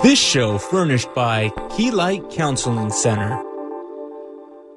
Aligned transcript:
This 0.00 0.18
show 0.18 0.56
furnished 0.58 1.14
by 1.14 1.50
Keylight 1.76 2.32
Counseling 2.32 2.90
Center. 2.90 3.51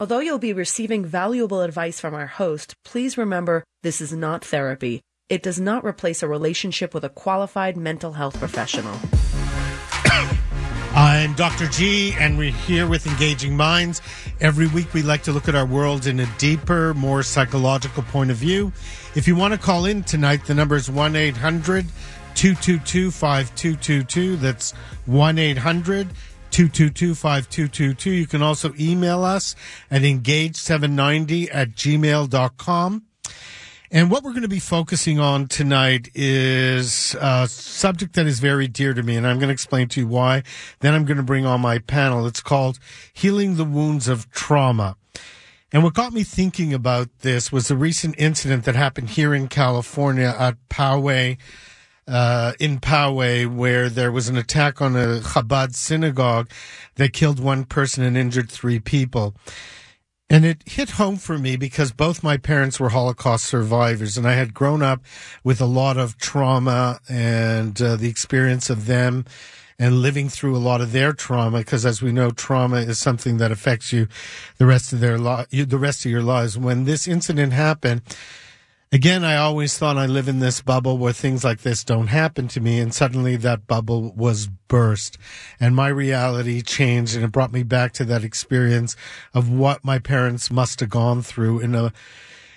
Although 0.00 0.18
you'll 0.18 0.38
be 0.38 0.52
receiving 0.52 1.04
valuable 1.04 1.60
advice 1.60 2.00
from 2.00 2.14
our 2.14 2.26
host, 2.26 2.74
please 2.84 3.16
remember 3.16 3.62
this 3.84 4.00
is 4.00 4.12
not 4.12 4.44
therapy. 4.44 5.02
It 5.28 5.40
does 5.40 5.60
not 5.60 5.84
replace 5.84 6.20
a 6.20 6.26
relationship 6.26 6.92
with 6.92 7.04
a 7.04 7.08
qualified 7.08 7.76
mental 7.76 8.14
health 8.14 8.36
professional. 8.36 8.98
I'm 10.96 11.34
Dr. 11.34 11.68
G, 11.68 12.12
and 12.18 12.36
we're 12.36 12.50
here 12.50 12.88
with 12.88 13.06
Engaging 13.06 13.56
Minds. 13.56 14.02
Every 14.40 14.66
week, 14.66 14.92
we 14.94 15.02
like 15.02 15.22
to 15.22 15.32
look 15.32 15.48
at 15.48 15.54
our 15.54 15.64
world 15.64 16.08
in 16.08 16.18
a 16.18 16.26
deeper, 16.38 16.92
more 16.94 17.22
psychological 17.22 18.02
point 18.02 18.32
of 18.32 18.36
view. 18.36 18.72
If 19.14 19.28
you 19.28 19.36
want 19.36 19.54
to 19.54 19.60
call 19.60 19.84
in 19.84 20.02
tonight, 20.02 20.44
the 20.46 20.54
number 20.54 20.74
is 20.74 20.90
1 20.90 21.14
800 21.14 21.86
222 22.34 23.12
5222. 23.12 24.36
That's 24.38 24.72
1 25.06 25.38
800 25.38 26.08
222 26.54 27.16
5222. 27.16 28.10
You 28.12 28.26
can 28.28 28.40
also 28.40 28.72
email 28.78 29.24
us 29.24 29.56
at 29.90 30.02
engage790 30.02 31.48
at 31.52 31.70
gmail.com. 31.70 33.02
And 33.90 34.08
what 34.08 34.22
we're 34.22 34.30
going 34.30 34.42
to 34.42 34.48
be 34.48 34.60
focusing 34.60 35.18
on 35.18 35.48
tonight 35.48 36.10
is 36.14 37.16
a 37.20 37.48
subject 37.48 38.14
that 38.14 38.26
is 38.26 38.38
very 38.38 38.68
dear 38.68 38.94
to 38.94 39.02
me, 39.02 39.16
and 39.16 39.26
I'm 39.26 39.38
going 39.40 39.48
to 39.48 39.52
explain 39.52 39.88
to 39.88 40.00
you 40.00 40.06
why. 40.06 40.44
Then 40.78 40.94
I'm 40.94 41.04
going 41.04 41.16
to 41.16 41.24
bring 41.24 41.44
on 41.44 41.60
my 41.60 41.80
panel. 41.80 42.24
It's 42.24 42.40
called 42.40 42.78
Healing 43.12 43.56
the 43.56 43.64
Wounds 43.64 44.06
of 44.06 44.30
Trauma. 44.30 44.96
And 45.72 45.82
what 45.82 45.94
got 45.94 46.12
me 46.12 46.22
thinking 46.22 46.72
about 46.72 47.08
this 47.22 47.50
was 47.50 47.68
a 47.68 47.76
recent 47.76 48.14
incident 48.16 48.64
that 48.64 48.76
happened 48.76 49.10
here 49.10 49.34
in 49.34 49.48
California 49.48 50.32
at 50.38 50.56
Poway, 50.70 51.36
uh, 52.06 52.52
in 52.60 52.78
Poway, 52.80 53.46
where 53.46 53.88
there 53.88 54.12
was 54.12 54.28
an 54.28 54.36
attack 54.36 54.80
on 54.82 54.96
a 54.96 55.20
Chabad 55.20 55.74
synagogue 55.74 56.50
that 56.96 57.12
killed 57.12 57.40
one 57.40 57.64
person 57.64 58.04
and 58.04 58.16
injured 58.16 58.50
three 58.50 58.78
people. 58.78 59.34
And 60.30 60.44
it 60.44 60.62
hit 60.66 60.90
home 60.90 61.16
for 61.16 61.38
me 61.38 61.56
because 61.56 61.92
both 61.92 62.22
my 62.22 62.36
parents 62.36 62.80
were 62.80 62.88
Holocaust 62.88 63.44
survivors, 63.44 64.16
and 64.16 64.26
I 64.26 64.32
had 64.32 64.54
grown 64.54 64.82
up 64.82 65.02
with 65.42 65.60
a 65.60 65.66
lot 65.66 65.96
of 65.96 66.16
trauma 66.18 66.98
and 67.08 67.80
uh, 67.80 67.96
the 67.96 68.08
experience 68.08 68.70
of 68.70 68.86
them 68.86 69.26
and 69.78 70.00
living 70.00 70.28
through 70.28 70.56
a 70.56 70.58
lot 70.58 70.80
of 70.80 70.92
their 70.92 71.12
trauma. 71.12 71.58
Because 71.58 71.84
as 71.84 72.00
we 72.00 72.10
know, 72.10 72.30
trauma 72.30 72.78
is 72.78 72.98
something 72.98 73.36
that 73.36 73.52
affects 73.52 73.92
you 73.92 74.08
the 74.58 74.66
rest 74.66 74.92
of 74.92 75.00
their 75.00 75.18
li- 75.18 75.46
the 75.50 75.78
rest 75.78 76.04
of 76.04 76.10
your 76.10 76.22
lives. 76.22 76.56
When 76.56 76.84
this 76.84 77.06
incident 77.06 77.52
happened, 77.52 78.02
again, 78.92 79.24
I 79.24 79.36
always 79.36 79.76
thought 79.76 79.96
I 79.96 80.06
live 80.06 80.28
in 80.28 80.38
this 80.38 80.60
bubble 80.60 80.98
where 80.98 81.12
things 81.12 81.44
like 81.44 81.62
this 81.62 81.84
don't 81.84 82.08
happen 82.08 82.48
to 82.48 82.60
me. 82.60 82.78
And 82.78 82.94
suddenly 82.94 83.36
that 83.36 83.66
bubble 83.66 84.12
was 84.14 84.46
burst 84.46 85.18
and 85.58 85.74
my 85.74 85.88
reality 85.88 86.62
changed. 86.62 87.14
And 87.14 87.24
it 87.24 87.32
brought 87.32 87.52
me 87.52 87.62
back 87.62 87.92
to 87.94 88.04
that 88.06 88.24
experience 88.24 88.96
of 89.32 89.50
what 89.50 89.84
my 89.84 89.98
parents 89.98 90.50
must 90.50 90.80
have 90.80 90.90
gone 90.90 91.22
through 91.22 91.60
in 91.60 91.74
a, 91.74 91.92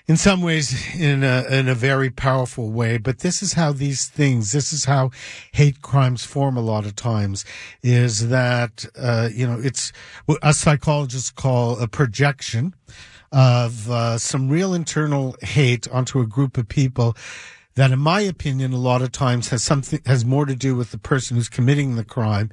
in 0.08 0.16
some 0.16 0.42
ways 0.42 0.96
in 0.96 1.24
a, 1.24 1.46
in 1.50 1.68
a 1.68 1.76
very 1.76 2.10
powerful 2.10 2.72
way. 2.72 2.98
But 2.98 3.20
this 3.20 3.42
is 3.42 3.54
how 3.54 3.74
these 3.74 4.06
things, 4.06 4.52
this 4.52 4.72
is 4.72 4.86
how 4.86 5.12
hate 5.52 5.82
crimes 5.82 6.24
form 6.24 6.56
a 6.56 6.62
lot 6.62 6.86
of 6.86 6.96
times 6.96 7.46
is 7.84 8.30
that, 8.30 8.86
uh, 8.98 9.30
you 9.34 9.46
know, 9.46 9.60
it's 9.62 9.92
what 10.26 10.44
us 10.44 10.60
psychologists 10.60 11.32
call 11.32 11.80
a 11.80 11.88
projection 11.88 12.74
of 13.32 13.90
uh, 13.90 14.18
some 14.18 14.50
real 14.50 14.74
internal 14.74 15.36
hate 15.42 15.88
onto 15.90 16.20
a 16.20 16.26
group 16.26 16.58
of 16.58 16.68
people 16.68 17.16
that 17.76 17.92
in 17.92 18.00
my 18.00 18.22
opinion 18.22 18.74
a 18.74 18.78
lot 18.78 19.02
of 19.02 19.12
times 19.12 19.50
has 19.50 19.64
something 19.64 20.02
has 20.06 20.26
more 20.26 20.46
to 20.46 20.56
do 20.56 20.76
with 20.76 20.92
the 20.92 20.98
person 20.98 21.38
who's 21.38 21.50
committing 21.50 21.96
the 21.96 22.04
crime 22.04 22.50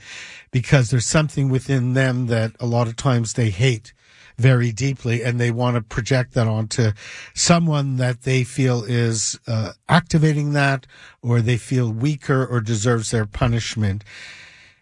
because 0.51 0.91
there's 0.91 1.07
something 1.07 1.49
within 1.49 1.95
them 1.95 2.27
that 2.27 2.53
a 2.61 2.67
lot 2.67 2.87
of 2.87 2.97
times 2.97 3.33
they 3.33 3.51
hate 3.51 3.93
very 4.37 4.73
deeply 4.73 5.23
and 5.23 5.41
they 5.41 5.51
want 5.51 5.77
to 5.77 5.81
project 5.81 6.35
that 6.35 6.47
onto 6.47 6.91
someone 7.35 7.97
that 7.97 8.23
they 8.23 8.45
feel 8.45 8.85
is 8.85 9.39
uh, 9.47 9.73
activating 9.89 10.53
that 10.53 10.87
or 11.23 11.41
they 11.41 11.57
feel 11.57 11.91
weaker 11.93 12.45
or 12.45 12.61
deserves 12.61 13.11
their 13.11 13.27
punishment 13.27 14.05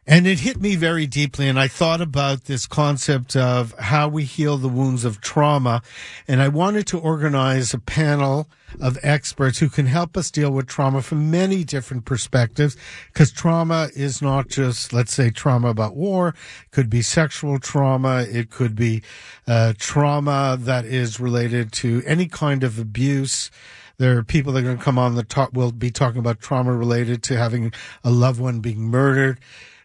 and 0.07 0.27
it 0.27 0.41
hit 0.41 0.61
me 0.61 0.75
very 0.75 1.07
deeply. 1.07 1.49
And 1.49 1.59
I 1.59 1.69
thought 1.69 2.01
about 2.01 2.45
this 2.45 2.67
concept 2.67 3.37
of 3.37 3.73
how 3.79 4.09
we 4.09 4.25
heal 4.25 4.57
the 4.57 4.69
wounds 4.69 5.05
of 5.05 5.21
trauma. 5.21 5.83
And 6.27 6.43
I 6.43 6.49
wanted 6.49 6.89
to 6.89 6.99
organize 6.99 7.73
a 7.73 7.79
panel 7.79 8.49
of 8.81 8.99
experts 9.03 9.59
who 9.59 9.69
can 9.69 9.87
help 9.87 10.17
us 10.17 10.31
deal 10.31 10.51
with 10.51 10.67
trauma 10.67 11.03
from 11.03 11.31
many 11.31 11.63
different 11.63 12.05
perspectives. 12.05 12.77
Because 13.13 13.31
trauma 13.31 13.91
is 13.95 14.21
not 14.21 14.49
just, 14.49 14.93
let's 14.93 15.15
say, 15.15 15.31
trauma 15.31 15.69
about 15.69 15.95
war. 15.95 16.29
It 16.65 16.71
could 16.73 16.91
be 16.91 17.03
sexual 17.03 17.61
trauma. 17.61 18.27
It 18.29 18.51
could 18.51 18.75
be 18.75 19.03
uh, 19.47 19.75
trauma 19.79 20.57
that 20.59 20.85
is 20.85 21.21
related 21.21 21.71
to 21.75 22.03
any 22.07 22.27
kind 22.27 22.65
of 22.65 22.77
abuse. 22.77 23.53
There 23.99 24.19
are 24.19 24.25
people 24.25 24.53
that 24.55 24.61
are 24.61 24.63
going 24.63 24.79
to 24.79 24.83
come 24.83 24.99
on 24.99 25.15
the 25.15 25.23
talk. 25.23 25.51
We'll 25.53 25.71
be 25.71 25.93
talking 25.93 26.19
about 26.19 26.41
trauma 26.41 26.75
related 26.75 27.23
to 27.25 27.37
having 27.37 27.73
a 28.03 28.11
loved 28.11 28.41
one 28.41 28.59
being 28.59 28.81
murdered. 28.81 29.39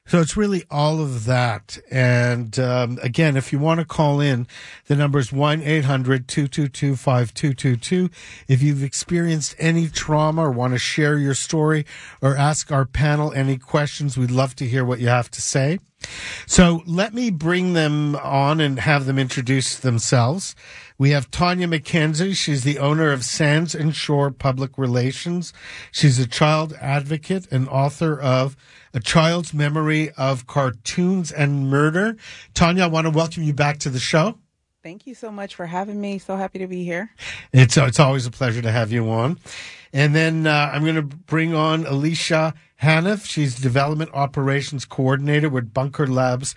So 0.07 0.21
it's 0.21 0.37
really 0.37 0.63
all 0.71 1.01
of 1.01 1.25
that. 1.25 1.77
And 1.91 2.57
um, 2.59 2.97
again, 3.03 3.35
if 3.35 3.51
you 3.51 3.59
want 3.59 3.79
to 3.79 3.85
call 3.85 4.21
in, 4.21 4.47
the 4.85 4.95
number 4.95 5.19
is 5.19 5.31
1 5.33 5.61
800 5.61 6.27
222 6.27 6.95
5222. 6.95 8.09
If 8.47 8.61
you've 8.61 8.83
experienced 8.83 9.55
any 9.59 9.89
trauma 9.89 10.47
or 10.47 10.51
want 10.51 10.73
to 10.73 10.79
share 10.79 11.17
your 11.17 11.33
story 11.33 11.85
or 12.21 12.37
ask 12.37 12.71
our 12.71 12.85
panel 12.85 13.33
any 13.33 13.57
questions, 13.57 14.17
we'd 14.17 14.31
love 14.31 14.55
to 14.55 14.65
hear 14.65 14.85
what 14.85 14.99
you 14.99 15.09
have 15.09 15.29
to 15.31 15.41
say. 15.41 15.79
So 16.45 16.83
let 16.85 17.13
me 17.13 17.31
bring 17.31 17.73
them 17.73 18.15
on 18.17 18.61
and 18.61 18.79
have 18.79 19.05
them 19.05 19.17
introduce 19.17 19.77
themselves. 19.77 20.55
We 20.99 21.11
have 21.11 21.29
Tanya 21.29 21.67
McKenzie. 21.67 22.35
She's 22.35 22.63
the 22.63 22.79
owner 22.79 23.11
of 23.11 23.23
Sands 23.23 23.75
and 23.75 23.95
Shore 23.95 24.31
Public 24.31 24.79
Relations. 24.79 25.53
She's 25.91 26.17
a 26.17 26.25
child 26.25 26.73
advocate 26.81 27.47
and 27.51 27.69
author 27.69 28.19
of 28.19 28.57
A 28.95 28.99
Child's 28.99 29.53
Memory 29.53 30.09
of 30.17 30.47
Cartoons 30.47 31.31
and 31.31 31.69
Murder. 31.69 32.17
Tanya, 32.55 32.85
I 32.85 32.87
want 32.87 33.05
to 33.05 33.11
welcome 33.11 33.43
you 33.43 33.53
back 33.53 33.77
to 33.79 33.91
the 33.91 33.99
show. 33.99 34.39
Thank 34.81 35.05
you 35.05 35.13
so 35.13 35.29
much 35.29 35.53
for 35.53 35.67
having 35.67 36.01
me. 36.01 36.17
So 36.17 36.35
happy 36.35 36.57
to 36.59 36.67
be 36.67 36.83
here. 36.83 37.11
It's 37.53 37.77
it's 37.77 37.99
always 37.99 38.25
a 38.25 38.31
pleasure 38.31 38.63
to 38.63 38.71
have 38.71 38.91
you 38.91 39.07
on. 39.11 39.37
And 39.93 40.15
then 40.15 40.47
uh, 40.47 40.71
I'm 40.73 40.81
going 40.83 40.95
to 40.95 41.03
bring 41.03 41.53
on 41.53 41.85
Alicia 41.85 42.55
Haniff. 42.81 43.25
She's 43.25 43.59
Development 43.59 44.09
Operations 44.13 44.85
Coordinator 44.85 45.49
with 45.49 45.73
Bunker 45.73 46.07
Labs 46.07 46.55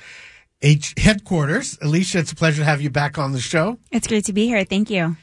H 0.62 0.94
headquarters. 0.98 1.78
Alicia, 1.81 2.19
it's 2.19 2.32
a 2.32 2.37
pleasure 2.37 2.62
to 2.62 2.65
have 2.65 2.81
you 2.81 2.91
back 2.91 3.19
on 3.19 3.32
the 3.32 3.41
show. 3.41 3.78
It's 3.91 4.06
great 4.06 4.26
to 4.26 4.32
be 4.32 4.47
here. 4.47 4.65
Thank 4.65 4.91
you. 4.91 5.16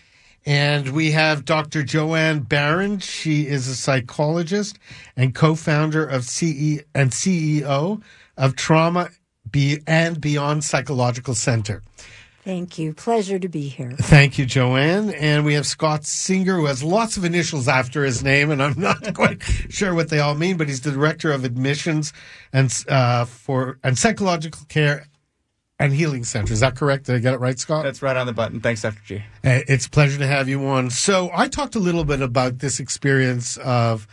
And 0.46 0.90
we 0.94 1.12
have 1.12 1.46
Dr. 1.46 1.84
Joanne 1.84 2.40
Barron. 2.40 3.00
She 3.00 3.48
is 3.48 3.68
a 3.68 3.76
psychologist 3.76 4.80
and 5.16 5.36
co-founder 5.36 6.06
of 6.06 6.24
CE 6.24 6.82
and 6.96 7.12
CEO 7.12 8.02
of 8.38 8.56
Trauma 8.56 9.10
Be- 9.52 9.82
and 9.86 10.22
Beyond 10.22 10.64
Psychological 10.64 11.36
Center. 11.36 11.84
Thank 12.46 12.80
you. 12.80 12.94
Pleasure 12.94 13.38
to 13.40 13.50
be 13.50 13.68
here. 13.68 13.92
Thank 13.92 14.38
you, 14.38 14.46
Joanne. 14.46 15.10
And 15.10 15.44
we 15.44 15.56
have 15.56 15.68
Scott 15.68 16.06
Singer, 16.06 16.56
who 16.56 16.66
has 16.68 16.82
lots 16.82 17.18
of 17.18 17.26
initials 17.26 17.68
after 17.68 18.06
his 18.06 18.24
name, 18.24 18.50
and 18.50 18.64
I'm 18.64 18.80
not 18.80 19.14
quite 19.14 19.44
sure 19.44 19.94
what 19.94 20.10
they 20.10 20.20
all 20.20 20.34
mean, 20.34 20.56
but 20.56 20.70
he's 20.70 20.80
the 20.80 20.92
director 20.92 21.34
of 21.34 21.44
admissions 21.44 22.14
and 22.54 22.74
uh, 22.88 23.26
for 23.26 23.80
and 23.84 23.98
psychological 23.98 24.66
care 24.70 25.08
and 25.80 25.94
healing 25.94 26.24
center. 26.24 26.54
Is 26.54 26.62
that 26.62 26.76
correct? 26.76 27.06
Did 27.06 27.16
I 27.16 27.20
get 27.20 27.34
it 27.34 27.40
right, 27.40 27.58
Scott? 27.58 27.84
That's 27.84 28.02
right 28.02 28.18
on 28.18 28.26
the 28.26 28.34
button. 28.34 28.60
Thanks, 28.62 28.82
Dr. 28.82 29.00
G. 29.06 29.16
Uh, 29.44 29.62
It's 29.68 29.86
a 29.86 29.90
pleasure 29.90 30.18
to 30.18 30.28
have 30.28 30.50
you 30.50 30.66
on. 30.66 30.90
So 30.90 31.30
I 31.34 31.48
talked 31.48 31.76
a 31.76 31.80
little 31.80 32.04
bit 32.04 32.22
about 32.22 32.60
this 32.60 32.80
experience 32.80 33.58
of 33.58 34.08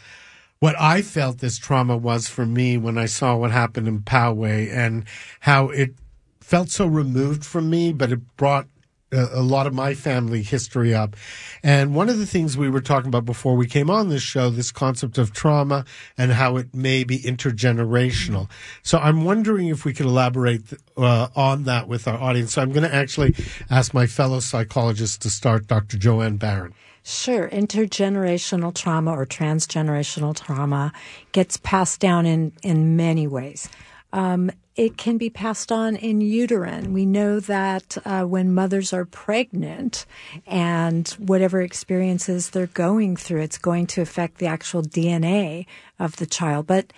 what 0.58 0.75
I 0.78 1.02
felt 1.02 1.38
this 1.38 1.58
trauma 1.58 1.96
was 1.96 2.28
for 2.28 2.46
me 2.46 2.76
when 2.76 2.99
I 2.99 3.06
saw 3.06 3.37
what 3.37 3.50
happened 3.50 3.88
in 3.88 4.00
Poway 4.00 4.70
and 4.72 5.05
how 5.40 5.69
it 5.70 5.94
felt 6.40 6.69
so 6.69 6.87
removed 6.87 7.44
from 7.44 7.70
me, 7.70 7.93
but 7.93 8.12
it 8.12 8.37
brought 8.37 8.67
a, 9.14 9.43
lot 9.43 9.66
of 9.66 9.75
my 9.75 9.94
family 9.94 10.43
history 10.43 10.94
up. 10.94 11.16
And 11.62 11.94
one 11.94 12.08
of 12.08 12.19
the 12.19 12.26
things 12.26 12.56
we 12.56 12.69
were 12.69 12.81
talking 12.81 13.08
about 13.08 13.25
before 13.25 13.56
we 13.56 13.66
came 13.66 13.90
on 13.90 14.08
this 14.08 14.22
show, 14.22 14.50
this 14.50 14.72
concept 14.72 15.19
of 15.19 15.32
trauma 15.32 15.84
and 16.19 16.32
how 16.32 16.56
it 16.56 16.75
may 16.75 17.05
be 17.05 17.19
intergenerational. 17.20 18.50
So 18.82 18.99
I'm 18.99 19.25
wondering 19.25 19.69
if 19.69 19.84
we 19.84 19.93
could 19.93 20.06
elaborate 20.06 20.62
uh, 20.96 21.28
on 21.37 21.64
that 21.64 21.88
with 21.88 22.08
our 22.08 22.20
audience. 22.20 22.55
So 22.55 22.62
I'm 22.62 22.72
going 22.72 22.88
to 22.88 22.94
actually 22.94 23.34
ask 23.70 23.94
my 23.94 24.06
fellow 24.06 24.40
psychologist 24.40 25.22
to 25.22 25.31
start, 25.31 25.67
Dr. 25.67 25.96
Joanne 25.96 26.37
Barron. 26.37 26.75
Sure. 27.06 27.50
Intergenerational 27.50 28.75
trauma 28.75 29.12
or 29.12 29.26
transgenerational 29.26 30.34
trauma 30.34 30.93
gets 31.32 31.58
passed 31.58 32.00
down 32.00 32.25
in, 32.25 32.52
in 32.62 32.96
many 32.96 33.26
ways. 33.26 33.69
Um, 34.14 34.50
it 34.76 34.96
can 34.96 35.18
be 35.18 35.30
passed 35.30 35.70
on 35.70 35.94
in 35.96 36.20
uterine. 36.20 36.92
We 36.92 37.06
know 37.06 37.38
that 37.40 37.96
uh, 38.04 38.24
when 38.24 38.54
mothers 38.54 38.92
are 38.92 39.04
pregnant 39.04 40.04
and 40.46 41.08
whatever 41.10 41.62
experiences 41.62 42.50
they're 42.50 42.66
going 42.66 43.16
through, 43.16 43.42
it's 43.42 43.58
going 43.58 43.86
to 43.88 44.02
affect 44.02 44.38
the 44.38 44.46
actual 44.46 44.82
DNA 44.82 45.66
of 45.98 46.16
the 46.16 46.26
child, 46.26 46.66
but 46.66 46.92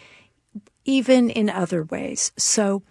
even 0.85 1.29
in 1.29 1.51
other 1.51 1.83
ways. 1.85 2.33
So 2.37 2.83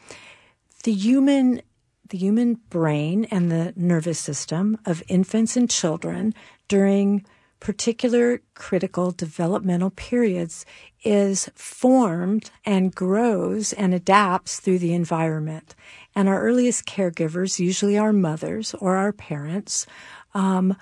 the 0.84 0.94
human 0.94 1.62
the 2.10 2.18
human 2.20 2.54
brain 2.70 3.26
and 3.32 3.52
the 3.52 3.74
nervous 3.76 4.20
system 4.20 4.78
of 4.86 5.02
infants 5.08 5.58
and 5.58 5.68
children 5.68 6.36
during 6.68 7.26
particular 7.60 8.42
critical 8.54 9.12
developmental 9.12 9.90
periods 9.90 10.66
is 11.04 11.50
formed 11.56 12.52
and 12.66 12.94
grows 12.94 13.74
and 13.74 13.94
adapts 13.94 14.60
through 14.60 14.80
the 14.80 14.94
environment. 14.94 15.76
And 16.16 16.28
our 16.30 16.42
earliest 16.42 16.86
caregivers, 16.86 17.60
usually 17.60 17.98
our 17.98 18.14
mothers 18.14 18.74
or 18.76 18.96
our 18.96 19.12
parents, 19.12 19.86
um, 20.34 20.76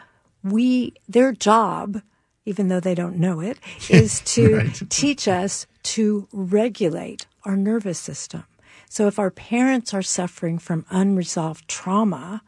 we 0.44 0.94
their 1.08 1.32
job, 1.32 2.02
even 2.46 2.68
though 2.68 2.80
they 2.80 2.96
don't 2.96 3.18
know 3.18 3.40
it, 3.40 3.60
is 3.90 4.22
to 4.22 4.58
right. 4.58 4.82
teach 4.90 5.28
us 5.28 5.66
to 5.84 6.28
regulate 6.32 7.26
our 7.46 7.56
nervous 7.56 8.00
system. 8.00 8.46
So 8.90 9.08
if 9.08 9.18
our 9.18 9.32
parents 9.32 9.94
are 9.94 10.04
suffering 10.04 10.60
from 10.60 10.86
unresolved 10.90 11.68
trauma, 11.68 12.44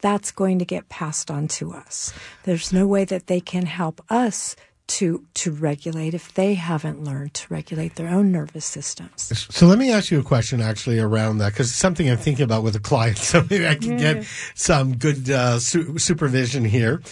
that's 0.00 0.30
going 0.30 0.58
to 0.58 0.64
get 0.64 0.88
passed 0.88 1.30
on 1.30 1.48
to 1.48 1.72
us. 1.72 2.12
There's 2.44 2.72
no 2.72 2.86
way 2.86 3.04
that 3.04 3.26
they 3.26 3.40
can 3.40 3.66
help 3.66 4.00
us 4.08 4.56
to 4.90 5.24
to 5.34 5.52
regulate 5.52 6.14
if 6.14 6.34
they 6.34 6.54
haven't 6.54 7.04
learned 7.04 7.32
to 7.32 7.46
regulate 7.48 7.94
their 7.94 8.08
own 8.08 8.32
nervous 8.32 8.64
systems. 8.64 9.32
So 9.54 9.66
let 9.66 9.78
me 9.78 9.92
ask 9.92 10.10
you 10.10 10.18
a 10.18 10.24
question 10.24 10.60
actually 10.60 10.98
around 10.98 11.38
that 11.38 11.52
because 11.52 11.68
it's 11.68 11.78
something 11.78 12.10
I'm 12.10 12.16
thinking 12.16 12.42
about 12.44 12.64
with 12.64 12.74
a 12.74 12.80
client. 12.80 13.18
So 13.30 13.44
maybe 13.48 13.68
I 13.68 13.76
can 13.76 13.96
get 13.96 14.24
some 14.54 14.96
good 14.96 15.30
uh, 15.30 15.60
su- 15.60 15.98
supervision 15.98 16.64
here. 16.64 17.02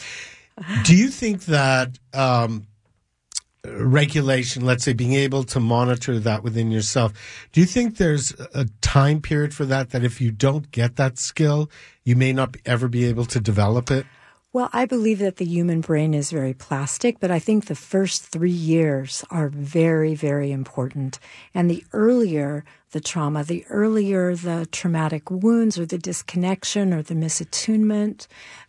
Do 0.85 0.97
you 0.97 1.09
think 1.09 1.45
that 1.45 1.99
um, 2.13 2.67
regulation, 3.65 4.65
let's 4.65 4.85
say 4.85 4.93
being 4.93 5.15
able 5.15 5.45
to 5.45 5.61
monitor 5.61 6.19
that 6.19 6.43
within 6.43 6.71
yourself, 6.71 7.13
do 7.53 7.61
you 7.61 7.67
think 7.67 7.97
there's 7.97 8.33
a 8.55 8.67
time 8.81 9.21
period 9.21 9.55
for 9.55 9.65
that, 9.67 9.91
that 9.91 10.05
if 10.05 10.21
you 10.21 10.31
don't 10.31 10.71
get 10.71 10.97
that 10.97 11.19
skill, 11.19 11.71
you 12.05 12.17
may 12.17 12.33
not 12.33 12.57
ever 12.65 12.89
be 12.89 13.05
able 13.05 13.25
to 13.27 13.41
develop 13.41 13.91
it? 13.91 14.07
Well, 14.51 14.71
I 14.73 14.87
believe 14.87 15.19
that 15.19 15.37
the 15.37 15.45
human 15.45 15.83
brain 15.83 16.15
is 16.15 16.31
very 16.31 16.55
plastic, 16.55 17.21
but 17.21 17.31
I 17.31 17.39
think 17.39 17.67
the 17.67 17.75
first 17.75 18.25
three 18.25 18.51
years 18.51 19.23
are 19.31 19.51
very, 19.51 20.15
very 20.15 20.51
important. 20.53 21.19
And 21.55 21.71
the 21.71 21.85
earlier 21.93 22.65
the 22.93 23.01
trauma, 23.01 23.45
the 23.45 23.67
earlier 23.69 24.35
the 24.35 24.67
traumatic 24.73 25.31
wounds 25.31 25.79
or 25.79 25.85
the 25.85 25.99
disconnection 25.99 26.95
or 26.95 27.03
the 27.03 27.15
misattunement, 27.15 28.27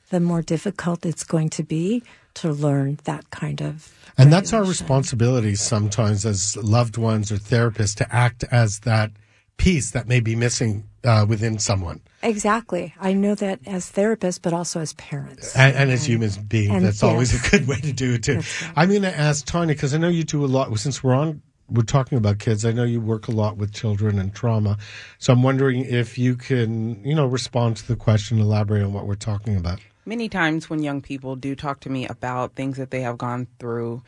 the 0.09 0.19
more 0.19 0.41
difficult 0.41 1.05
it's 1.05 1.23
going 1.23 1.49
to 1.51 1.63
be 1.63 2.03
to 2.35 2.51
learn 2.51 2.99
that 3.03 3.29
kind 3.29 3.61
of. 3.61 3.95
And 4.17 4.33
that's 4.33 4.51
our 4.51 4.63
responsibility 4.63 5.55
sometimes 5.55 6.25
as 6.25 6.57
loved 6.57 6.97
ones 6.97 7.31
or 7.31 7.35
therapists 7.35 7.95
to 7.95 8.15
act 8.15 8.43
as 8.51 8.79
that 8.79 9.11
piece 9.57 9.91
that 9.91 10.07
may 10.07 10.19
be 10.19 10.35
missing 10.35 10.89
uh, 11.03 11.25
within 11.27 11.59
someone. 11.59 12.01
Exactly. 12.21 12.93
I 12.99 13.13
know 13.13 13.35
that 13.35 13.59
as 13.65 13.91
therapists, 13.91 14.41
but 14.41 14.53
also 14.53 14.81
as 14.81 14.93
parents. 14.93 15.55
And, 15.55 15.75
and 15.75 15.91
as 15.91 16.05
human 16.05 16.29
beings. 16.47 16.71
And, 16.71 16.85
that's 16.85 17.01
yes. 17.01 17.11
always 17.11 17.33
a 17.33 17.49
good 17.49 17.67
way 17.67 17.79
to 17.81 17.93
do 17.93 18.15
it 18.15 18.23
too. 18.23 18.37
Right. 18.37 18.71
I'm 18.75 18.89
going 18.89 19.03
to 19.03 19.17
ask 19.17 19.45
Tanya, 19.45 19.73
because 19.73 19.93
I 19.93 19.97
know 19.97 20.09
you 20.09 20.23
do 20.23 20.43
a 20.43 20.47
lot, 20.47 20.77
since 20.79 21.03
we're 21.03 21.13
on, 21.13 21.41
we're 21.69 21.83
talking 21.83 22.17
about 22.17 22.39
kids. 22.39 22.65
I 22.65 22.71
know 22.71 22.83
you 22.83 22.99
work 22.99 23.27
a 23.27 23.31
lot 23.31 23.57
with 23.57 23.71
children 23.71 24.17
and 24.17 24.33
trauma. 24.33 24.77
So 25.19 25.31
I'm 25.31 25.43
wondering 25.43 25.85
if 25.85 26.17
you 26.17 26.35
can, 26.35 27.03
you 27.05 27.15
know, 27.15 27.25
respond 27.25 27.77
to 27.77 27.87
the 27.87 27.95
question, 27.95 28.39
elaborate 28.39 28.83
on 28.83 28.91
what 28.91 29.07
we're 29.07 29.15
talking 29.15 29.55
about 29.55 29.79
many 30.05 30.29
times 30.29 30.69
when 30.69 30.83
young 30.83 31.01
people 31.01 31.35
do 31.35 31.55
talk 31.55 31.79
to 31.81 31.89
me 31.89 32.07
about 32.07 32.55
things 32.55 32.77
that 32.77 32.91
they 32.91 33.01
have 33.01 33.17
gone 33.17 33.47
through, 33.59 34.01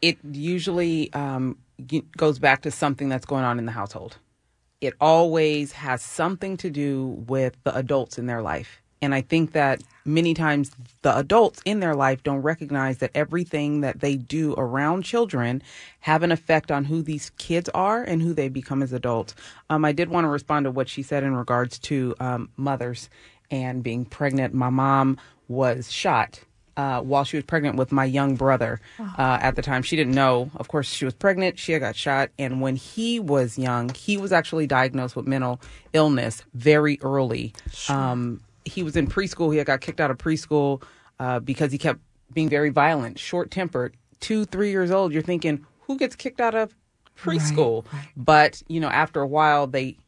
it 0.00 0.18
usually 0.24 1.12
um, 1.12 1.58
goes 2.16 2.38
back 2.38 2.62
to 2.62 2.70
something 2.70 3.08
that's 3.08 3.26
going 3.26 3.44
on 3.44 3.58
in 3.58 3.66
the 3.66 3.72
household. 3.72 4.18
It 4.80 4.94
always 5.00 5.72
has 5.72 6.02
something 6.02 6.56
to 6.58 6.70
do 6.70 7.24
with 7.28 7.56
the 7.64 7.74
adults 7.76 8.18
in 8.18 8.26
their 8.26 8.42
life. 8.42 8.82
And 9.00 9.14
I 9.16 9.20
think 9.20 9.50
that 9.52 9.82
many 10.04 10.32
times 10.32 10.70
the 11.02 11.16
adults 11.18 11.60
in 11.64 11.80
their 11.80 11.94
life 11.94 12.22
don't 12.22 12.40
recognize 12.42 12.98
that 12.98 13.10
everything 13.16 13.80
that 13.80 14.00
they 14.00 14.14
do 14.14 14.54
around 14.54 15.02
children 15.02 15.60
have 16.00 16.22
an 16.22 16.30
effect 16.30 16.70
on 16.70 16.84
who 16.84 17.02
these 17.02 17.30
kids 17.30 17.68
are 17.74 18.04
and 18.04 18.22
who 18.22 18.32
they 18.32 18.48
become 18.48 18.80
as 18.80 18.92
adults. 18.92 19.34
Um, 19.68 19.84
I 19.84 19.90
did 19.90 20.08
want 20.08 20.24
to 20.24 20.28
respond 20.28 20.64
to 20.64 20.70
what 20.70 20.88
she 20.88 21.02
said 21.02 21.24
in 21.24 21.34
regards 21.34 21.80
to 21.80 22.14
um, 22.20 22.50
mothers 22.56 23.10
and 23.52 23.84
being 23.84 24.04
pregnant. 24.04 24.54
My 24.54 24.70
mom 24.70 25.18
was 25.46 25.92
shot 25.92 26.40
uh, 26.76 27.02
while 27.02 27.22
she 27.22 27.36
was 27.36 27.44
pregnant 27.44 27.76
with 27.76 27.92
my 27.92 28.06
young 28.06 28.34
brother 28.34 28.80
oh. 28.98 29.14
uh, 29.18 29.38
at 29.40 29.54
the 29.54 29.62
time. 29.62 29.82
She 29.82 29.94
didn't 29.94 30.14
know, 30.14 30.50
of 30.56 30.68
course, 30.68 30.88
she 30.88 31.04
was 31.04 31.14
pregnant. 31.14 31.58
She 31.58 31.72
had 31.72 31.80
got 31.80 31.94
shot. 31.94 32.30
And 32.38 32.60
when 32.62 32.76
he 32.76 33.20
was 33.20 33.58
young, 33.58 33.90
he 33.90 34.16
was 34.16 34.32
actually 34.32 34.66
diagnosed 34.66 35.14
with 35.14 35.26
mental 35.26 35.60
illness 35.92 36.42
very 36.54 36.98
early. 37.02 37.52
Sure. 37.70 37.94
Um, 37.94 38.40
he 38.64 38.82
was 38.82 38.96
in 38.96 39.06
preschool. 39.06 39.52
He 39.52 39.58
had 39.58 39.66
got 39.66 39.82
kicked 39.82 40.00
out 40.00 40.10
of 40.10 40.18
preschool 40.18 40.82
uh, 41.20 41.40
because 41.40 41.70
he 41.70 41.78
kept 41.78 42.00
being 42.32 42.48
very 42.48 42.70
violent, 42.70 43.18
short 43.18 43.50
tempered. 43.50 43.94
Two, 44.20 44.46
three 44.46 44.70
years 44.70 44.90
old, 44.90 45.12
you're 45.12 45.20
thinking, 45.20 45.66
who 45.80 45.98
gets 45.98 46.16
kicked 46.16 46.40
out 46.40 46.54
of 46.54 46.74
preschool? 47.18 47.84
Right, 47.86 47.92
right. 47.92 48.08
But, 48.16 48.62
you 48.68 48.80
know, 48.80 48.88
after 48.88 49.20
a 49.20 49.26
while, 49.26 49.66
they 49.66 49.98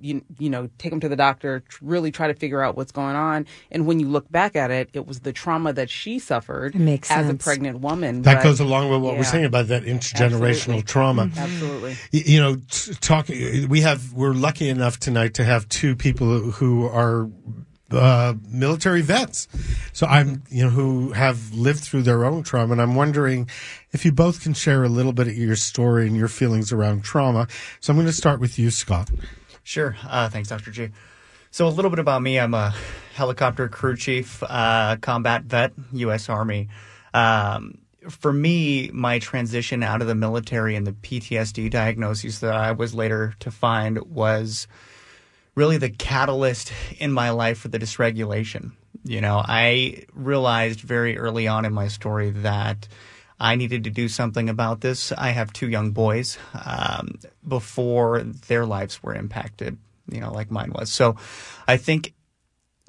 you, 0.00 0.22
you 0.38 0.50
know, 0.50 0.68
take 0.78 0.90
them 0.90 1.00
to 1.00 1.08
the 1.08 1.16
doctor, 1.16 1.62
really 1.80 2.10
try 2.10 2.28
to 2.28 2.34
figure 2.34 2.62
out 2.62 2.76
what's 2.76 2.92
going 2.92 3.16
on. 3.16 3.46
And 3.70 3.86
when 3.86 4.00
you 4.00 4.08
look 4.08 4.30
back 4.30 4.56
at 4.56 4.70
it, 4.70 4.90
it 4.92 5.06
was 5.06 5.20
the 5.20 5.32
trauma 5.32 5.72
that 5.72 5.90
she 5.90 6.18
suffered 6.18 6.74
as 6.76 7.06
sense. 7.06 7.30
a 7.30 7.34
pregnant 7.34 7.80
woman. 7.80 8.22
That 8.22 8.36
but, 8.36 8.44
goes 8.44 8.60
along 8.60 8.90
with 8.90 9.00
what 9.00 9.12
yeah. 9.12 9.18
we're 9.18 9.24
saying 9.24 9.44
about 9.44 9.68
that 9.68 9.84
intergenerational 9.84 10.78
Absolutely. 10.78 10.82
trauma. 10.82 11.26
Mm-hmm. 11.26 11.38
Absolutely. 11.38 11.96
You 12.12 12.40
know, 12.40 12.56
talking, 13.00 13.68
we 13.68 13.80
have, 13.80 14.12
we're 14.12 14.34
lucky 14.34 14.68
enough 14.68 14.98
tonight 14.98 15.34
to 15.34 15.44
have 15.44 15.68
two 15.68 15.96
people 15.96 16.50
who 16.50 16.86
are 16.86 17.28
uh, 17.92 18.34
military 18.48 19.02
vets. 19.02 19.48
So 19.92 20.06
I'm, 20.06 20.42
you 20.48 20.64
know, 20.64 20.70
who 20.70 21.12
have 21.12 21.52
lived 21.52 21.80
through 21.80 22.02
their 22.02 22.24
own 22.24 22.42
trauma. 22.42 22.72
And 22.72 22.82
I'm 22.82 22.94
wondering 22.94 23.48
if 23.92 24.04
you 24.04 24.12
both 24.12 24.42
can 24.42 24.54
share 24.54 24.84
a 24.84 24.88
little 24.88 25.12
bit 25.12 25.26
of 25.26 25.36
your 25.36 25.56
story 25.56 26.06
and 26.06 26.16
your 26.16 26.28
feelings 26.28 26.72
around 26.72 27.02
trauma. 27.02 27.48
So 27.80 27.92
I'm 27.92 27.96
going 27.96 28.06
to 28.06 28.12
start 28.12 28.40
with 28.40 28.58
you, 28.58 28.70
Scott. 28.70 29.10
Sure. 29.62 29.96
Uh, 30.06 30.28
thanks, 30.28 30.48
Dr. 30.48 30.70
G. 30.70 30.88
So, 31.50 31.66
a 31.66 31.70
little 31.70 31.90
bit 31.90 31.98
about 31.98 32.22
me. 32.22 32.38
I'm 32.38 32.54
a 32.54 32.74
helicopter 33.14 33.68
crew 33.68 33.96
chief, 33.96 34.42
uh, 34.42 34.96
combat 35.00 35.44
vet, 35.44 35.72
U.S. 35.92 36.28
Army. 36.28 36.68
Um, 37.12 37.78
for 38.08 38.32
me, 38.32 38.90
my 38.92 39.18
transition 39.18 39.82
out 39.82 40.00
of 40.00 40.06
the 40.06 40.14
military 40.14 40.76
and 40.76 40.86
the 40.86 40.92
PTSD 40.92 41.70
diagnosis 41.70 42.38
that 42.38 42.54
I 42.54 42.72
was 42.72 42.94
later 42.94 43.34
to 43.40 43.50
find 43.50 43.98
was 44.02 44.66
really 45.54 45.76
the 45.76 45.90
catalyst 45.90 46.72
in 46.98 47.12
my 47.12 47.30
life 47.30 47.58
for 47.58 47.68
the 47.68 47.78
dysregulation. 47.78 48.72
You 49.04 49.20
know, 49.20 49.42
I 49.44 50.04
realized 50.12 50.80
very 50.80 51.18
early 51.18 51.48
on 51.48 51.64
in 51.64 51.72
my 51.72 51.88
story 51.88 52.30
that 52.30 52.88
I 53.40 53.56
needed 53.56 53.84
to 53.84 53.90
do 53.90 54.08
something 54.08 54.50
about 54.50 54.82
this. 54.82 55.12
I 55.12 55.30
have 55.30 55.52
two 55.52 55.68
young 55.68 55.92
boys 55.92 56.38
um, 56.52 57.18
before 57.46 58.20
their 58.20 58.66
lives 58.66 59.02
were 59.02 59.14
impacted, 59.14 59.78
you 60.10 60.20
know, 60.20 60.30
like 60.30 60.50
mine 60.50 60.72
was. 60.74 60.92
So 60.92 61.16
I 61.66 61.78
think 61.78 62.12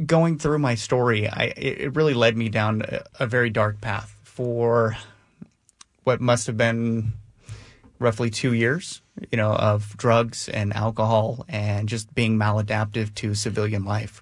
going 0.05 0.37
through 0.37 0.59
my 0.59 0.75
story, 0.75 1.27
I, 1.27 1.53
it 1.55 1.95
really 1.95 2.13
led 2.13 2.35
me 2.35 2.49
down 2.49 2.81
a, 2.81 3.03
a 3.21 3.27
very 3.27 3.49
dark 3.49 3.79
path 3.79 4.13
for 4.23 4.97
what 6.03 6.19
must 6.19 6.47
have 6.47 6.57
been 6.57 7.13
roughly 7.99 8.29
two 8.29 8.53
years, 8.53 9.01
you 9.31 9.37
know, 9.37 9.53
of 9.53 9.95
drugs 9.95 10.49
and 10.49 10.73
alcohol 10.73 11.45
and 11.47 11.87
just 11.87 12.13
being 12.13 12.37
maladaptive 12.37 13.13
to 13.15 13.35
civilian 13.35 13.85
life. 13.85 14.21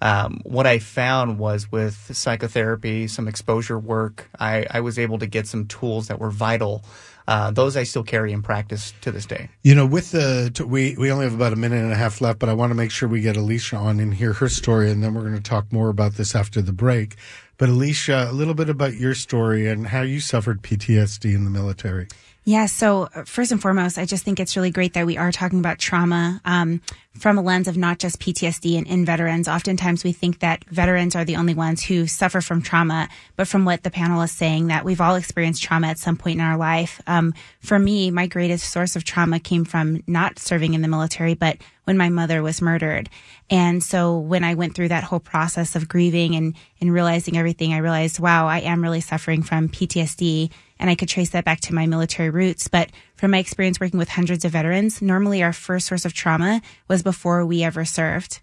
Um, 0.00 0.40
what 0.44 0.66
I 0.66 0.78
found 0.78 1.38
was 1.38 1.72
with 1.72 2.14
psychotherapy, 2.14 3.08
some 3.08 3.28
exposure 3.28 3.78
work, 3.78 4.28
I, 4.38 4.66
I, 4.70 4.80
was 4.80 4.98
able 4.98 5.18
to 5.20 5.26
get 5.26 5.46
some 5.46 5.66
tools 5.66 6.08
that 6.08 6.18
were 6.18 6.30
vital 6.30 6.84
uh, 7.28 7.50
those 7.50 7.76
I 7.76 7.82
still 7.82 8.04
carry 8.04 8.32
in 8.32 8.42
practice 8.42 8.94
to 9.00 9.10
this 9.10 9.26
day. 9.26 9.48
You 9.62 9.74
know, 9.74 9.86
with 9.86 10.12
the 10.12 10.50
t- 10.54 10.62
we 10.62 10.96
we 10.96 11.10
only 11.10 11.24
have 11.24 11.34
about 11.34 11.52
a 11.52 11.56
minute 11.56 11.82
and 11.82 11.92
a 11.92 11.96
half 11.96 12.20
left, 12.20 12.38
but 12.38 12.48
I 12.48 12.52
want 12.52 12.70
to 12.70 12.74
make 12.74 12.90
sure 12.90 13.08
we 13.08 13.20
get 13.20 13.36
Alicia 13.36 13.76
on 13.76 13.98
and 13.98 14.14
hear 14.14 14.34
her 14.34 14.48
story, 14.48 14.90
and 14.90 15.02
then 15.02 15.14
we're 15.14 15.22
going 15.22 15.34
to 15.34 15.42
talk 15.42 15.72
more 15.72 15.88
about 15.88 16.14
this 16.14 16.34
after 16.34 16.62
the 16.62 16.72
break. 16.72 17.16
But 17.58 17.68
Alicia, 17.68 18.28
a 18.30 18.32
little 18.32 18.54
bit 18.54 18.68
about 18.68 18.94
your 18.94 19.14
story 19.14 19.66
and 19.66 19.88
how 19.88 20.02
you 20.02 20.20
suffered 20.20 20.62
PTSD 20.62 21.34
in 21.34 21.44
the 21.44 21.50
military. 21.50 22.06
Yeah. 22.48 22.66
So 22.66 23.08
uh, 23.12 23.24
first 23.24 23.50
and 23.50 23.60
foremost, 23.60 23.98
I 23.98 24.04
just 24.04 24.22
think 24.22 24.38
it's 24.38 24.56
really 24.56 24.70
great 24.70 24.94
that 24.94 25.04
we 25.04 25.18
are 25.18 25.32
talking 25.32 25.58
about 25.58 25.80
trauma 25.80 26.40
um, 26.44 26.80
from 27.12 27.38
a 27.38 27.42
lens 27.42 27.66
of 27.66 27.76
not 27.76 27.98
just 27.98 28.20
PTSD 28.20 28.78
and 28.78 28.86
in 28.86 29.04
veterans. 29.04 29.48
Oftentimes, 29.48 30.04
we 30.04 30.12
think 30.12 30.38
that 30.38 30.62
veterans 30.66 31.16
are 31.16 31.24
the 31.24 31.34
only 31.34 31.54
ones 31.54 31.82
who 31.82 32.06
suffer 32.06 32.40
from 32.40 32.62
trauma, 32.62 33.08
but 33.34 33.48
from 33.48 33.64
what 33.64 33.82
the 33.82 33.90
panel 33.90 34.22
is 34.22 34.30
saying, 34.30 34.68
that 34.68 34.84
we've 34.84 35.00
all 35.00 35.16
experienced 35.16 35.64
trauma 35.64 35.88
at 35.88 35.98
some 35.98 36.16
point 36.16 36.38
in 36.38 36.46
our 36.46 36.56
life. 36.56 37.02
Um, 37.08 37.34
for 37.58 37.80
me, 37.80 38.12
my 38.12 38.28
greatest 38.28 38.70
source 38.70 38.94
of 38.94 39.02
trauma 39.02 39.40
came 39.40 39.64
from 39.64 40.04
not 40.06 40.38
serving 40.38 40.74
in 40.74 40.82
the 40.82 40.88
military, 40.88 41.34
but 41.34 41.58
when 41.82 41.96
my 41.96 42.10
mother 42.10 42.44
was 42.44 42.62
murdered. 42.62 43.10
And 43.50 43.82
so 43.82 44.18
when 44.18 44.44
I 44.44 44.54
went 44.54 44.76
through 44.76 44.88
that 44.88 45.02
whole 45.02 45.18
process 45.18 45.74
of 45.74 45.88
grieving 45.88 46.36
and, 46.36 46.54
and 46.80 46.94
realizing 46.94 47.36
everything, 47.36 47.72
I 47.72 47.78
realized, 47.78 48.20
wow, 48.20 48.46
I 48.46 48.60
am 48.60 48.82
really 48.82 49.00
suffering 49.00 49.42
from 49.42 49.68
PTSD 49.68 50.52
and 50.78 50.90
I 50.90 50.94
could 50.94 51.08
trace 51.08 51.30
that 51.30 51.44
back 51.44 51.60
to 51.62 51.74
my 51.74 51.86
military 51.86 52.30
roots. 52.30 52.68
But 52.68 52.90
from 53.16 53.30
my 53.30 53.38
experience 53.38 53.80
working 53.80 53.98
with 53.98 54.08
hundreds 54.08 54.44
of 54.44 54.52
veterans, 54.52 55.00
normally 55.00 55.42
our 55.42 55.52
first 55.52 55.86
source 55.86 56.04
of 56.04 56.12
trauma 56.12 56.60
was 56.88 57.02
before 57.02 57.44
we 57.46 57.62
ever 57.62 57.84
served. 57.84 58.40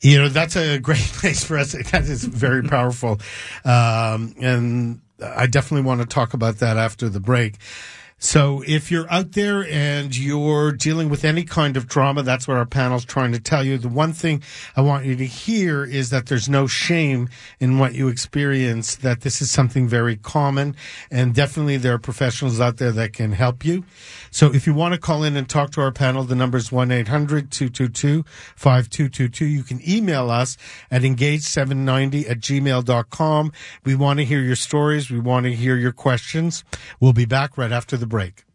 You 0.00 0.18
know, 0.18 0.28
that's 0.28 0.56
a 0.56 0.78
great 0.78 0.98
place 1.00 1.44
for 1.44 1.58
us. 1.58 1.72
That 1.72 2.04
is 2.04 2.24
very 2.24 2.62
powerful. 2.62 3.18
Um, 3.64 4.34
and 4.40 5.00
I 5.22 5.46
definitely 5.46 5.86
want 5.86 6.00
to 6.02 6.06
talk 6.06 6.34
about 6.34 6.56
that 6.56 6.76
after 6.76 7.08
the 7.08 7.20
break. 7.20 7.56
So 8.18 8.62
if 8.66 8.90
you're 8.90 9.12
out 9.12 9.32
there 9.32 9.66
and 9.66 10.16
you're 10.16 10.72
dealing 10.72 11.10
with 11.10 11.22
any 11.22 11.44
kind 11.44 11.76
of 11.76 11.86
trauma, 11.86 12.22
that's 12.22 12.48
what 12.48 12.56
our 12.56 12.64
panel's 12.64 13.04
trying 13.04 13.32
to 13.32 13.38
tell 13.38 13.62
you. 13.62 13.76
The 13.76 13.90
one 13.90 14.14
thing 14.14 14.42
I 14.74 14.80
want 14.80 15.04
you 15.04 15.16
to 15.16 15.26
hear 15.26 15.84
is 15.84 16.08
that 16.10 16.24
there's 16.26 16.48
no 16.48 16.66
shame 16.66 17.28
in 17.60 17.78
what 17.78 17.94
you 17.94 18.08
experience, 18.08 18.96
that 18.96 19.20
this 19.20 19.42
is 19.42 19.50
something 19.50 19.86
very 19.86 20.16
common 20.16 20.74
and 21.10 21.34
definitely 21.34 21.76
there 21.76 21.92
are 21.92 21.98
professionals 21.98 22.58
out 22.58 22.78
there 22.78 22.92
that 22.92 23.12
can 23.12 23.32
help 23.32 23.66
you. 23.66 23.84
So 24.30 24.50
if 24.52 24.66
you 24.66 24.72
want 24.72 24.94
to 24.94 25.00
call 25.00 25.22
in 25.22 25.36
and 25.36 25.46
talk 25.46 25.72
to 25.72 25.82
our 25.82 25.92
panel, 25.92 26.24
the 26.24 26.34
number 26.34 26.56
is 26.56 26.70
1-800-222-5222. 26.70 29.40
You 29.40 29.62
can 29.62 29.86
email 29.86 30.30
us 30.30 30.56
at 30.90 31.02
engage790 31.02 32.30
at 32.30 32.40
gmail.com. 32.40 33.52
We 33.84 33.94
want 33.94 34.20
to 34.20 34.24
hear 34.24 34.40
your 34.40 34.56
stories. 34.56 35.10
We 35.10 35.20
want 35.20 35.44
to 35.44 35.54
hear 35.54 35.76
your 35.76 35.92
questions. 35.92 36.64
We'll 36.98 37.12
be 37.12 37.26
back 37.26 37.58
right 37.58 37.72
after 37.72 37.98
the 37.98 38.06
break 38.06 38.15
break. 38.16 38.46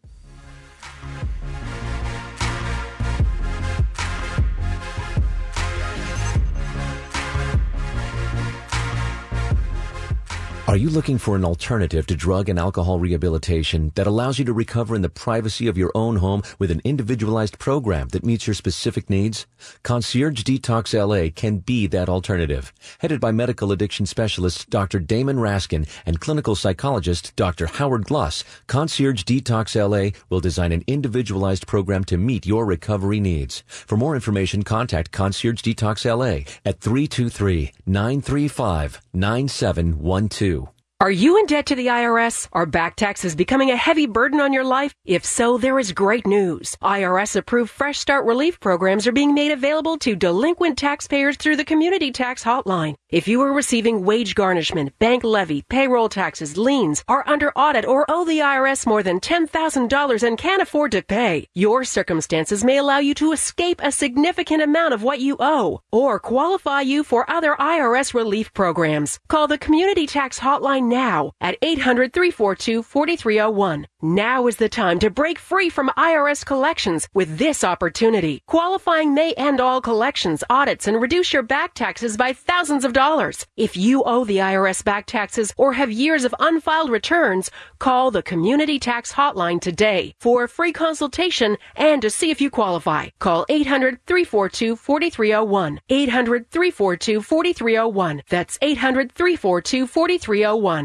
Are 10.72 10.84
you 10.84 10.88
looking 10.88 11.18
for 11.18 11.36
an 11.36 11.44
alternative 11.44 12.06
to 12.06 12.16
drug 12.16 12.48
and 12.48 12.58
alcohol 12.58 12.98
rehabilitation 12.98 13.92
that 13.94 14.06
allows 14.06 14.38
you 14.38 14.46
to 14.46 14.54
recover 14.54 14.94
in 14.94 15.02
the 15.02 15.10
privacy 15.10 15.66
of 15.66 15.76
your 15.76 15.92
own 15.94 16.16
home 16.16 16.42
with 16.58 16.70
an 16.70 16.80
individualized 16.82 17.58
program 17.58 18.08
that 18.08 18.24
meets 18.24 18.46
your 18.46 18.54
specific 18.54 19.10
needs? 19.10 19.46
Concierge 19.82 20.42
Detox 20.42 20.94
LA 20.94 21.30
can 21.30 21.58
be 21.58 21.86
that 21.88 22.08
alternative. 22.08 22.72
Headed 23.00 23.20
by 23.20 23.32
medical 23.32 23.70
addiction 23.70 24.06
specialist 24.06 24.70
Dr. 24.70 24.98
Damon 24.98 25.36
Raskin 25.36 25.86
and 26.06 26.20
clinical 26.20 26.54
psychologist 26.54 27.36
Dr. 27.36 27.66
Howard 27.66 28.06
Gluss, 28.06 28.42
Concierge 28.66 29.24
Detox 29.24 29.76
LA 29.76 30.18
will 30.30 30.40
design 30.40 30.72
an 30.72 30.84
individualized 30.86 31.66
program 31.66 32.02
to 32.04 32.16
meet 32.16 32.46
your 32.46 32.64
recovery 32.64 33.20
needs. 33.20 33.62
For 33.66 33.98
more 33.98 34.14
information, 34.14 34.62
contact 34.62 35.12
Concierge 35.12 35.60
Detox 35.60 36.06
LA 36.06 36.50
at 36.64 36.80
323 36.80 37.72
935 37.84 39.02
9712. 39.12 40.61
Are 41.02 41.10
you 41.10 41.36
in 41.36 41.46
debt 41.46 41.66
to 41.66 41.74
the 41.74 41.88
IRS? 41.88 42.48
Are 42.52 42.64
back 42.64 42.94
taxes 42.94 43.34
becoming 43.34 43.72
a 43.72 43.76
heavy 43.76 44.06
burden 44.06 44.40
on 44.40 44.52
your 44.52 44.62
life? 44.62 44.94
If 45.04 45.24
so, 45.24 45.58
there 45.58 45.80
is 45.80 45.90
great 45.90 46.28
news. 46.28 46.76
IRS 46.80 47.34
approved 47.34 47.72
Fresh 47.72 47.98
Start 47.98 48.24
relief 48.24 48.60
programs 48.60 49.04
are 49.08 49.18
being 49.20 49.34
made 49.34 49.50
available 49.50 49.98
to 49.98 50.14
delinquent 50.14 50.78
taxpayers 50.78 51.36
through 51.36 51.56
the 51.56 51.64
Community 51.64 52.12
Tax 52.12 52.44
Hotline. 52.44 52.94
If 53.08 53.26
you 53.26 53.42
are 53.42 53.52
receiving 53.52 54.04
wage 54.04 54.36
garnishment, 54.36 54.96
bank 55.00 55.24
levy, 55.24 55.62
payroll 55.68 56.08
taxes, 56.08 56.56
liens, 56.56 57.02
are 57.08 57.24
under 57.26 57.50
audit, 57.56 57.84
or 57.84 58.06
owe 58.08 58.24
the 58.24 58.38
IRS 58.38 58.86
more 58.86 59.02
than 59.02 59.18
$10,000 59.18 60.22
and 60.22 60.38
can't 60.38 60.62
afford 60.62 60.92
to 60.92 61.02
pay, 61.02 61.48
your 61.52 61.82
circumstances 61.82 62.62
may 62.62 62.76
allow 62.76 62.98
you 62.98 63.14
to 63.14 63.32
escape 63.32 63.80
a 63.82 63.90
significant 63.90 64.62
amount 64.62 64.94
of 64.94 65.02
what 65.02 65.18
you 65.18 65.36
owe 65.40 65.80
or 65.90 66.20
qualify 66.20 66.80
you 66.80 67.02
for 67.02 67.28
other 67.28 67.56
IRS 67.58 68.14
relief 68.14 68.54
programs. 68.54 69.18
Call 69.28 69.48
the 69.48 69.58
Community 69.58 70.06
Tax 70.06 70.38
Hotline 70.38 70.91
now 70.92 71.32
at 71.40 71.56
800 71.62 72.12
342 72.12 72.82
4301. 72.82 73.86
Now 74.02 74.46
is 74.46 74.56
the 74.56 74.68
time 74.68 74.98
to 74.98 75.10
break 75.10 75.38
free 75.38 75.70
from 75.70 75.90
IRS 75.96 76.44
collections 76.44 77.08
with 77.14 77.38
this 77.38 77.64
opportunity. 77.64 78.42
Qualifying 78.46 79.14
may 79.14 79.32
end 79.34 79.60
all 79.60 79.80
collections, 79.80 80.44
audits, 80.50 80.86
and 80.88 81.00
reduce 81.00 81.32
your 81.32 81.44
back 81.44 81.72
taxes 81.74 82.16
by 82.16 82.32
thousands 82.32 82.84
of 82.84 82.92
dollars. 82.92 83.46
If 83.56 83.76
you 83.76 84.02
owe 84.04 84.24
the 84.24 84.38
IRS 84.38 84.84
back 84.84 85.06
taxes 85.06 85.54
or 85.56 85.72
have 85.72 85.90
years 85.90 86.24
of 86.24 86.34
unfiled 86.40 86.90
returns, 86.90 87.50
call 87.78 88.10
the 88.10 88.22
Community 88.22 88.78
Tax 88.78 89.12
Hotline 89.12 89.60
today 89.60 90.14
for 90.18 90.44
a 90.44 90.48
free 90.48 90.72
consultation 90.72 91.56
and 91.76 92.02
to 92.02 92.10
see 92.10 92.30
if 92.30 92.40
you 92.40 92.50
qualify. 92.50 93.10
Call 93.18 93.46
800 93.48 94.04
342 94.06 94.76
4301. 94.76 95.80
800 95.88 96.50
342 96.50 97.22
4301. 97.22 98.22
That's 98.28 98.58
800 98.60 99.12
342 99.12 99.86
4301. 99.86 100.81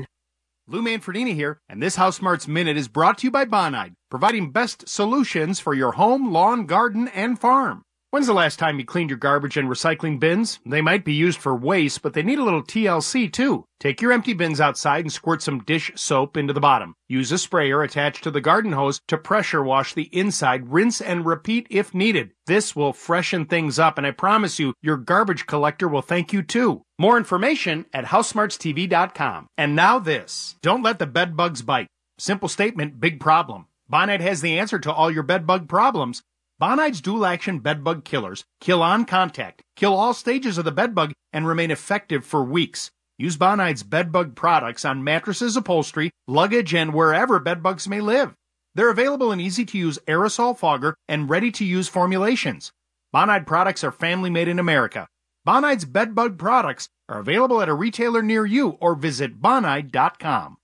Lou 0.70 0.82
Manfredini 0.82 1.34
here, 1.34 1.62
and 1.70 1.82
this 1.82 1.96
House 1.96 2.18
Smarts 2.18 2.46
Minute 2.46 2.76
is 2.76 2.90
brought 2.90 3.20
to 3.20 3.28
you 3.28 3.32
by 3.32 3.46
Bonide, 3.46 3.94
providing 4.10 4.52
best 4.52 4.90
solutions 4.90 5.62
for 5.62 5.74
your 5.74 5.94
home, 5.94 6.30
lawn, 6.30 6.66
garden, 6.66 7.08
and 7.08 7.40
farm. 7.40 7.86
When's 8.10 8.28
the 8.28 8.34
last 8.34 8.58
time 8.58 8.80
you 8.80 8.86
cleaned 8.86 9.10
your 9.10 9.20
garbage 9.20 9.58
and 9.58 9.68
recycling 9.68 10.18
bins? 10.18 10.62
They 10.66 10.80
might 10.80 11.04
be 11.04 11.12
used 11.12 11.40
for 11.40 11.54
waste, 11.54 12.02
but 12.02 12.14
they 12.14 12.24
need 12.24 12.40
a 12.40 12.44
little 12.44 12.64
TLC 12.64 13.30
too. 13.30 13.66
Take 13.82 14.02
your 14.02 14.14
empty 14.14 14.32
bins 14.32 14.62
outside 14.62 15.04
and 15.04 15.12
squirt 15.12 15.42
some 15.42 15.60
dish 15.60 15.92
soap 15.96 16.38
into 16.38 16.54
the 16.54 16.62
bottom. 16.62 16.94
Use 17.10 17.34
a 17.34 17.38
sprayer 17.38 17.84
attached 17.84 18.24
to 18.24 18.32
the 18.32 18.40
garden 18.40 18.72
hose 18.72 19.02
to 19.10 19.18
pressure 19.18 19.62
wash 19.62 19.94
the 19.94 20.10
inside. 20.18 20.70
Rinse 20.70 21.02
and 21.02 21.26
repeat 21.26 21.68
if 21.70 21.94
needed. 21.94 22.32
This 22.46 22.74
will 22.74 22.94
freshen 22.94 23.46
things 23.46 23.78
up, 23.78 23.98
and 23.98 24.08
I 24.08 24.12
promise 24.12 24.58
you, 24.58 24.74
your 24.82 24.96
garbage 24.96 25.46
collector 25.46 25.90
will 25.90 26.02
thank 26.02 26.32
you 26.32 26.44
too. 26.44 26.84
More 26.98 27.18
information 27.18 27.88
at 27.92 28.06
housesmartstv.com. 28.06 29.48
And 29.58 29.76
now 29.76 30.00
this. 30.00 30.56
Don't 30.62 30.82
let 30.82 31.00
the 31.00 31.08
bed 31.08 31.36
bugs 31.36 31.62
bite. 31.62 31.88
Simple 32.18 32.48
statement, 32.48 33.02
big 33.02 33.20
problem. 33.20 33.66
Bonide 33.92 34.22
has 34.22 34.40
the 34.40 34.58
answer 34.58 34.80
to 34.80 34.94
all 34.94 35.12
your 35.12 35.24
bed 35.24 35.46
bug 35.46 35.68
problems. 35.68 36.22
Bonide's 36.60 37.02
dual 37.02 37.24
action 37.24 37.60
bedbug 37.60 38.04
killers 38.04 38.44
kill 38.60 38.82
on 38.82 39.06
contact, 39.06 39.62
kill 39.76 39.94
all 39.94 40.16
stages 40.16 40.58
of 40.58 40.66
the 40.66 40.72
bedbug, 40.72 41.14
and 41.32 41.46
remain 41.46 41.70
effective 41.70 42.26
for 42.26 42.44
weeks. 42.44 42.90
Use 43.20 43.38
Bonide's 43.38 43.84
bedbug 43.84 44.36
products 44.36 44.84
on 44.84 45.04
mattresses, 45.04 45.56
upholstery, 45.56 46.10
luggage, 46.28 46.74
and 46.74 46.96
wherever 46.96 47.40
bedbugs 47.40 47.88
may 47.88 48.02
live. 48.02 48.34
They're 48.74 48.90
available 48.90 49.32
in 49.32 49.40
easy 49.40 49.66
to 49.66 49.78
use 49.78 50.00
aerosol 50.08 50.58
fogger 50.58 50.96
and 51.08 51.30
ready 51.30 51.52
to 51.52 51.66
use 51.66 51.88
formulations. 51.88 52.72
Bonide 53.14 53.46
products 53.46 53.84
are 53.84 53.92
family 53.92 54.32
made 54.32 54.48
in 54.48 54.58
America. 54.58 55.08
Bonide's 55.46 55.86
bedbug 55.86 56.40
products 56.40 56.90
are 57.08 57.20
available 57.20 57.62
at 57.62 57.70
a 57.70 57.74
retailer 57.74 58.24
near 58.24 58.48
you 58.48 58.78
or 58.82 58.96
visit 58.96 59.40
bonide.com. 59.40 60.58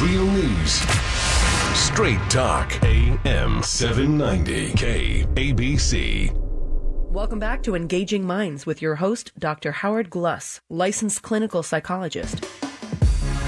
Real 0.00 0.26
news. 0.26 0.70
Straight 1.74 2.20
talk. 2.30 2.72
AM 3.24 3.62
790 3.62 4.72
KABC. 4.72 6.32
Welcome 7.10 7.38
back 7.38 7.62
to 7.62 7.74
Engaging 7.74 8.26
Minds 8.26 8.66
with 8.66 8.82
your 8.82 8.96
host, 8.96 9.32
Dr. 9.38 9.72
Howard 9.72 10.10
Gluss, 10.10 10.60
licensed 10.68 11.22
clinical 11.22 11.62
psychologist. 11.62 12.44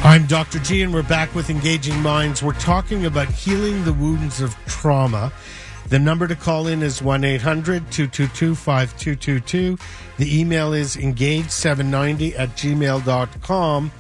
I'm 0.03 0.27
Dr. 0.27 0.59
G, 0.61 0.83
and 0.83 0.95
we're 0.95 1.03
back 1.03 1.35
with 1.35 1.51
Engaging 1.51 2.01
Minds. 2.01 2.43
We're 2.43 2.55
talking 2.55 3.05
about 3.05 3.29
healing 3.29 3.85
the 3.85 3.93
wounds 3.93 4.41
of 4.41 4.55
trauma. 4.67 5.33
The 5.89 5.99
number 5.99 6.27
to 6.29 6.37
call 6.37 6.67
in 6.67 6.83
is 6.83 7.03
1 7.03 7.25
800 7.25 7.91
222 7.91 8.55
5222. 8.55 9.79
The 10.17 10.41
email 10.41 10.73
is 10.73 10.97
engage790 10.97 12.39
at 12.39 12.51
gmail.com. 12.51 13.93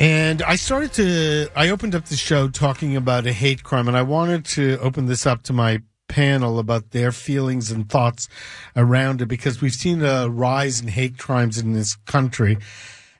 And 0.00 0.42
I 0.42 0.56
started 0.56 0.92
to, 0.94 1.48
I 1.54 1.68
opened 1.70 1.94
up 1.94 2.06
the 2.06 2.16
show 2.16 2.48
talking 2.48 2.96
about 2.96 3.26
a 3.26 3.32
hate 3.32 3.62
crime, 3.62 3.86
and 3.86 3.96
I 3.96 4.02
wanted 4.02 4.44
to 4.46 4.78
open 4.80 5.06
this 5.06 5.24
up 5.24 5.44
to 5.44 5.52
my 5.52 5.82
panel 6.08 6.58
about 6.58 6.90
their 6.90 7.12
feelings 7.12 7.70
and 7.70 7.88
thoughts 7.88 8.28
around 8.76 9.22
it 9.22 9.26
because 9.26 9.60
we've 9.60 9.74
seen 9.74 10.02
a 10.02 10.28
rise 10.28 10.80
in 10.80 10.88
hate 10.88 11.16
crimes 11.18 11.58
in 11.58 11.72
this 11.72 11.94
country. 12.06 12.58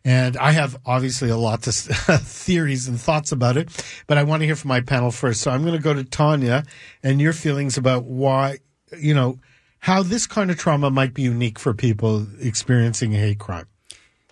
And 0.04 0.36
I 0.36 0.50
have 0.52 0.76
obviously 0.84 1.30
a 1.30 1.36
lot 1.36 1.66
of 1.66 1.74
theories 2.22 2.88
and 2.88 3.00
thoughts 3.00 3.32
about 3.32 3.56
it, 3.56 3.70
but 4.06 4.18
I 4.18 4.24
want 4.24 4.40
to 4.40 4.46
hear 4.46 4.56
from 4.56 4.68
my 4.68 4.80
panel 4.80 5.10
first. 5.10 5.40
So 5.40 5.50
I'm 5.50 5.62
going 5.62 5.76
to 5.76 5.82
go 5.82 5.94
to 5.94 6.04
Tanya 6.04 6.64
and 7.02 7.20
your 7.20 7.32
feelings 7.32 7.78
about 7.78 8.04
why, 8.04 8.58
you 8.98 9.14
know, 9.14 9.38
how 9.78 10.02
this 10.02 10.26
kind 10.26 10.50
of 10.50 10.58
trauma 10.58 10.90
might 10.90 11.14
be 11.14 11.22
unique 11.22 11.58
for 11.58 11.72
people 11.72 12.26
experiencing 12.40 13.14
a 13.14 13.18
hate 13.18 13.38
crime. 13.38 13.66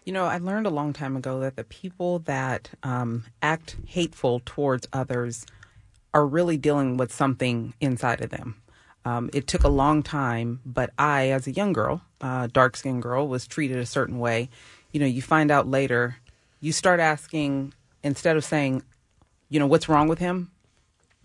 You 0.04 0.12
know, 0.12 0.24
I 0.24 0.38
learned 0.38 0.66
a 0.66 0.70
long 0.70 0.92
time 0.92 1.16
ago 1.16 1.40
that 1.40 1.56
the 1.56 1.64
people 1.64 2.20
that 2.20 2.70
um, 2.82 3.24
act 3.40 3.76
hateful 3.86 4.42
towards 4.44 4.88
others 4.92 5.46
are 6.12 6.26
really 6.26 6.56
dealing 6.56 6.96
with 6.96 7.12
something 7.12 7.74
inside 7.80 8.20
of 8.20 8.30
them. 8.30 8.56
Um, 9.04 9.30
it 9.32 9.46
took 9.46 9.64
a 9.64 9.68
long 9.68 10.02
time, 10.02 10.60
but 10.64 10.90
I, 10.98 11.28
as 11.30 11.46
a 11.46 11.52
young 11.52 11.72
girl, 11.72 12.02
uh, 12.20 12.48
dark 12.52 12.76
skinned 12.76 13.02
girl, 13.02 13.26
was 13.26 13.46
treated 13.46 13.78
a 13.78 13.86
certain 13.86 14.18
way. 14.18 14.48
You 14.92 15.00
know, 15.00 15.06
you 15.06 15.22
find 15.22 15.50
out 15.50 15.68
later, 15.68 16.16
you 16.60 16.72
start 16.72 17.00
asking, 17.00 17.74
instead 18.02 18.36
of 18.36 18.44
saying, 18.44 18.82
you 19.48 19.58
know, 19.58 19.66
what's 19.66 19.88
wrong 19.88 20.08
with 20.08 20.18
him? 20.18 20.50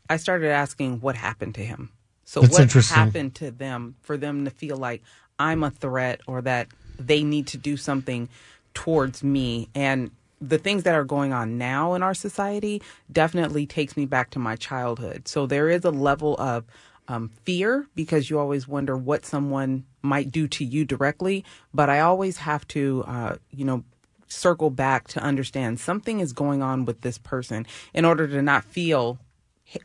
I 0.09 0.17
started 0.17 0.49
asking 0.49 1.01
what 1.01 1.15
happened 1.15 1.55
to 1.55 1.61
him. 1.61 1.91
So, 2.25 2.41
That's 2.41 2.75
what 2.75 2.85
happened 2.85 3.35
to 3.35 3.51
them 3.51 3.95
for 4.01 4.17
them 4.17 4.45
to 4.45 4.51
feel 4.51 4.77
like 4.77 5.01
I'm 5.39 5.63
a 5.63 5.69
threat 5.69 6.21
or 6.27 6.41
that 6.41 6.67
they 6.99 7.23
need 7.23 7.47
to 7.47 7.57
do 7.57 7.77
something 7.77 8.27
towards 8.77 9.23
me? 9.23 9.69
And 9.73 10.11
the 10.39 10.59
things 10.59 10.83
that 10.83 10.93
are 10.93 11.03
going 11.03 11.33
on 11.33 11.57
now 11.57 11.95
in 11.95 12.03
our 12.03 12.13
society 12.13 12.79
definitely 13.11 13.65
takes 13.65 13.97
me 13.97 14.05
back 14.05 14.29
to 14.31 14.39
my 14.39 14.55
childhood. 14.55 15.27
So, 15.27 15.47
there 15.47 15.67
is 15.67 15.83
a 15.83 15.89
level 15.89 16.35
of 16.37 16.63
um, 17.07 17.31
fear 17.43 17.87
because 17.95 18.29
you 18.29 18.37
always 18.37 18.67
wonder 18.67 18.95
what 18.95 19.25
someone 19.25 19.85
might 20.03 20.31
do 20.31 20.47
to 20.49 20.63
you 20.63 20.85
directly. 20.85 21.43
But 21.73 21.89
I 21.89 22.01
always 22.01 22.37
have 22.37 22.67
to, 22.69 23.03
uh, 23.07 23.35
you 23.49 23.65
know, 23.65 23.83
circle 24.27 24.69
back 24.69 25.07
to 25.07 25.19
understand 25.21 25.79
something 25.79 26.19
is 26.19 26.33
going 26.33 26.61
on 26.61 26.85
with 26.85 27.01
this 27.01 27.17
person 27.17 27.65
in 27.95 28.05
order 28.05 28.27
to 28.27 28.43
not 28.43 28.63
feel 28.63 29.17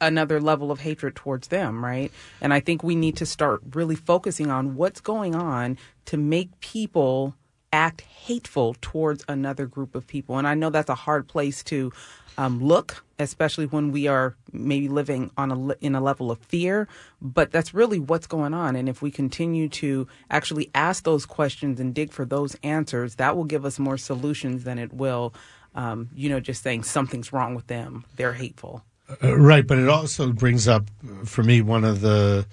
another 0.01 0.39
level 0.39 0.71
of 0.71 0.81
hatred 0.81 1.17
towards 1.17 1.49
them, 1.49 1.83
right? 1.83 2.13
And 2.43 2.53
I 2.53 2.61
think 2.61 2.83
we 2.83 2.95
need 2.95 3.17
to 3.17 3.27
start 3.27 3.63
really 3.73 3.97
focusing 3.97 4.51
on 4.51 4.77
what's 4.77 5.01
going 5.01 5.35
on 5.35 5.79
to 6.07 6.19
make 6.19 6.61
people 6.61 7.35
act 7.73 8.03
hateful 8.03 8.77
towards 8.81 9.25
another 9.29 9.67
group 9.67 9.95
of 9.95 10.07
people. 10.07 10.39
And 10.39 10.47
I 10.47 10.55
know 10.55 10.71
that's 10.71 10.91
a 10.91 10.95
hard 10.95 11.27
place 11.27 11.63
to 11.65 11.93
um, 12.39 12.63
look, 12.63 13.05
especially 13.19 13.67
when 13.67 13.93
we 13.93 14.07
are 14.07 14.35
maybe 14.53 14.89
living 14.89 15.31
on 15.37 15.51
a 15.51 15.75
in 15.81 15.95
a 15.95 16.01
level 16.01 16.31
of 16.31 16.39
fear. 16.39 16.89
But 17.21 17.51
that's 17.51 17.75
really 17.75 17.99
what's 17.99 18.27
going 18.27 18.55
on. 18.55 18.77
And 18.77 18.89
if 18.89 19.03
we 19.03 19.11
continue 19.11 19.69
to 19.71 20.07
actually 20.31 20.71
ask 20.75 21.05
those 21.05 21.27
questions 21.27 21.81
and 21.81 21.95
dig 21.95 22.13
for 22.13 22.25
those 22.25 22.57
answers, 22.63 23.17
that 23.17 23.37
will 23.37 23.45
give 23.45 23.65
us 23.65 23.79
more 23.79 23.99
solutions 23.99 24.65
than 24.65 24.79
it 24.79 24.93
will, 24.93 25.35
um, 25.75 26.09
you 26.15 26.29
know, 26.29 26.41
just 26.41 26.63
saying 26.63 26.85
something's 26.85 27.33
wrong 27.33 27.55
with 27.55 27.67
them. 27.67 28.05
They're 28.17 28.35
hateful. 28.35 28.85
Uh, 29.23 29.37
right, 29.37 29.67
but 29.67 29.79
it 29.79 29.89
also 29.89 30.33
brings 30.33 30.69
up 30.69 30.85
uh, 31.05 31.25
for 31.25 31.43
me 31.43 31.61
one 31.61 31.85
of 31.85 32.01
the 32.01 32.47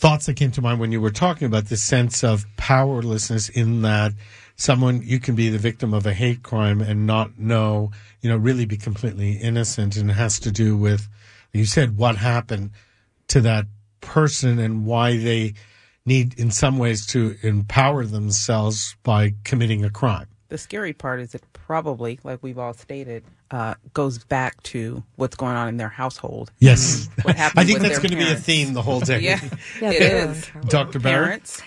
thoughts 0.00 0.24
that 0.24 0.34
came 0.34 0.50
to 0.50 0.62
mind 0.62 0.80
when 0.80 0.92
you 0.92 1.00
were 1.00 1.10
talking 1.10 1.46
about 1.46 1.66
this 1.66 1.82
sense 1.82 2.24
of 2.24 2.46
powerlessness 2.56 3.50
in 3.50 3.82
that 3.82 4.12
someone 4.56 5.02
you 5.02 5.20
can 5.20 5.34
be 5.34 5.50
the 5.50 5.58
victim 5.58 5.92
of 5.92 6.06
a 6.06 6.14
hate 6.14 6.42
crime 6.42 6.80
and 6.80 7.06
not 7.06 7.38
know, 7.38 7.90
you 8.22 8.30
know, 8.30 8.36
really 8.38 8.64
be 8.64 8.78
completely 8.78 9.32
innocent 9.32 9.96
and 9.96 10.10
it 10.10 10.14
has 10.14 10.40
to 10.40 10.50
do 10.50 10.74
with 10.74 11.06
you 11.52 11.66
said 11.66 11.98
what 11.98 12.16
happened 12.16 12.70
to 13.28 13.42
that 13.42 13.66
person 14.00 14.58
and 14.58 14.86
why 14.86 15.18
they 15.18 15.52
need 16.06 16.32
in 16.38 16.50
some 16.50 16.78
ways 16.78 17.04
to 17.04 17.36
empower 17.42 18.06
themselves 18.06 18.96
by 19.02 19.34
committing 19.44 19.84
a 19.84 19.90
crime. 19.90 20.29
The 20.50 20.58
scary 20.58 20.92
part 20.92 21.20
is 21.20 21.34
it 21.34 21.42
probably, 21.52 22.18
like 22.24 22.40
we've 22.42 22.58
all 22.58 22.74
stated, 22.74 23.24
uh, 23.50 23.74
goes 23.94 24.22
back 24.24 24.62
to 24.64 25.02
what's 25.16 25.36
going 25.36 25.56
on 25.56 25.68
in 25.68 25.76
their 25.78 25.88
household. 25.88 26.50
Yes. 26.58 27.08
What 27.22 27.36
happened 27.44 27.60
I 27.60 27.64
think 27.64 27.78
with 27.78 27.88
that's 27.88 27.98
going 28.00 28.10
to 28.10 28.16
be 28.16 28.30
a 28.30 28.34
theme 28.36 28.74
the 28.74 28.82
whole 28.82 29.00
day. 29.00 29.20
Yeah, 29.22 29.40
Yeah, 29.80 29.90
it 29.92 29.98
their 30.00 30.22
own 30.26 30.30
is. 30.32 30.46
trauma. 30.46 30.68
Dr. 30.68 30.98
Barrett? 30.98 31.62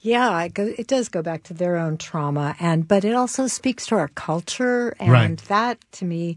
Yeah, 0.00 0.42
it, 0.42 0.54
go, 0.54 0.64
it 0.76 0.86
does 0.86 1.08
go 1.08 1.22
back 1.22 1.44
to 1.44 1.54
their 1.54 1.76
own 1.76 1.96
trauma, 1.98 2.54
and 2.60 2.86
but 2.86 3.04
it 3.04 3.14
also 3.14 3.46
speaks 3.48 3.86
to 3.86 3.94
our 3.96 4.08
culture, 4.08 4.94
and 5.00 5.10
Right. 5.10 5.38
that 5.48 5.78
to 5.92 6.04
me 6.04 6.36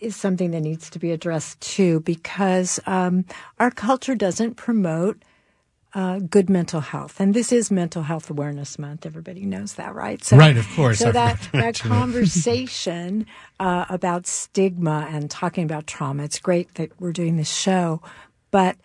is 0.00 0.16
something 0.16 0.50
that 0.50 0.60
needs 0.60 0.90
to 0.90 0.98
be 0.98 1.10
addressed 1.10 1.60
too, 1.60 2.00
because 2.00 2.80
um, 2.86 3.24
our 3.58 3.70
culture 3.70 4.14
doesn't 4.14 4.54
promote 4.56 5.22
uh, 5.92 6.20
good 6.20 6.48
mental 6.48 6.80
health, 6.80 7.20
and 7.20 7.34
this 7.34 7.50
is 7.50 7.70
Mental 7.70 8.02
Health 8.02 8.30
Awareness 8.30 8.78
Month. 8.78 9.06
Everybody 9.06 9.44
knows 9.44 9.74
that, 9.74 9.94
right? 9.94 10.22
So, 10.22 10.36
Right, 10.36 10.56
of 10.56 10.68
course. 10.76 11.00
So 11.00 11.08
I 11.08 11.12
that 11.12 11.48
that 11.52 11.78
conversation 11.80 13.26
uh, 13.58 13.86
about 13.88 14.26
stigma 14.26 15.08
and 15.10 15.30
talking 15.30 15.64
about 15.64 15.86
trauma, 15.88 16.22
it's 16.24 16.38
great 16.38 16.74
that 16.76 16.92
we're 17.00 17.12
doing 17.12 17.36
this 17.36 17.52
show, 17.52 18.00
but 18.52 18.76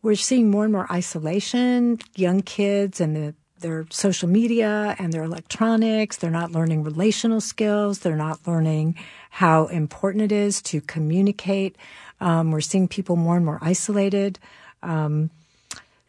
we're 0.00 0.14
seeing 0.14 0.50
more 0.50 0.64
and 0.64 0.72
more 0.72 0.90
isolation. 0.90 1.98
Young 2.14 2.40
kids 2.40 3.00
and 3.00 3.14
the, 3.16 3.34
their 3.60 3.86
social 3.90 4.28
media 4.28 4.96
and 4.98 5.12
their 5.12 5.22
electronics. 5.22 6.16
They're 6.16 6.30
not 6.30 6.52
learning 6.52 6.82
relational 6.82 7.40
skills. 7.40 8.00
They're 8.00 8.16
not 8.16 8.46
learning 8.46 8.96
how 9.30 9.66
important 9.66 10.22
it 10.24 10.32
is 10.32 10.62
to 10.62 10.80
communicate. 10.82 11.76
Um, 12.20 12.50
we're 12.52 12.60
seeing 12.60 12.88
people 12.88 13.16
more 13.16 13.36
and 13.36 13.44
more 13.44 13.58
isolated. 13.60 14.38
Um, 14.82 15.30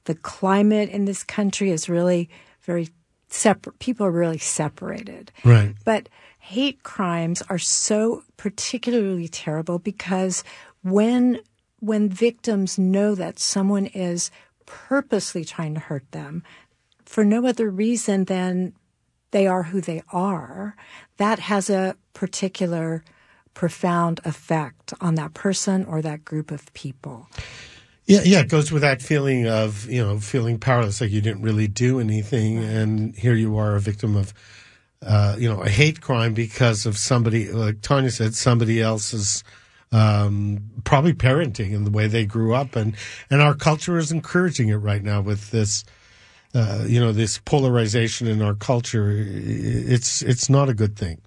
the 0.05 0.15
climate 0.15 0.89
in 0.89 1.05
this 1.05 1.23
country 1.23 1.71
is 1.71 1.89
really 1.89 2.29
very 2.61 2.89
separate. 3.27 3.77
People 3.79 4.05
are 4.05 4.11
really 4.11 4.37
separated. 4.37 5.31
Right. 5.43 5.75
But 5.83 6.09
hate 6.39 6.83
crimes 6.83 7.41
are 7.49 7.59
so 7.59 8.23
particularly 8.37 9.27
terrible 9.27 9.79
because 9.79 10.43
when 10.83 11.39
when 11.79 12.09
victims 12.09 12.79
know 12.79 13.13
that 13.15 13.37
someone 13.37 13.85
is 13.87 14.31
purposely 14.65 15.43
trying 15.43 15.73
to 15.73 15.79
hurt 15.79 16.09
them 16.11 16.43
for 17.05 17.23
no 17.23 17.45
other 17.45 17.69
reason 17.69 18.25
than 18.25 18.73
they 19.31 19.45
are 19.45 19.63
who 19.63 19.81
they 19.81 20.01
are, 20.11 20.75
that 21.17 21.39
has 21.39 21.69
a 21.69 21.95
particular 22.13 23.03
profound 23.53 24.19
effect 24.23 24.93
on 25.01 25.15
that 25.15 25.33
person 25.33 25.85
or 25.85 26.01
that 26.01 26.25
group 26.25 26.51
of 26.51 26.73
people. 26.73 27.27
Yeah, 28.07 28.21
yeah, 28.23 28.41
it 28.41 28.49
goes 28.49 28.71
with 28.71 28.83
that 28.83 29.01
feeling 29.01 29.47
of, 29.47 29.89
you 29.89 30.03
know, 30.03 30.19
feeling 30.19 30.59
powerless, 30.59 31.01
like 31.01 31.09
you 31.09 31.21
didn't 31.21 31.41
really 31.41 31.67
do 31.67 31.99
anything. 31.99 32.63
And 32.63 33.15
here 33.15 33.33
you 33.33 33.57
are 33.57 33.75
a 33.75 33.79
victim 33.79 34.15
of, 34.15 34.31
uh, 35.01 35.35
you 35.39 35.49
know, 35.49 35.61
a 35.61 35.69
hate 35.69 36.01
crime 36.01 36.35
because 36.35 36.85
of 36.85 36.99
somebody, 36.99 37.51
like 37.51 37.81
Tanya 37.81 38.11
said, 38.11 38.35
somebody 38.35 38.79
else's, 38.79 39.43
um, 39.91 40.59
probably 40.83 41.13
parenting 41.13 41.75
and 41.75 41.85
the 41.85 41.91
way 41.91 42.05
they 42.05 42.25
grew 42.27 42.53
up. 42.53 42.75
And, 42.75 42.95
and 43.31 43.41
our 43.41 43.55
culture 43.55 43.97
is 43.97 44.11
encouraging 44.11 44.69
it 44.69 44.75
right 44.75 45.01
now 45.01 45.21
with 45.21 45.49
this, 45.49 45.83
uh, 46.53 46.85
you 46.87 46.99
know, 46.99 47.11
this 47.11 47.39
polarization 47.39 48.27
in 48.27 48.41
our 48.43 48.53
culture. 48.53 49.11
It's, 49.17 50.21
it's 50.21 50.47
not 50.47 50.69
a 50.69 50.75
good 50.75 50.95
thing. 50.95 51.21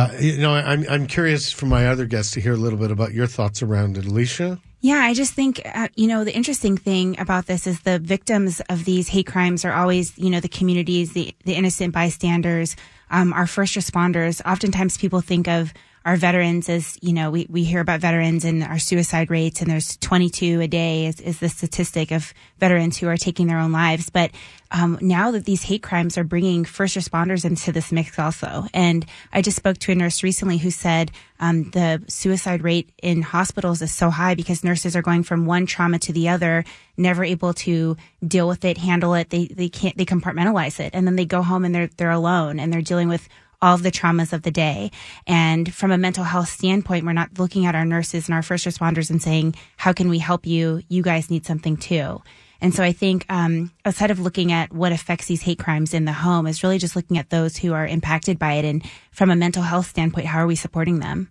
Uh, 0.00 0.12
you 0.18 0.38
know, 0.38 0.54
I'm, 0.54 0.84
I'm 0.88 1.06
curious 1.06 1.52
for 1.52 1.66
my 1.66 1.86
other 1.86 2.06
guests 2.06 2.32
to 2.32 2.40
hear 2.40 2.54
a 2.54 2.56
little 2.56 2.78
bit 2.78 2.90
about 2.90 3.12
your 3.12 3.28
thoughts 3.28 3.62
around 3.62 3.96
it. 3.96 4.06
Alicia? 4.06 4.58
Yeah, 4.84 4.98
I 4.98 5.14
just 5.14 5.32
think, 5.32 5.62
uh, 5.64 5.88
you 5.96 6.06
know, 6.06 6.24
the 6.24 6.36
interesting 6.36 6.76
thing 6.76 7.18
about 7.18 7.46
this 7.46 7.66
is 7.66 7.80
the 7.80 7.98
victims 7.98 8.60
of 8.68 8.84
these 8.84 9.08
hate 9.08 9.26
crimes 9.26 9.64
are 9.64 9.72
always, 9.72 10.12
you 10.18 10.28
know, 10.28 10.40
the 10.40 10.48
communities, 10.48 11.14
the, 11.14 11.34
the 11.46 11.54
innocent 11.54 11.94
bystanders, 11.94 12.76
um, 13.10 13.32
our 13.32 13.46
first 13.46 13.76
responders. 13.76 14.42
Oftentimes 14.44 14.98
people 14.98 15.22
think 15.22 15.48
of 15.48 15.72
our 16.04 16.16
veterans 16.16 16.68
as, 16.68 16.98
you 17.00 17.14
know, 17.14 17.30
we, 17.30 17.46
we 17.48 17.64
hear 17.64 17.80
about 17.80 18.00
veterans 18.00 18.44
and 18.44 18.62
our 18.62 18.78
suicide 18.78 19.30
rates 19.30 19.62
and 19.62 19.70
there's 19.70 19.96
22 19.98 20.60
a 20.60 20.68
day 20.68 21.06
is, 21.06 21.18
is 21.20 21.38
the 21.38 21.48
statistic 21.48 22.10
of 22.10 22.34
veterans 22.58 22.98
who 22.98 23.08
are 23.08 23.16
taking 23.16 23.46
their 23.46 23.58
own 23.58 23.72
lives. 23.72 24.10
But, 24.10 24.30
um, 24.70 24.98
now 25.00 25.30
that 25.30 25.44
these 25.44 25.62
hate 25.62 25.82
crimes 25.82 26.18
are 26.18 26.24
bringing 26.24 26.64
first 26.64 26.96
responders 26.96 27.44
into 27.44 27.72
this 27.72 27.90
mix 27.90 28.18
also. 28.18 28.66
And 28.74 29.06
I 29.32 29.40
just 29.40 29.56
spoke 29.56 29.78
to 29.78 29.92
a 29.92 29.94
nurse 29.94 30.22
recently 30.22 30.58
who 30.58 30.70
said, 30.70 31.10
um, 31.40 31.70
the 31.70 32.02
suicide 32.08 32.62
rate 32.62 32.90
in 33.02 33.22
hospitals 33.22 33.80
is 33.80 33.92
so 33.92 34.10
high 34.10 34.34
because 34.34 34.62
nurses 34.62 34.96
are 34.96 35.02
going 35.02 35.22
from 35.22 35.46
one 35.46 35.64
trauma 35.64 35.98
to 36.00 36.12
the 36.12 36.28
other, 36.28 36.64
never 36.96 37.24
able 37.24 37.54
to 37.54 37.96
deal 38.26 38.46
with 38.46 38.64
it, 38.64 38.78
handle 38.78 39.14
it. 39.14 39.30
They, 39.30 39.46
they 39.46 39.68
can't, 39.68 39.96
they 39.96 40.04
compartmentalize 40.04 40.80
it. 40.80 40.90
And 40.92 41.06
then 41.06 41.16
they 41.16 41.24
go 41.24 41.42
home 41.42 41.64
and 41.64 41.74
they're, 41.74 41.90
they're 41.96 42.10
alone 42.10 42.60
and 42.60 42.72
they're 42.72 42.82
dealing 42.82 43.08
with 43.08 43.28
all 43.64 43.74
of 43.74 43.82
the 43.82 43.90
traumas 43.90 44.34
of 44.34 44.42
the 44.42 44.50
day. 44.50 44.90
And 45.26 45.72
from 45.72 45.90
a 45.90 45.96
mental 45.96 46.22
health 46.24 46.48
standpoint, 46.48 47.06
we're 47.06 47.14
not 47.14 47.38
looking 47.38 47.64
at 47.64 47.74
our 47.74 47.86
nurses 47.86 48.28
and 48.28 48.34
our 48.34 48.42
first 48.42 48.66
responders 48.66 49.08
and 49.08 49.22
saying, 49.22 49.54
how 49.78 49.94
can 49.94 50.10
we 50.10 50.18
help 50.18 50.46
you? 50.46 50.82
You 50.88 51.02
guys 51.02 51.30
need 51.30 51.46
something 51.46 51.78
too. 51.78 52.22
And 52.60 52.74
so 52.74 52.82
I 52.82 52.92
think, 52.92 53.26
um, 53.28 53.72
outside 53.84 54.10
of 54.10 54.20
looking 54.20 54.52
at 54.52 54.72
what 54.72 54.92
affects 54.92 55.26
these 55.26 55.42
hate 55.42 55.58
crimes 55.58 55.92
in 55.92 56.04
the 56.04 56.12
home 56.12 56.46
is 56.46 56.62
really 56.62 56.78
just 56.78 56.94
looking 56.94 57.18
at 57.18 57.30
those 57.30 57.56
who 57.56 57.72
are 57.72 57.86
impacted 57.86 58.38
by 58.38 58.54
it. 58.54 58.64
And 58.64 58.84
from 59.10 59.30
a 59.30 59.36
mental 59.36 59.62
health 59.62 59.86
standpoint, 59.86 60.26
how 60.26 60.38
are 60.38 60.46
we 60.46 60.56
supporting 60.56 61.00
them? 61.00 61.30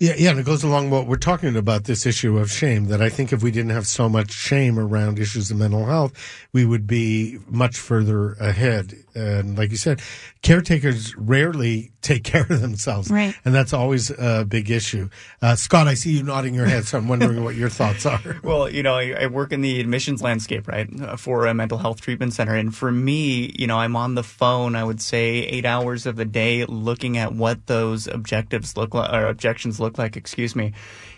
Yeah, 0.00 0.14
yeah, 0.18 0.30
and 0.30 0.40
it 0.40 0.44
goes 0.44 0.64
along 0.64 0.90
what 0.90 1.06
we're 1.06 1.16
talking 1.16 1.54
about 1.54 1.84
this 1.84 2.04
issue 2.04 2.36
of 2.38 2.50
shame. 2.50 2.86
That 2.86 3.00
I 3.00 3.08
think 3.08 3.32
if 3.32 3.44
we 3.44 3.52
didn't 3.52 3.70
have 3.70 3.86
so 3.86 4.08
much 4.08 4.32
shame 4.32 4.76
around 4.76 5.20
issues 5.20 5.52
of 5.52 5.56
mental 5.56 5.86
health, 5.86 6.12
we 6.52 6.66
would 6.66 6.86
be 6.86 7.38
much 7.46 7.78
further 7.78 8.32
ahead. 8.34 8.94
And 9.14 9.56
like 9.56 9.70
you 9.70 9.76
said, 9.76 10.02
caretakers 10.42 11.16
rarely 11.16 11.92
take 12.04 12.22
care 12.32 12.42
of 12.42 12.60
themselves. 12.60 13.10
Right. 13.10 13.34
And 13.44 13.52
that's 13.54 13.72
always 13.72 14.10
a 14.10 14.44
big 14.44 14.70
issue. 14.70 15.08
Uh, 15.42 15.56
Scott, 15.56 15.88
I 15.88 15.94
see 15.94 16.12
you 16.16 16.22
nodding 16.22 16.54
your 16.54 16.66
head, 16.66 16.84
so 16.84 16.98
I'm 16.98 17.08
wondering 17.08 17.42
what 17.42 17.56
your 17.56 17.68
thoughts 17.70 18.06
are. 18.06 18.20
Well, 18.44 18.68
you 18.68 18.82
know, 18.82 18.94
I, 18.94 19.14
I 19.22 19.26
work 19.26 19.52
in 19.52 19.62
the 19.62 19.80
admissions 19.80 20.22
landscape, 20.22 20.68
right, 20.68 20.88
uh, 21.00 21.16
for 21.16 21.46
a 21.46 21.54
mental 21.54 21.78
health 21.78 22.00
treatment 22.00 22.34
center. 22.34 22.54
And 22.54 22.74
for 22.74 22.92
me, 22.92 23.54
you 23.58 23.66
know, 23.66 23.78
I'm 23.78 23.96
on 23.96 24.14
the 24.14 24.22
phone, 24.22 24.76
I 24.76 24.84
would 24.84 25.00
say, 25.00 25.38
eight 25.38 25.64
hours 25.64 26.04
of 26.06 26.16
the 26.16 26.24
day 26.26 26.64
looking 26.66 27.16
at 27.16 27.32
what 27.32 27.66
those 27.66 28.06
objectives 28.06 28.76
look 28.76 28.92
like, 28.94 29.10
or 29.12 29.26
objections 29.26 29.80
look 29.80 29.96
like, 29.98 30.16
excuse 30.16 30.54
me. 30.54 30.72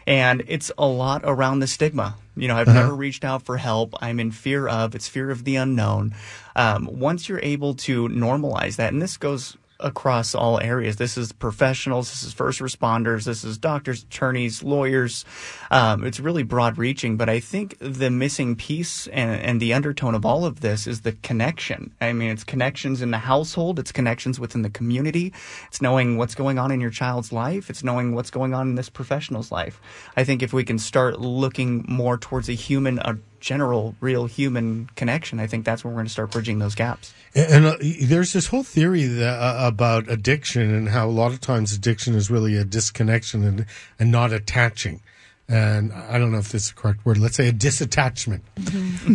And 0.07 0.45
it's 0.47 0.71
a 0.79 0.87
lot 0.87 1.23
around 1.25 1.59
the 1.59 1.67
stigma. 1.67 2.15
You 2.37 2.47
know, 2.49 2.57
I've 2.57 2.69
Uh-huh. 2.69 2.81
never 2.83 2.95
reached 2.95 3.25
out 3.25 3.43
for 3.43 3.57
help. 3.57 3.95
I'm 4.01 4.21
in 4.21 4.31
fear 4.31 4.69
of, 4.69 4.95
it's 4.95 5.09
fear 5.09 5.31
of 5.31 5.43
the 5.45 5.57
unknown. 5.57 6.15
Um, 6.55 6.89
once 6.93 7.29
you're 7.29 7.41
able 7.43 7.75
to 7.75 8.09
normalize 8.09 8.77
that, 8.77 8.93
and 8.93 9.03
this 9.03 9.17
goes 9.17 9.57
across 9.81 10.35
all 10.35 10.61
areas. 10.61 10.97
This 10.97 11.17
is 11.19 11.33
professionals, 11.33 12.11
this 12.11 12.23
is 12.23 12.33
first 12.33 12.61
responders, 12.61 13.25
this 13.25 13.45
is 13.45 13.59
doctors, 13.59 14.03
attorneys, 14.05 14.63
lawyers. 14.63 15.25
Um, 15.71 16.05
it's 16.05 16.21
really 16.21 16.43
broad 16.43 16.79
reaching, 16.79 17.17
but 17.17 17.29
I 17.29 17.41
think 17.41 17.77
the 17.81 18.11
missing 18.11 18.57
piece 18.57 19.07
and, 19.09 19.41
and 19.41 19.61
the 19.61 19.75
undertone 19.75 20.15
of 20.15 20.25
all 20.25 20.45
of 20.45 20.61
this 20.61 20.87
is 20.87 21.03
the 21.03 21.13
connection. 21.13 21.93
I 22.01 22.13
mean, 22.13 22.31
it's 22.31 22.45
connections 22.45 23.03
in 23.03 23.11
the 23.11 23.19
household, 23.19 23.79
it's 23.79 23.93
connections 23.93 24.41
within 24.41 24.63
the 24.63 24.71
community, 24.71 25.33
it's 25.69 25.83
knowing 25.83 26.17
what's 26.17 26.35
going 26.35 26.59
on 26.59 26.71
in 26.71 26.81
your 26.81 26.91
child's 26.91 27.33
life, 27.33 27.71
it's 27.71 27.85
knowing 27.85 28.15
what's 28.15 28.31
going 28.31 28.55
on 28.55 28.71
in 28.71 28.75
this 28.75 28.89
professional's 28.89 29.53
life. 29.53 29.81
I 30.17 30.25
think 30.25 30.43
if 30.43 30.53
we 30.53 30.65
can 30.65 30.79
start 30.79 31.21
looking 31.21 31.85
more 31.89 32.17
towards 32.19 32.49
a 32.49 32.55
human, 32.55 32.99
a 33.01 33.19
general, 33.41 33.95
real 34.01 34.27
human 34.27 34.89
connection, 34.97 35.41
I 35.41 35.47
think 35.47 35.65
that's 35.65 35.85
when 35.85 35.93
we're 35.93 35.99
going 35.99 36.07
to 36.07 36.13
start 36.13 36.31
bridging 36.31 36.59
those 36.59 36.75
gaps. 36.75 37.15
And 37.35 37.67
uh, 37.67 37.77
there's 37.81 38.33
this 38.33 38.47
whole 38.47 38.63
theory 38.63 39.05
that, 39.05 39.39
uh, 39.39 39.67
about 39.67 40.09
addiction 40.11 40.75
and 40.75 40.89
how 40.89 41.09
a 41.09 41.11
lot 41.11 41.33
of 41.33 41.41
times 41.41 41.73
addiction 41.73 42.15
is 42.15 42.31
really 42.31 42.57
a 42.57 42.65
disconnection 42.65 43.45
and, 43.45 43.67
and 43.99 44.11
not 44.11 44.33
attaching. 44.33 45.01
And 45.49 45.93
I 45.93 46.19
don't 46.19 46.33
know 46.33 46.39
if 46.39 46.51
this 46.51 46.65
is 46.65 46.69
the 46.71 46.75
correct 46.75 47.07
word. 47.07 47.19
Let's 47.19 47.37
say 47.37 47.49
a 47.49 47.53
disattachment. 47.53 48.41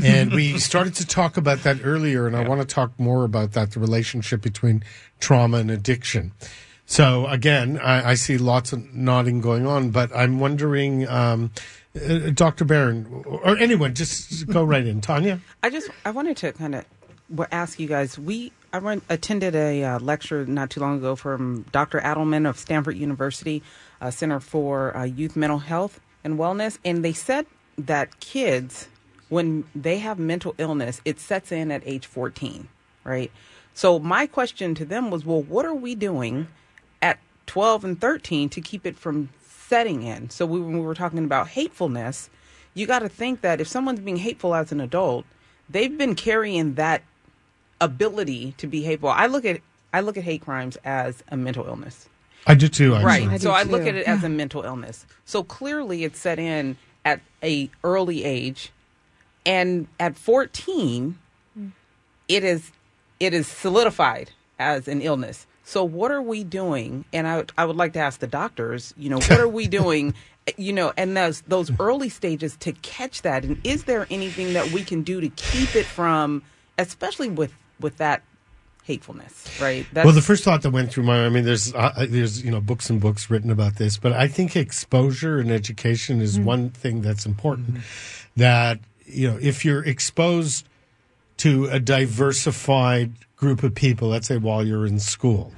and 0.06 0.32
we 0.32 0.60
started 0.60 0.96
to 0.96 1.06
talk 1.06 1.36
about 1.36 1.64
that 1.64 1.80
earlier, 1.84 2.26
and 2.26 2.38
I 2.38 2.48
want 2.48 2.62
to 2.62 2.68
talk 2.68 2.98
more 2.98 3.26
about 3.26 3.52
that 3.52 3.72
the 3.72 3.82
relationship 3.82 4.42
between 4.42 4.84
trauma 5.20 5.58
and 5.58 5.70
addiction. 5.70 6.32
So 6.86 7.28
again, 7.28 7.80
I, 7.80 8.12
I 8.12 8.14
see 8.16 8.38
lots 8.38 8.74
of 8.74 8.94
nodding 8.94 9.42
going 9.42 9.66
on, 9.66 9.92
but 9.92 10.16
I'm 10.16 10.40
wondering, 10.40 11.08
um, 11.08 11.52
uh, 11.96 12.30
Dr. 12.32 12.66
Barron, 12.66 13.06
or 13.26 13.58
anyone, 13.58 13.94
just 13.94 14.48
go 14.48 14.64
right 14.64 14.86
in. 14.86 15.02
Tanya? 15.02 15.40
I 15.64 15.70
just 15.70 15.90
I 16.06 16.12
wanted 16.12 16.38
to 16.38 16.54
kind 16.54 16.76
of 16.76 16.86
ask 17.52 17.80
you 17.80 17.88
guys. 17.88 18.18
We 18.18 18.52
I 18.74 18.80
went, 18.80 19.04
attended 19.10 19.56
a 19.56 19.84
uh, 19.84 20.00
lecture 20.00 20.46
not 20.46 20.70
too 20.70 20.80
long 20.80 20.98
ago 20.98 21.16
from 21.16 21.66
Dr. 21.72 22.00
Adelman 22.00 22.48
of 22.50 22.58
Stanford 22.58 22.98
University 22.98 23.62
uh, 24.00 24.12
Center 24.12 24.40
for 24.40 24.96
uh, 24.96 25.04
Youth 25.04 25.36
Mental 25.36 25.60
Health 25.60 26.00
and 26.24 26.38
Wellness, 26.38 26.78
and 26.86 27.04
they 27.04 27.14
said 27.14 27.46
that 27.78 28.20
kids, 28.20 28.88
when 29.30 29.66
they 29.76 29.98
have 29.98 30.20
mental 30.20 30.56
illness, 30.58 31.02
it 31.04 31.20
sets 31.20 31.52
in 31.52 31.72
at 31.72 31.82
age 31.86 32.06
14, 32.06 32.68
right? 33.04 33.32
So 33.74 34.00
my 34.00 34.28
question 34.28 34.76
to 34.76 34.86
them 34.86 35.12
was, 35.12 35.26
well, 35.26 35.42
what 35.42 35.66
are 35.66 35.74
we 35.74 35.96
doing 35.96 36.48
at 37.02 37.20
12 37.48 37.86
and 37.86 38.02
13 38.02 38.50
to 38.50 38.62
keep 38.62 38.86
it 38.86 38.98
from 38.98 39.30
setting 39.72 40.04
in? 40.04 40.30
So 40.30 40.46
we, 40.46 40.60
when 40.60 40.74
we 40.74 40.82
were 40.82 40.94
talking 40.94 41.24
about 41.24 41.48
hatefulness, 41.48 42.30
you 42.74 42.86
got 42.86 43.00
to 43.00 43.08
think 43.08 43.40
that 43.40 43.62
if 43.62 43.70
someone's 43.70 44.02
being 44.02 44.18
hateful 44.18 44.54
as 44.54 44.74
an 44.74 44.82
adult, 44.82 45.26
they've 45.70 45.98
been 45.98 46.14
carrying 46.14 46.74
that 46.74 47.04
ability 47.80 48.54
to 48.58 48.68
be 48.68 48.82
hateful. 48.82 49.08
I 49.08 49.28
look 49.28 49.46
at 49.46 49.62
I 49.94 50.02
look 50.02 50.18
at 50.18 50.26
hate 50.26 50.42
crimes 50.42 50.78
as 50.84 51.24
a 51.30 51.38
mental 51.38 51.66
illness. 51.66 52.10
I 52.48 52.56
do 52.56 52.68
too, 52.68 52.96
actually. 52.96 53.06
Right. 53.06 53.28
I 53.30 53.38
so 53.38 53.50
do 53.50 53.56
I 53.56 53.64
look 53.64 53.84
too. 53.84 53.90
at 53.90 53.96
it 53.96 54.08
as 54.08 54.26
a 54.26 54.30
mental 54.30 54.64
illness. 54.64 55.06
So 55.24 55.42
clearly 55.42 56.04
it's 56.04 56.20
set 56.20 56.38
in 56.38 56.76
at 57.06 57.22
a 57.42 57.70
early 57.82 58.26
age 58.26 58.74
and 59.46 59.88
at 60.00 60.18
14 60.18 61.18
mm. 61.58 61.72
it 62.28 62.44
is 62.44 62.72
it 63.22 63.34
is 63.34 63.48
solidified 63.48 64.32
as 64.60 64.90
an 64.90 65.02
illness. 65.02 65.48
So 65.64 65.84
what 65.84 66.12
are 66.12 66.22
we 66.22 66.44
doing? 66.44 67.06
And 67.14 67.28
I 67.28 67.46
I 67.58 67.66
would 67.66 67.76
like 67.76 67.94
to 67.94 68.00
ask 68.00 68.20
the 68.20 68.28
doctors, 68.28 68.94
you 68.98 69.10
know, 69.10 69.18
what 69.18 69.40
are 69.40 69.48
we 69.48 69.68
doing 69.80 70.14
you 70.58 70.74
know, 70.74 70.92
and 70.98 71.16
those 71.16 71.42
those 71.42 71.72
early 71.80 72.10
stages 72.10 72.58
to 72.58 72.72
catch 72.72 73.22
that 73.22 73.44
and 73.44 73.62
is 73.64 73.84
there 73.84 74.08
anything 74.10 74.54
that 74.54 74.72
we 74.72 74.84
can 74.84 75.04
do 75.04 75.22
to 75.22 75.30
keep 75.30 75.76
it 75.76 75.86
from 75.86 76.42
especially 76.80 77.30
with 77.30 77.54
with 77.80 77.98
that 77.98 78.24
hatefulness, 78.84 79.60
right? 79.62 79.86
That's, 79.94 80.06
well, 80.06 80.14
the 80.14 80.22
first 80.22 80.44
thought 80.44 80.64
that 80.64 80.72
went 80.72 80.92
through 80.92 81.04
my, 81.04 81.26
I 81.26 81.30
mean, 81.30 81.46
there's 81.46 81.74
uh, 81.74 81.94
uh, 81.96 82.06
there's 82.10 82.44
you 82.44 82.52
know 82.52 82.62
books 82.62 82.90
and 82.90 83.00
books 83.00 83.30
written 83.30 83.52
about 83.52 83.76
this, 83.76 83.98
but 83.98 84.14
I 84.14 84.28
think 84.28 84.56
exposure 84.56 85.40
and 85.40 85.52
education 85.52 86.22
is 86.22 86.36
mm-hmm. 86.36 86.46
one 86.46 86.70
thing 86.70 87.02
that's 87.02 87.26
important. 87.26 87.68
Mm-hmm. 87.68 87.82
That 88.38 88.80
you 89.06 89.30
know, 89.30 89.38
if 89.42 89.66
you're 89.66 89.84
exposed 89.84 90.68
to 91.38 91.66
a 91.66 91.80
diversified 91.80 93.14
group 93.42 93.64
of 93.64 93.74
people, 93.74 94.08
let's 94.08 94.28
say 94.28 94.38
while 94.38 94.66
you're 94.66 94.86
in 94.86 95.00
school, 95.00 95.52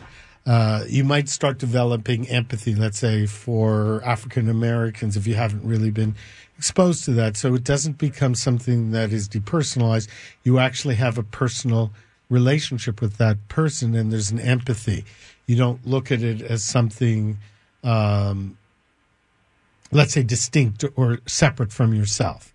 uh, 0.47 0.85
you 0.87 1.03
might 1.03 1.29
start 1.29 1.57
developing 1.57 2.27
empathy, 2.29 2.73
let's 2.73 2.97
say 2.97 3.25
for 3.25 4.01
African 4.05 4.49
Americans, 4.49 5.15
if 5.15 5.27
you 5.27 5.35
haven't 5.35 5.63
really 5.63 5.91
been 5.91 6.15
exposed 6.57 7.03
to 7.05 7.11
that. 7.11 7.35
So 7.37 7.53
it 7.53 7.63
doesn't 7.63 7.97
become 7.97 8.35
something 8.35 8.91
that 8.91 9.11
is 9.11 9.27
depersonalized. 9.27 10.07
You 10.43 10.59
actually 10.59 10.95
have 10.95 11.17
a 11.17 11.23
personal 11.23 11.91
relationship 12.29 13.01
with 13.01 13.17
that 13.17 13.37
person 13.49 13.95
and 13.95 14.11
there's 14.11 14.31
an 14.31 14.39
empathy. 14.39 15.03
You 15.45 15.57
don't 15.57 15.85
look 15.85 16.09
at 16.11 16.23
it 16.23 16.41
as 16.41 16.63
something, 16.63 17.37
um, 17.83 18.57
let's 19.91 20.13
say, 20.13 20.23
distinct 20.23 20.85
or 20.95 21.19
separate 21.25 21.73
from 21.73 21.93
yourself. 21.93 22.53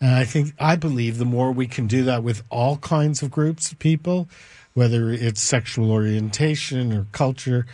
And 0.00 0.14
I 0.14 0.24
think, 0.24 0.54
I 0.58 0.76
believe 0.76 1.18
the 1.18 1.26
more 1.26 1.52
we 1.52 1.66
can 1.66 1.86
do 1.86 2.02
that 2.04 2.22
with 2.22 2.42
all 2.48 2.78
kinds 2.78 3.22
of 3.22 3.30
groups 3.30 3.70
of 3.70 3.78
people, 3.78 4.28
whether 4.74 5.10
it's 5.10 5.40
sexual 5.40 5.90
orientation 5.90 6.92
or 6.92 7.06
culture, 7.12 7.66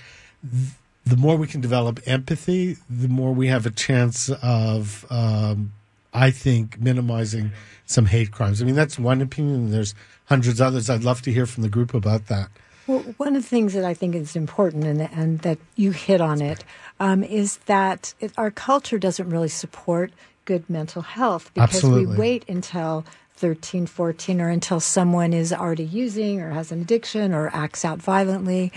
the 1.05 1.17
more 1.17 1.37
we 1.37 1.47
can 1.47 1.61
develop 1.61 2.01
empathy, 2.07 2.77
the 2.91 3.09
more 3.09 3.33
we 3.33 3.49
have 3.49 3.67
a 3.67 3.71
chance 3.71 4.31
of, 4.43 5.07
um, 5.11 5.73
I 6.13 6.31
think, 6.31 6.81
minimizing 6.81 7.53
some 7.87 8.07
hate 8.07 8.33
crimes. 8.33 8.61
I 8.61 8.65
mean, 8.65 8.75
that's 8.75 8.99
one 8.99 9.21
opinion. 9.21 9.71
There's 9.71 9.95
hundreds 10.27 10.61
others. 10.61 10.91
I'd 10.91 11.05
love 11.05 11.23
to 11.23 11.33
hear 11.33 11.47
from 11.47 11.63
the 11.63 11.69
group 11.69 11.95
about 11.95 12.27
that. 12.27 12.49
Well, 12.87 13.01
one 13.17 13.35
of 13.35 13.43
the 13.43 13.49
things 13.49 13.75
that 13.75 13.85
I 13.85 13.95
think 13.95 14.15
is 14.15 14.37
important, 14.37 14.85
and, 14.85 15.03
and 15.03 15.41
that 15.41 15.59
you 15.75 15.91
hit 15.91 16.21
on 16.21 16.41
it, 16.41 16.65
um, 17.01 17.25
is 17.25 17.59
that 17.67 18.15
it, 18.21 18.33
our 18.37 18.51
culture 18.51 18.99
doesn't 18.99 19.29
really 19.29 19.49
support 19.49 20.13
good 20.45 20.69
mental 20.71 21.03
health 21.03 21.51
because 21.53 21.75
Absolutely. 21.77 22.07
we 22.07 22.17
wait 22.17 22.49
until 22.49 23.05
13, 23.37 23.87
14, 23.87 24.41
or 24.41 24.49
until 24.49 24.81
someone 24.81 25.33
is 25.33 25.53
already 25.53 25.85
using 25.85 26.41
or 26.41 26.51
has 26.51 26.73
an 26.73 26.81
addiction 26.81 27.33
or 27.33 27.51
acts 27.53 27.85
out 27.85 27.99
violently. 27.99 28.73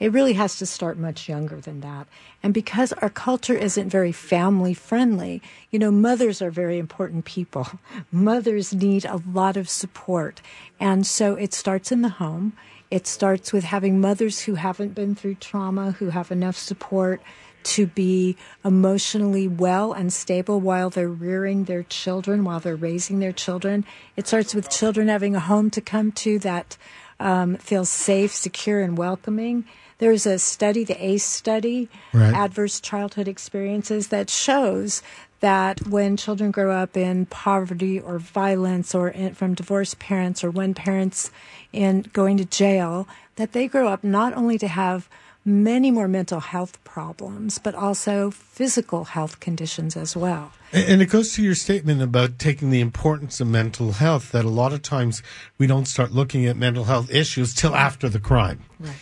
It 0.00 0.12
really 0.12 0.32
has 0.34 0.58
to 0.58 0.66
start 0.66 0.98
much 0.98 1.28
younger 1.28 1.60
than 1.60 1.80
that. 1.80 2.06
And 2.42 2.52
because 2.52 2.92
our 2.94 3.08
culture 3.08 3.54
isn't 3.54 3.88
very 3.88 4.12
family 4.12 4.74
friendly, 4.74 5.40
you 5.70 5.78
know, 5.78 5.90
mothers 5.90 6.42
are 6.42 6.50
very 6.50 6.78
important 6.78 7.24
people. 7.24 7.68
Mothers 8.12 8.74
need 8.74 9.04
a 9.04 9.20
lot 9.32 9.56
of 9.56 9.68
support. 9.68 10.40
And 10.80 11.06
so 11.06 11.34
it 11.34 11.54
starts 11.54 11.92
in 11.92 12.02
the 12.02 12.08
home. 12.08 12.54
It 12.90 13.06
starts 13.06 13.52
with 13.52 13.64
having 13.64 14.00
mothers 14.00 14.40
who 14.40 14.56
haven't 14.56 14.94
been 14.94 15.14
through 15.14 15.36
trauma, 15.36 15.92
who 15.92 16.10
have 16.10 16.30
enough 16.30 16.56
support 16.56 17.20
to 17.64 17.86
be 17.86 18.36
emotionally 18.64 19.48
well 19.48 19.92
and 19.92 20.12
stable 20.12 20.60
while 20.60 20.90
they're 20.90 21.08
rearing 21.08 21.64
their 21.64 21.82
children, 21.82 22.44
while 22.44 22.60
they're 22.60 22.76
raising 22.76 23.18
their 23.18 23.32
children. 23.32 23.84
It 24.16 24.26
starts 24.26 24.54
with 24.54 24.70
children 24.70 25.08
having 25.08 25.34
a 25.34 25.40
home 25.40 25.70
to 25.70 25.80
come 25.80 26.12
to 26.12 26.38
that 26.40 26.76
um, 27.20 27.56
feels 27.56 27.88
safe, 27.88 28.32
secure, 28.34 28.80
and 28.80 28.96
welcoming. 28.98 29.64
There's 29.98 30.26
a 30.26 30.38
study, 30.38 30.84
the 30.84 31.02
ACE 31.04 31.24
study, 31.24 31.88
Right. 32.12 32.34
Adverse 32.34 32.80
Childhood 32.80 33.28
Experiences, 33.28 34.08
that 34.08 34.28
shows 34.28 35.02
that 35.40 35.86
when 35.86 36.16
children 36.16 36.50
grow 36.50 36.72
up 36.72 36.96
in 36.96 37.26
poverty 37.26 38.00
or 38.00 38.18
violence 38.18 38.94
or 38.94 39.08
in, 39.10 39.34
from 39.34 39.54
divorced 39.54 39.98
parents 39.98 40.42
or 40.42 40.50
when 40.50 40.74
parents 40.74 41.30
in 41.72 42.06
going 42.12 42.36
to 42.38 42.44
jail, 42.44 43.06
that 43.36 43.52
they 43.52 43.68
grow 43.68 43.88
up 43.88 44.02
not 44.02 44.32
only 44.34 44.58
to 44.58 44.68
have 44.68 45.08
many 45.44 45.90
more 45.90 46.08
mental 46.08 46.40
health 46.40 46.82
problems, 46.84 47.58
but 47.58 47.74
also 47.74 48.30
physical 48.30 49.04
health 49.04 49.40
conditions 49.40 49.96
as 49.96 50.16
well. 50.16 50.52
And 50.72 50.84
and 50.88 51.02
it 51.02 51.06
goes 51.06 51.34
to 51.34 51.42
your 51.42 51.54
statement 51.54 52.02
about 52.02 52.38
taking 52.38 52.70
the 52.70 52.80
importance 52.80 53.40
of 53.40 53.48
mental 53.48 53.92
health 53.92 54.32
that 54.32 54.44
a 54.44 54.48
lot 54.48 54.72
of 54.72 54.82
times 54.82 55.22
we 55.58 55.66
don't 55.66 55.86
start 55.86 56.12
looking 56.12 56.46
at 56.46 56.56
mental 56.56 56.84
health 56.84 57.10
issues 57.10 57.54
till 57.54 57.74
after 57.74 58.08
the 58.08 58.20
crime. 58.20 58.64
Right. 58.80 58.94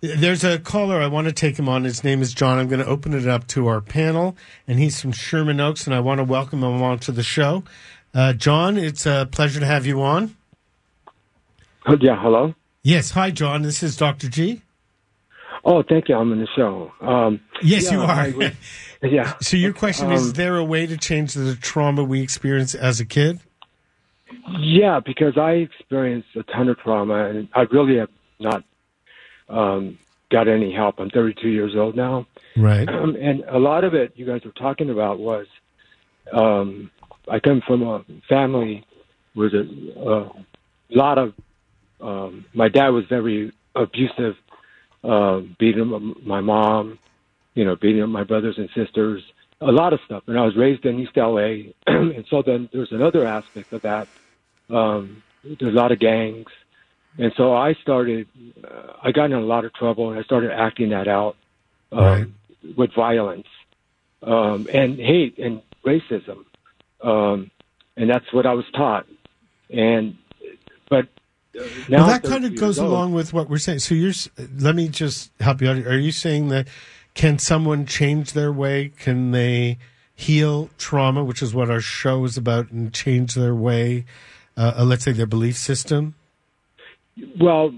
There's 0.00 0.44
a 0.44 0.58
caller. 0.58 1.00
I 1.00 1.06
want 1.06 1.28
to 1.28 1.32
take 1.32 1.58
him 1.58 1.68
on. 1.68 1.84
His 1.84 2.04
name 2.04 2.20
is 2.20 2.34
John. 2.34 2.58
I'm 2.58 2.68
going 2.68 2.80
to 2.80 2.86
open 2.86 3.14
it 3.14 3.26
up 3.26 3.46
to 3.48 3.68
our 3.68 3.80
panel, 3.80 4.36
and 4.68 4.78
he's 4.78 5.00
from 5.00 5.12
Sherman 5.12 5.60
Oaks, 5.60 5.86
and 5.86 5.94
I 5.94 6.00
want 6.00 6.18
to 6.18 6.24
welcome 6.24 6.62
him 6.62 6.82
onto 6.82 7.10
the 7.10 7.22
show. 7.22 7.64
Uh, 8.12 8.34
John, 8.34 8.76
it's 8.76 9.06
a 9.06 9.26
pleasure 9.30 9.60
to 9.60 9.66
have 9.66 9.86
you 9.86 10.02
on. 10.02 10.36
Yeah, 12.00 12.20
hello. 12.20 12.54
Yes, 12.82 13.12
hi, 13.12 13.30
John. 13.30 13.62
This 13.62 13.82
is 13.82 13.96
Dr. 13.96 14.28
G. 14.28 14.62
Oh, 15.64 15.82
thank 15.82 16.08
you. 16.08 16.16
I'm 16.16 16.30
in 16.32 16.40
the 16.40 16.48
show. 16.54 16.92
Um, 17.00 17.40
Yes, 17.62 17.84
yeah, 17.84 17.92
you 17.92 18.00
are. 18.02 18.30
Would- 18.36 18.56
yeah. 19.02 19.34
So 19.40 19.56
your 19.56 19.72
question 19.72 20.12
is: 20.12 20.20
Um, 20.20 20.26
Is 20.28 20.32
there 20.34 20.56
a 20.56 20.64
way 20.64 20.86
to 20.86 20.96
change 20.96 21.34
the 21.34 21.56
trauma 21.56 22.04
we 22.04 22.20
experience 22.20 22.74
as 22.74 23.00
a 23.00 23.04
kid? 23.04 23.40
Yeah, 24.58 25.00
because 25.04 25.38
I 25.38 25.52
experienced 25.52 26.28
a 26.36 26.42
ton 26.42 26.68
of 26.68 26.78
trauma, 26.78 27.26
and 27.26 27.48
I 27.54 27.62
really 27.62 27.96
have 27.96 28.10
not 28.38 28.64
um, 29.48 29.98
got 30.30 30.48
any 30.48 30.72
help. 30.72 30.98
I'm 30.98 31.10
32 31.10 31.48
years 31.48 31.74
old 31.76 31.96
now, 31.96 32.26
Right. 32.56 32.88
Um, 32.88 33.16
and 33.20 33.44
a 33.48 33.58
lot 33.58 33.84
of 33.84 33.94
it 33.94 34.12
you 34.16 34.26
guys 34.26 34.42
were 34.44 34.52
talking 34.52 34.90
about 34.90 35.18
was 35.18 35.46
um, 36.32 36.90
I 37.28 37.40
come 37.40 37.62
from 37.66 37.82
a 37.82 38.04
family 38.28 38.84
with 39.34 39.52
a, 39.54 40.30
a 40.90 40.96
lot 40.96 41.18
of. 41.18 41.32
Um, 42.00 42.44
my 42.52 42.68
dad 42.68 42.88
was 42.88 43.04
very 43.06 43.52
abusive, 43.74 44.34
uh, 45.04 45.40
beating 45.58 45.92
up 45.92 46.02
my 46.24 46.40
mom, 46.40 46.98
you 47.54 47.64
know, 47.64 47.76
beating 47.76 48.02
up 48.02 48.08
my 48.08 48.24
brothers 48.24 48.56
and 48.58 48.68
sisters, 48.74 49.22
a 49.60 49.66
lot 49.66 49.92
of 49.92 50.00
stuff. 50.04 50.22
And 50.26 50.38
I 50.38 50.44
was 50.44 50.56
raised 50.56 50.84
in 50.84 50.98
East 50.98 51.16
LA, 51.16 51.72
and 51.86 52.24
so 52.28 52.42
then 52.44 52.68
there's 52.72 52.92
another 52.92 53.26
aspect 53.26 53.72
of 53.72 53.82
that. 53.82 54.08
Um, 54.70 55.22
there's 55.42 55.74
a 55.74 55.76
lot 55.76 55.92
of 55.92 55.98
gangs, 55.98 56.46
and 57.18 57.32
so 57.36 57.54
I 57.54 57.74
started. 57.82 58.26
Uh, 58.62 58.94
I 59.02 59.12
got 59.12 59.26
in 59.26 59.34
a 59.34 59.40
lot 59.40 59.64
of 59.64 59.74
trouble, 59.74 60.10
and 60.10 60.18
I 60.18 60.22
started 60.22 60.52
acting 60.52 60.90
that 60.90 61.06
out 61.06 61.36
um, 61.92 62.34
with 62.76 62.94
violence 62.94 63.46
um, 64.22 64.66
and 64.72 64.98
hate 64.98 65.38
and 65.38 65.60
racism, 65.86 66.44
um, 67.02 67.50
and 67.96 68.08
that's 68.08 68.32
what 68.32 68.46
I 68.46 68.54
was 68.54 68.64
taught. 68.74 69.06
And 69.68 70.16
but 70.88 71.08
well, 71.88 72.06
that 72.06 72.22
kind 72.22 72.44
of 72.44 72.56
goes 72.56 72.78
old. 72.78 72.90
along 72.90 73.12
with 73.12 73.32
what 73.32 73.48
we're 73.48 73.58
saying. 73.58 73.80
So 73.80 73.94
you're. 73.94 74.12
Let 74.58 74.74
me 74.74 74.88
just 74.88 75.30
help 75.40 75.60
you 75.62 75.70
out. 75.70 75.76
Are 75.78 75.98
you 75.98 76.12
saying 76.12 76.48
that 76.48 76.68
can 77.14 77.38
someone 77.38 77.86
change 77.86 78.32
their 78.32 78.52
way? 78.52 78.92
Can 78.98 79.30
they 79.30 79.78
heal 80.14 80.70
trauma, 80.78 81.24
which 81.24 81.42
is 81.42 81.54
what 81.54 81.70
our 81.70 81.80
show 81.80 82.24
is 82.24 82.36
about, 82.36 82.70
and 82.70 82.92
change 82.92 83.34
their 83.34 83.54
way? 83.54 84.04
Uh, 84.56 84.74
uh, 84.78 84.84
let's 84.84 85.04
say 85.04 85.12
their 85.12 85.26
belief 85.26 85.56
system. 85.56 86.14
Well, 87.40 87.72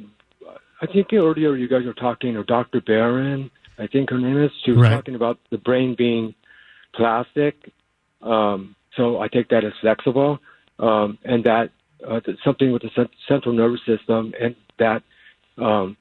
I 0.80 0.86
think 0.86 1.12
earlier 1.12 1.54
you 1.56 1.68
guys 1.68 1.84
were 1.84 1.94
talking, 1.94 2.36
or 2.36 2.44
Dr. 2.44 2.80
Barron, 2.80 3.50
I 3.78 3.86
think 3.86 4.10
her 4.10 4.18
name 4.18 4.42
is. 4.42 4.50
She 4.64 4.72
was 4.72 4.80
Right. 4.80 4.90
talking 4.90 5.14
about 5.14 5.38
the 5.50 5.58
brain 5.58 5.94
being 5.96 6.34
plastic. 6.94 7.72
Um, 8.22 8.74
so 8.96 9.20
I 9.20 9.28
take 9.28 9.48
that 9.50 9.64
as 9.64 9.72
flexible, 9.80 10.38
um, 10.78 11.18
and 11.24 11.44
that 11.44 11.70
uh, 12.04 12.20
something 12.44 12.72
with 12.72 12.82
the 12.82 13.08
central 13.28 13.54
nervous 13.54 13.84
system, 13.84 14.34
and 14.40 14.56
that 14.78 15.02
um, 15.58 15.96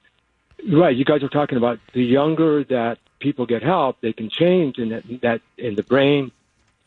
right. 0.71 0.95
You 0.95 1.05
guys 1.05 1.21
were 1.21 1.29
talking 1.29 1.57
about 1.57 1.79
the 1.93 2.03
younger 2.03 2.63
that 2.65 2.97
people 3.19 3.45
get 3.45 3.63
help, 3.63 4.01
they 4.01 4.13
can 4.13 4.29
change, 4.29 4.77
and 4.77 4.91
that 4.91 5.03
that 5.21 5.41
in 5.57 5.75
the 5.75 5.83
brain 5.83 6.31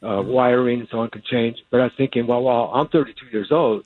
uh, 0.03 0.23
wiring 0.25 0.81
and 0.81 0.89
so 0.89 1.01
on 1.01 1.11
can 1.11 1.23
change. 1.23 1.65
But 1.71 1.81
I 1.81 1.85
was 1.85 1.93
thinking, 1.97 2.27
well, 2.27 2.43
well, 2.43 2.71
I'm 2.73 2.89
32 2.89 3.27
years 3.27 3.51
old. 3.51 3.85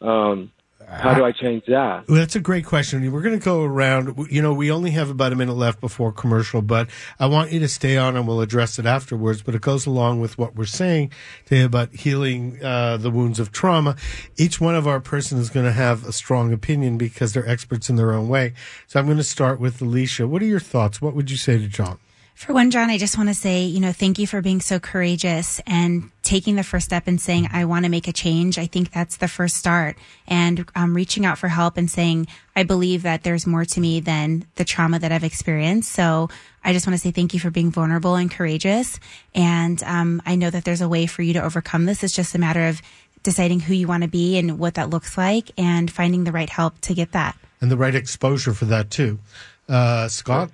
Um, 0.00 0.50
how 0.88 1.14
do 1.14 1.24
I 1.24 1.32
change 1.32 1.64
that? 1.66 2.08
Well, 2.08 2.18
that's 2.18 2.36
a 2.36 2.40
great 2.40 2.64
question. 2.64 3.10
We're 3.12 3.22
going 3.22 3.38
to 3.38 3.44
go 3.44 3.62
around. 3.62 4.28
You 4.30 4.42
know, 4.42 4.52
we 4.52 4.70
only 4.70 4.90
have 4.92 5.10
about 5.10 5.32
a 5.32 5.36
minute 5.36 5.54
left 5.54 5.80
before 5.80 6.12
commercial, 6.12 6.62
but 6.62 6.88
I 7.18 7.26
want 7.26 7.52
you 7.52 7.60
to 7.60 7.68
stay 7.68 7.96
on 7.96 8.16
and 8.16 8.26
we'll 8.26 8.40
address 8.40 8.78
it 8.78 8.86
afterwards. 8.86 9.42
But 9.42 9.54
it 9.54 9.62
goes 9.62 9.86
along 9.86 10.20
with 10.20 10.38
what 10.38 10.54
we're 10.54 10.64
saying 10.64 11.12
today 11.44 11.62
about 11.62 11.92
healing 11.92 12.62
uh, 12.62 12.96
the 12.96 13.10
wounds 13.10 13.40
of 13.40 13.52
trauma. 13.52 13.96
Each 14.36 14.60
one 14.60 14.74
of 14.74 14.86
our 14.86 15.00
person 15.00 15.38
is 15.38 15.50
going 15.50 15.66
to 15.66 15.72
have 15.72 16.06
a 16.06 16.12
strong 16.12 16.52
opinion 16.52 16.98
because 16.98 17.32
they're 17.32 17.48
experts 17.48 17.90
in 17.90 17.96
their 17.96 18.12
own 18.12 18.28
way. 18.28 18.54
So 18.86 19.00
I'm 19.00 19.06
going 19.06 19.18
to 19.18 19.24
start 19.24 19.60
with 19.60 19.80
Alicia. 19.82 20.26
What 20.26 20.42
are 20.42 20.46
your 20.46 20.60
thoughts? 20.60 21.00
What 21.00 21.14
would 21.14 21.30
you 21.30 21.36
say 21.36 21.58
to 21.58 21.66
John? 21.66 21.98
For 22.34 22.52
one, 22.52 22.72
John, 22.72 22.90
I 22.90 22.98
just 22.98 23.16
want 23.16 23.28
to 23.28 23.34
say, 23.34 23.62
you 23.62 23.78
know, 23.78 23.92
thank 23.92 24.18
you 24.18 24.26
for 24.26 24.42
being 24.42 24.60
so 24.60 24.80
courageous 24.80 25.60
and 25.68 26.10
taking 26.22 26.56
the 26.56 26.64
first 26.64 26.86
step 26.86 27.04
and 27.06 27.20
saying, 27.20 27.48
I 27.52 27.64
want 27.64 27.84
to 27.84 27.90
make 27.90 28.08
a 28.08 28.12
change. 28.12 28.58
I 28.58 28.66
think 28.66 28.90
that's 28.90 29.18
the 29.18 29.28
first 29.28 29.56
start. 29.56 29.96
And 30.26 30.68
um, 30.74 30.94
reaching 30.94 31.24
out 31.24 31.38
for 31.38 31.46
help 31.46 31.76
and 31.76 31.88
saying, 31.88 32.26
I 32.56 32.64
believe 32.64 33.02
that 33.02 33.22
there's 33.22 33.46
more 33.46 33.64
to 33.64 33.80
me 33.80 34.00
than 34.00 34.46
the 34.56 34.64
trauma 34.64 34.98
that 34.98 35.12
I've 35.12 35.24
experienced. 35.24 35.92
So 35.92 36.28
I 36.64 36.72
just 36.72 36.86
want 36.88 36.94
to 36.94 37.00
say 37.00 37.12
thank 37.12 37.34
you 37.34 37.40
for 37.40 37.50
being 37.50 37.70
vulnerable 37.70 38.16
and 38.16 38.30
courageous. 38.30 38.98
And 39.34 39.80
um, 39.84 40.20
I 40.26 40.34
know 40.34 40.50
that 40.50 40.64
there's 40.64 40.80
a 40.80 40.88
way 40.88 41.06
for 41.06 41.22
you 41.22 41.34
to 41.34 41.42
overcome 41.42 41.86
this. 41.86 42.02
It's 42.02 42.14
just 42.14 42.34
a 42.34 42.38
matter 42.38 42.66
of 42.66 42.82
deciding 43.22 43.60
who 43.60 43.74
you 43.74 43.86
want 43.86 44.02
to 44.02 44.08
be 44.08 44.38
and 44.38 44.58
what 44.58 44.74
that 44.74 44.90
looks 44.90 45.16
like 45.16 45.52
and 45.56 45.90
finding 45.90 46.24
the 46.24 46.32
right 46.32 46.50
help 46.50 46.78
to 46.82 46.94
get 46.94 47.12
that. 47.12 47.38
And 47.60 47.70
the 47.70 47.76
right 47.76 47.94
exposure 47.94 48.52
for 48.52 48.64
that, 48.66 48.90
too. 48.90 49.20
Uh, 49.68 50.08
Scott? 50.08 50.50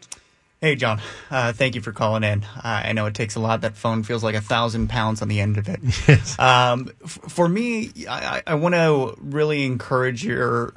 Hey, 0.60 0.76
John. 0.76 1.00
Uh, 1.30 1.54
thank 1.54 1.74
you 1.74 1.80
for 1.80 1.90
calling 1.90 2.22
in. 2.22 2.44
Uh, 2.44 2.60
I 2.84 2.92
know 2.92 3.06
it 3.06 3.14
takes 3.14 3.34
a 3.34 3.40
lot. 3.40 3.62
That 3.62 3.76
phone 3.76 4.02
feels 4.02 4.22
like 4.22 4.34
a 4.34 4.42
thousand 4.42 4.88
pounds 4.88 5.22
on 5.22 5.28
the 5.28 5.40
end 5.40 5.56
of 5.56 5.68
it. 5.68 5.80
Yes. 6.08 6.38
Um, 6.38 6.90
f- 7.02 7.18
for 7.28 7.48
me, 7.48 7.92
I, 8.08 8.42
I 8.46 8.54
want 8.54 8.74
to 8.74 9.14
really 9.20 9.64
encourage 9.64 10.24
your 10.24 10.74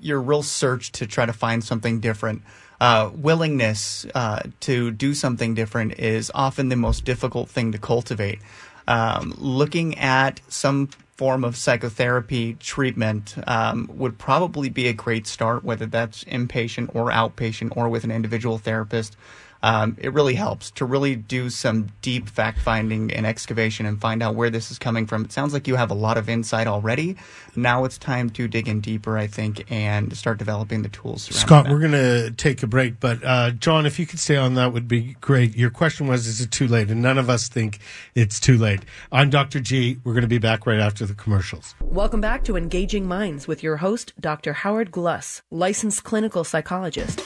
your 0.00 0.20
real 0.20 0.42
search 0.42 0.92
to 0.92 1.06
try 1.06 1.24
to 1.24 1.32
find 1.32 1.64
something 1.64 2.00
different. 2.00 2.42
Uh, 2.80 3.10
willingness 3.14 4.04
uh, 4.14 4.42
to 4.60 4.90
do 4.90 5.14
something 5.14 5.54
different 5.54 5.98
is 5.98 6.30
often 6.34 6.68
the 6.68 6.76
most 6.76 7.06
difficult 7.06 7.48
thing 7.48 7.72
to 7.72 7.78
cultivate. 7.78 8.40
Um, 8.86 9.32
looking 9.38 9.96
at 9.96 10.40
some 10.48 10.90
form 11.16 11.44
of 11.44 11.56
psychotherapy 11.56 12.54
treatment 12.54 13.36
um, 13.46 13.88
would 13.94 14.18
probably 14.18 14.68
be 14.68 14.88
a 14.88 14.92
great 14.92 15.26
start, 15.26 15.62
whether 15.64 15.86
that's 15.86 16.24
inpatient 16.24 16.94
or 16.94 17.10
outpatient 17.10 17.76
or 17.76 17.88
with 17.88 18.04
an 18.04 18.10
individual 18.10 18.58
therapist. 18.58 19.16
Um, 19.64 19.96
it 19.98 20.12
really 20.12 20.34
helps 20.34 20.70
to 20.72 20.84
really 20.84 21.16
do 21.16 21.48
some 21.48 21.86
deep 22.02 22.28
fact 22.28 22.58
finding 22.58 23.10
and 23.10 23.26
excavation 23.26 23.86
and 23.86 23.98
find 23.98 24.22
out 24.22 24.34
where 24.34 24.50
this 24.50 24.70
is 24.70 24.78
coming 24.78 25.06
from. 25.06 25.24
It 25.24 25.32
sounds 25.32 25.54
like 25.54 25.66
you 25.66 25.76
have 25.76 25.90
a 25.90 25.94
lot 25.94 26.18
of 26.18 26.28
insight 26.28 26.66
already. 26.66 27.16
Now 27.56 27.86
it's 27.86 27.96
time 27.96 28.28
to 28.30 28.46
dig 28.46 28.68
in 28.68 28.82
deeper, 28.82 29.16
I 29.16 29.26
think, 29.26 29.64
and 29.72 30.14
start 30.14 30.36
developing 30.36 30.82
the 30.82 30.90
tools. 30.90 31.24
Scott, 31.34 31.64
that. 31.64 31.72
we're 31.72 31.78
going 31.78 31.92
to 31.92 32.30
take 32.32 32.62
a 32.62 32.66
break, 32.66 33.00
but 33.00 33.24
uh, 33.24 33.52
John, 33.52 33.86
if 33.86 33.98
you 33.98 34.04
could 34.04 34.20
stay 34.20 34.36
on, 34.36 34.52
that 34.52 34.74
would 34.74 34.86
be 34.86 35.16
great. 35.22 35.56
Your 35.56 35.70
question 35.70 36.08
was, 36.08 36.26
is 36.26 36.42
it 36.42 36.50
too 36.50 36.68
late? 36.68 36.90
And 36.90 37.00
none 37.00 37.16
of 37.16 37.30
us 37.30 37.48
think 37.48 37.78
it's 38.14 38.38
too 38.38 38.58
late. 38.58 38.84
I'm 39.10 39.30
Dr. 39.30 39.60
G. 39.60 39.96
We're 40.04 40.12
going 40.12 40.22
to 40.22 40.28
be 40.28 40.36
back 40.36 40.66
right 40.66 40.78
after 40.78 41.06
the 41.06 41.14
commercials. 41.14 41.74
Welcome 41.80 42.20
back 42.20 42.44
to 42.44 42.58
Engaging 42.58 43.08
Minds 43.08 43.48
with 43.48 43.62
your 43.62 43.78
host, 43.78 44.12
Dr. 44.20 44.52
Howard 44.52 44.90
Gluss, 44.90 45.40
licensed 45.50 46.04
clinical 46.04 46.44
psychologist. 46.44 47.22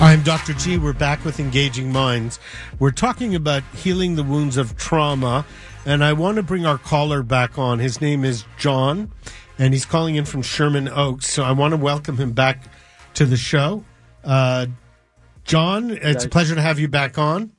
I'm 0.00 0.22
Dr. 0.22 0.52
G. 0.54 0.76
We're 0.76 0.92
back 0.92 1.24
with 1.24 1.40
Engaging 1.40 1.92
Minds. 1.92 2.38
We're 2.78 2.90
talking 2.90 3.34
about 3.34 3.62
healing 3.74 4.16
the 4.16 4.22
wounds 4.22 4.56
of 4.56 4.76
trauma, 4.76 5.46
and 5.86 6.04
I 6.04 6.12
want 6.12 6.36
to 6.36 6.42
bring 6.42 6.66
our 6.66 6.78
caller 6.78 7.22
back 7.22 7.58
on. 7.58 7.78
His 7.78 8.00
name 8.00 8.24
is 8.24 8.44
John, 8.58 9.12
and 9.58 9.72
he's 9.72 9.84
calling 9.84 10.16
in 10.16 10.24
from 10.24 10.42
Sherman 10.42 10.88
Oaks. 10.88 11.30
So 11.30 11.42
I 11.44 11.52
want 11.52 11.72
to 11.72 11.76
welcome 11.76 12.16
him 12.16 12.32
back 12.32 12.64
to 13.14 13.24
the 13.24 13.36
show. 13.36 13.84
Uh, 14.22 14.66
John, 15.44 15.90
it's 15.90 16.24
a 16.24 16.28
pleasure 16.28 16.54
to 16.54 16.62
have 16.62 16.78
you 16.78 16.88
back 16.88 17.16
on. 17.16 17.52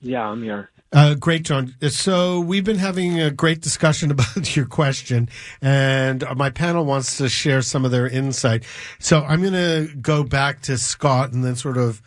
Yeah, 0.00 0.26
I'm 0.28 0.42
here. 0.42 0.70
Uh, 0.92 1.14
great, 1.14 1.44
John. 1.44 1.74
So 1.88 2.40
we've 2.40 2.64
been 2.64 2.78
having 2.78 3.20
a 3.20 3.30
great 3.30 3.60
discussion 3.60 4.10
about 4.10 4.56
your 4.56 4.66
question, 4.66 5.28
and 5.62 6.24
my 6.36 6.50
panel 6.50 6.84
wants 6.84 7.16
to 7.18 7.28
share 7.28 7.62
some 7.62 7.84
of 7.84 7.90
their 7.90 8.08
insight. 8.08 8.64
So 8.98 9.22
I'm 9.22 9.40
going 9.40 9.52
to 9.52 9.94
go 9.96 10.24
back 10.24 10.62
to 10.62 10.76
Scott 10.78 11.32
and 11.32 11.44
then 11.44 11.54
sort 11.54 11.76
of 11.76 12.02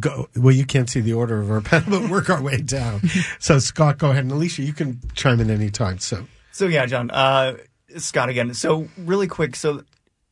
go. 0.00 0.28
Well, 0.36 0.54
you 0.54 0.64
can't 0.64 0.88
see 0.88 1.00
the 1.00 1.12
order 1.12 1.40
of 1.40 1.50
our 1.50 1.60
panel, 1.62 2.00
but 2.00 2.10
work 2.10 2.30
our 2.30 2.42
way 2.42 2.58
down. 2.58 3.02
so 3.38 3.58
Scott, 3.58 3.98
go 3.98 4.10
ahead, 4.10 4.24
and 4.24 4.32
Alicia, 4.32 4.62
you 4.62 4.72
can 4.72 5.00
chime 5.14 5.40
in 5.40 5.50
anytime. 5.50 5.98
So 5.98 6.24
So 6.52 6.66
yeah, 6.66 6.86
John, 6.86 7.10
uh, 7.10 7.56
Scott 7.98 8.30
again. 8.30 8.54
So 8.54 8.88
really 8.96 9.26
quick, 9.28 9.54
so 9.54 9.82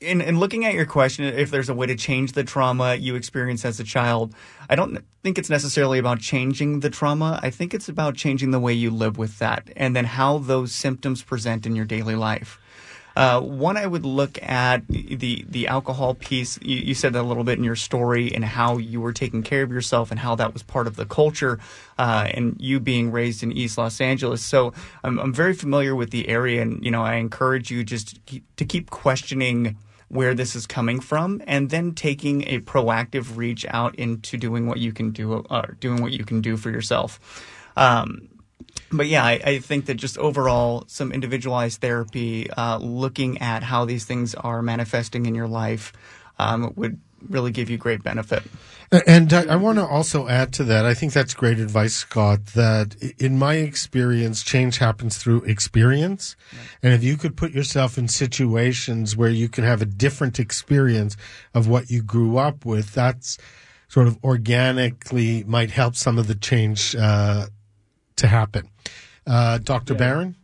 in, 0.03 0.21
in 0.21 0.39
looking 0.39 0.65
at 0.65 0.75
your 0.75 0.87
question, 0.87 1.25
if 1.25 1.51
there's 1.51 1.69
a 1.69 1.75
way 1.75 1.87
to 1.87 1.95
change 1.95 2.33
the 2.33 2.45
trauma 2.45 2.95
you 2.95 3.15
experienced 3.15 3.65
as 3.65 3.81
a 3.81 3.85
child, 3.85 4.35
I 4.69 4.75
don't 4.75 4.99
think 5.23 5.39
it's 5.39 5.51
necessarily 5.51 5.99
about 5.99 6.21
changing 6.21 6.81
the 6.81 6.91
trauma. 6.91 7.39
I 7.43 7.51
think 7.51 7.73
it's 7.73 7.89
about 7.89 8.17
changing 8.17 8.51
the 8.51 8.61
way 8.61 8.73
you 8.73 8.91
live 8.91 9.17
with 9.17 9.39
that, 9.39 9.71
and 9.77 9.95
then 9.97 10.05
how 10.05 10.39
those 10.39 10.75
symptoms 10.75 11.23
present 11.23 11.67
in 11.67 11.77
your 11.77 11.85
daily 11.85 12.17
life. 12.17 12.59
Uh, 13.15 13.41
one, 13.41 13.77
I 13.77 13.87
would 13.87 14.07
look 14.07 14.43
at 14.43 14.89
the 14.89 15.45
the 15.47 15.69
alcohol 15.69 16.15
piece. 16.15 16.59
You, 16.63 16.77
you 16.77 16.95
said 16.95 17.13
that 17.13 17.21
a 17.21 17.29
little 17.29 17.45
bit 17.45 17.59
in 17.59 17.65
your 17.65 17.77
story, 17.77 18.35
and 18.35 18.45
how 18.45 18.79
you 18.79 19.01
were 19.01 19.13
taking 19.13 19.43
care 19.43 19.63
of 19.63 19.71
yourself, 19.71 20.11
and 20.11 20.19
how 20.19 20.35
that 20.37 20.55
was 20.55 20.63
part 20.63 20.87
of 20.87 20.97
the 20.97 21.05
culture, 21.05 21.59
uh, 21.99 22.29
and 22.33 22.57
you 22.59 22.81
being 22.81 23.13
raised 23.13 23.43
in 23.43 23.53
East 23.53 23.77
Los 23.77 24.01
Angeles. 24.01 24.43
So 24.43 24.73
I'm, 25.05 25.19
I'm 25.19 25.35
very 25.35 25.53
familiar 25.53 25.95
with 25.95 26.11
the 26.11 26.29
area, 26.29 26.63
and 26.63 26.83
you 26.83 26.91
know 26.91 27.03
I 27.03 27.17
encourage 27.17 27.71
you 27.71 27.85
just 27.85 28.15
to 28.15 28.21
keep, 28.21 28.57
to 28.57 28.65
keep 28.65 28.89
questioning 28.89 29.77
where 30.13 30.35
this 30.35 30.55
is 30.55 30.67
coming 30.67 31.01
from, 31.01 31.41
and 31.47 31.71
then 31.71 31.95
taking 31.95 32.43
a 32.43 32.61
proactive 32.61 33.39
reach 33.39 33.65
out 33.71 33.95
into 33.95 34.37
doing 34.37 34.67
what 34.67 34.77
you 34.77 34.93
can 34.93 35.11
do, 35.11 35.43
uh, 35.49 35.67
doing 35.81 36.03
what 36.03 36.13
you 36.13 36.23
can 36.23 36.43
do 36.43 36.59
for 36.59 36.71
yourself. 36.71 37.19
Um, 37.79 38.29
but 38.93 39.07
yeah, 39.07 39.25
I, 39.25 39.41
I 39.43 39.59
think 39.59 39.87
that 39.87 39.95
just 39.95 40.19
overall, 40.19 40.85
some 40.87 41.13
individualized 41.13 41.81
therapy, 41.81 42.51
uh, 42.51 42.77
looking 42.77 43.41
at 43.41 43.63
how 43.63 43.87
these 43.87 44.05
things 44.05 44.35
are 44.35 44.61
manifesting 44.61 45.25
in 45.25 45.35
your 45.35 45.49
life, 45.49 45.95
um, 46.39 46.75
would 46.77 47.01
really 47.31 47.51
give 47.51 47.71
you 47.71 47.79
great 47.79 48.03
benefit. 48.03 48.43
And 49.07 49.33
I, 49.33 49.45
I 49.45 49.57
want 49.57 49.79
to 49.79 49.87
also 49.87 50.29
add 50.29 50.53
to 50.55 50.65
that. 50.65 50.85
I 50.85 50.93
think 50.93 51.15
that's 51.15 51.33
great 51.33 51.59
advice, 51.59 51.95
Scott. 51.95 52.47
That 52.47 52.95
in 53.19 53.39
my 53.39 53.55
experience, 53.55 54.43
change 54.43 54.79
happens 54.79 55.17
through 55.17 55.45
experience. 55.45 56.37
And 56.83 56.93
if 56.93 57.03
you 57.03 57.17
could 57.17 57.35
put 57.35 57.53
yourself 57.53 57.97
in 57.97 58.07
situations 58.09 59.17
where 59.17 59.31
you 59.31 59.49
can 59.49 59.65
have 59.65 59.81
a 59.81 59.87
different 59.87 60.39
experience 60.39 61.17
of 61.55 61.69
what 61.69 61.91
you 61.91 62.03
grew 62.03 62.37
up 62.37 62.67
with, 62.67 62.93
that's 62.93 63.39
sort 63.89 64.09
of 64.09 64.23
organically 64.23 65.43
might 65.45 65.71
help 65.71 65.97
some 65.97 66.19
of 66.19 66.27
the 66.27 66.35
change 66.35 66.95
uh, 66.95 67.47
to 68.17 68.27
happen. 68.27 68.69
Uh, 69.27 69.57
Dr. 69.57 69.95
Barron? 69.95 70.37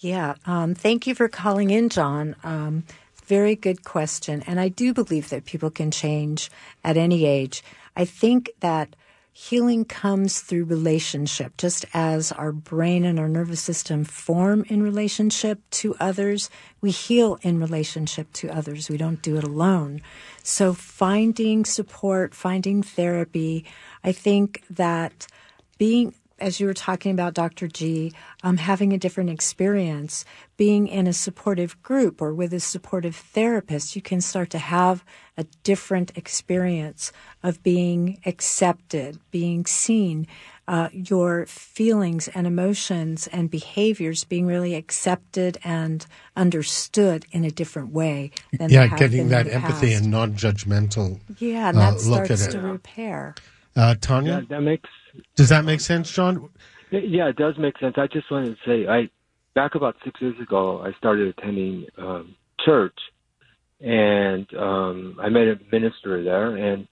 Yeah, 0.00 0.34
um, 0.46 0.74
thank 0.74 1.06
you 1.06 1.14
for 1.14 1.28
calling 1.28 1.70
in, 1.70 1.90
John. 1.90 2.34
Um, 2.42 2.84
very 3.30 3.54
good 3.54 3.84
question. 3.84 4.42
And 4.48 4.58
I 4.58 4.68
do 4.68 4.92
believe 4.92 5.28
that 5.28 5.44
people 5.44 5.70
can 5.70 5.90
change 5.92 6.50
at 6.82 6.96
any 6.96 7.26
age. 7.26 7.62
I 7.94 8.04
think 8.04 8.50
that 8.58 8.96
healing 9.32 9.84
comes 9.84 10.40
through 10.40 10.64
relationship, 10.64 11.56
just 11.56 11.86
as 11.94 12.32
our 12.32 12.50
brain 12.50 13.04
and 13.04 13.20
our 13.20 13.28
nervous 13.28 13.60
system 13.60 14.02
form 14.04 14.64
in 14.68 14.82
relationship 14.82 15.58
to 15.70 15.94
others. 16.00 16.50
We 16.80 16.90
heal 16.90 17.38
in 17.42 17.60
relationship 17.60 18.32
to 18.40 18.50
others. 18.50 18.90
We 18.90 18.96
don't 18.96 19.22
do 19.22 19.36
it 19.36 19.44
alone. 19.44 20.02
So 20.42 20.74
finding 20.74 21.64
support, 21.64 22.34
finding 22.34 22.82
therapy, 22.82 23.64
I 24.02 24.10
think 24.10 24.64
that 24.68 25.28
being 25.78 26.14
as 26.40 26.60
you 26.60 26.66
were 26.66 26.74
talking 26.74 27.12
about 27.12 27.34
Dr. 27.34 27.68
G, 27.68 28.12
um, 28.42 28.56
having 28.56 28.92
a 28.92 28.98
different 28.98 29.30
experience, 29.30 30.24
being 30.56 30.88
in 30.88 31.06
a 31.06 31.12
supportive 31.12 31.80
group 31.82 32.20
or 32.20 32.34
with 32.34 32.52
a 32.52 32.60
supportive 32.60 33.16
therapist, 33.16 33.94
you 33.94 34.02
can 34.02 34.20
start 34.20 34.50
to 34.50 34.58
have 34.58 35.04
a 35.36 35.44
different 35.62 36.16
experience 36.16 37.12
of 37.42 37.62
being 37.62 38.20
accepted, 38.26 39.18
being 39.30 39.64
seen, 39.66 40.26
uh, 40.68 40.88
your 40.92 41.46
feelings 41.46 42.28
and 42.28 42.46
emotions 42.46 43.26
and 43.28 43.50
behaviors 43.50 44.22
being 44.22 44.46
really 44.46 44.76
accepted 44.76 45.58
and 45.64 46.06
understood 46.36 47.26
in 47.32 47.44
a 47.44 47.50
different 47.50 47.92
way. 47.92 48.30
Than 48.52 48.70
yeah, 48.70 48.86
getting 48.86 49.28
that 49.30 49.48
empathy 49.48 49.90
past. 49.90 50.02
and 50.02 50.12
non-judgmental. 50.12 51.18
Yeah, 51.38 51.70
and 51.70 51.78
that 51.78 51.94
uh, 51.94 51.98
starts 51.98 52.46
to 52.48 52.60
repair. 52.60 53.34
Uh, 53.76 53.94
Tonya, 53.94 54.26
yeah, 54.26 54.40
that 54.48 54.60
makes 54.62 54.88
does 55.36 55.48
that 55.48 55.64
make 55.64 55.80
sense, 55.80 56.10
John? 56.10 56.48
Yeah, 56.90 57.28
it 57.28 57.36
does 57.36 57.56
make 57.58 57.78
sense. 57.78 57.94
I 57.96 58.06
just 58.06 58.30
wanted 58.30 58.56
to 58.56 58.56
say, 58.66 58.88
I 58.88 59.08
back 59.54 59.74
about 59.74 59.96
six 60.04 60.20
years 60.20 60.38
ago, 60.40 60.82
I 60.82 60.92
started 60.98 61.28
attending 61.28 61.86
um, 61.98 62.34
church, 62.64 62.96
and 63.80 64.46
um, 64.54 65.16
I 65.20 65.28
met 65.28 65.42
a 65.42 65.58
minister 65.70 66.22
there. 66.22 66.56
And 66.56 66.88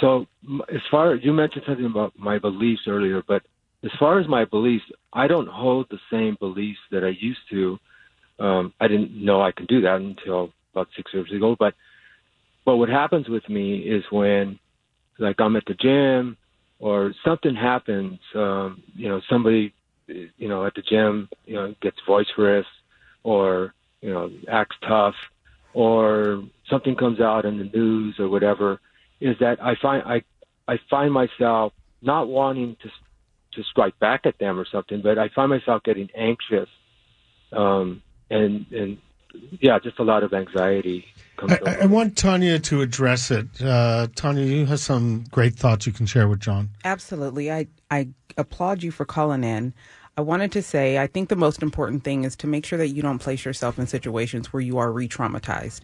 so, 0.00 0.26
as 0.72 0.80
far 0.90 1.14
as 1.14 1.20
you 1.22 1.32
mentioned 1.32 1.64
something 1.66 1.86
about 1.86 2.18
my 2.18 2.38
beliefs 2.38 2.82
earlier, 2.86 3.22
but 3.26 3.42
as 3.82 3.90
far 3.98 4.20
as 4.20 4.28
my 4.28 4.44
beliefs, 4.44 4.84
I 5.12 5.26
don't 5.26 5.48
hold 5.48 5.86
the 5.90 5.98
same 6.10 6.36
beliefs 6.38 6.80
that 6.90 7.02
I 7.02 7.14
used 7.18 7.40
to. 7.50 7.78
Um, 8.38 8.72
I 8.80 8.88
didn't 8.88 9.12
know 9.12 9.42
I 9.42 9.52
could 9.52 9.68
do 9.68 9.80
that 9.82 9.96
until 9.96 10.52
about 10.72 10.88
six 10.96 11.12
years 11.12 11.30
ago. 11.32 11.56
But 11.58 11.74
but 12.64 12.76
what 12.76 12.88
happens 12.88 13.28
with 13.28 13.48
me 13.48 13.78
is 13.78 14.04
when, 14.10 14.59
like, 15.20 15.40
I'm 15.40 15.56
at 15.56 15.64
the 15.66 15.74
gym 15.74 16.36
or 16.78 17.12
something 17.24 17.54
happens, 17.54 18.18
um, 18.34 18.82
you 18.94 19.08
know, 19.08 19.20
somebody, 19.28 19.72
you 20.06 20.48
know, 20.48 20.64
at 20.64 20.74
the 20.74 20.82
gym, 20.82 21.28
you 21.44 21.54
know, 21.54 21.74
gets 21.82 21.98
boisterous 22.06 22.66
or, 23.22 23.74
you 24.00 24.12
know, 24.12 24.30
acts 24.50 24.76
tough 24.86 25.14
or 25.74 26.42
something 26.68 26.96
comes 26.96 27.20
out 27.20 27.44
in 27.44 27.58
the 27.58 27.64
news 27.64 28.16
or 28.18 28.28
whatever, 28.28 28.80
is 29.20 29.36
that 29.40 29.62
I 29.62 29.74
find, 29.80 30.02
I, 30.04 30.22
I 30.66 30.78
find 30.88 31.12
myself 31.12 31.72
not 32.02 32.28
wanting 32.28 32.76
to, 32.82 32.88
to 33.52 33.68
strike 33.68 33.98
back 33.98 34.22
at 34.24 34.38
them 34.38 34.58
or 34.58 34.66
something, 34.70 35.02
but 35.02 35.18
I 35.18 35.28
find 35.28 35.50
myself 35.50 35.82
getting 35.82 36.08
anxious, 36.16 36.68
um, 37.52 38.02
and, 38.30 38.64
and 38.72 38.98
yeah, 39.60 39.78
just 39.78 39.98
a 39.98 40.02
lot 40.02 40.22
of 40.22 40.32
anxiety. 40.32 41.04
I, 41.38 41.78
I, 41.82 41.86
want 41.86 42.16
Tonya 42.16 42.62
to 42.64 42.82
address 42.82 43.30
it. 43.30 43.46
Uh, 43.62 44.08
Tonya, 44.14 44.46
you 44.46 44.66
have 44.66 44.80
some 44.80 45.24
great 45.30 45.54
thoughts 45.54 45.86
you 45.86 45.92
can 45.92 46.04
share 46.04 46.28
with 46.28 46.40
John. 46.40 46.68
Absolutely. 46.84 47.50
I, 47.50 47.66
I 47.90 48.08
applaud 48.36 48.82
you 48.82 48.90
for 48.90 49.06
calling 49.06 49.42
in. 49.42 49.72
I 50.18 50.22
wanted 50.22 50.52
to 50.52 50.62
say 50.62 50.98
I 50.98 51.06
think 51.06 51.30
the 51.30 51.36
most 51.36 51.62
important 51.62 52.04
thing 52.04 52.24
is 52.24 52.36
to 52.36 52.46
make 52.46 52.66
sure 52.66 52.76
that 52.78 52.88
you 52.88 53.00
don't 53.00 53.20
place 53.20 53.44
yourself 53.44 53.78
in 53.78 53.86
situations 53.86 54.52
where 54.52 54.60
you 54.60 54.76
are 54.76 54.92
re 54.92 55.08
traumatized. 55.08 55.80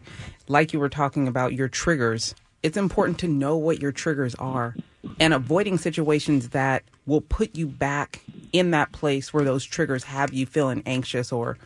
Like 0.46 0.74
you 0.74 0.80
were 0.80 0.90
talking 0.90 1.26
about 1.26 1.54
your 1.54 1.68
triggers, 1.68 2.34
it's 2.62 2.76
important 2.76 3.18
to 3.20 3.28
know 3.28 3.56
what 3.56 3.80
your 3.80 3.92
triggers 3.92 4.34
are 4.34 4.74
and 5.20 5.32
avoiding 5.32 5.78
situations 5.78 6.50
that 6.50 6.82
will 7.06 7.20
put 7.20 7.54
you 7.54 7.66
back 7.66 8.22
in 8.52 8.72
that 8.72 8.92
place 8.92 9.32
where 9.32 9.44
those 9.44 9.64
triggers 9.64 10.04
have 10.04 10.32
you 10.34 10.44
feeling 10.44 10.82
anxious 10.84 11.32
or 11.32 11.56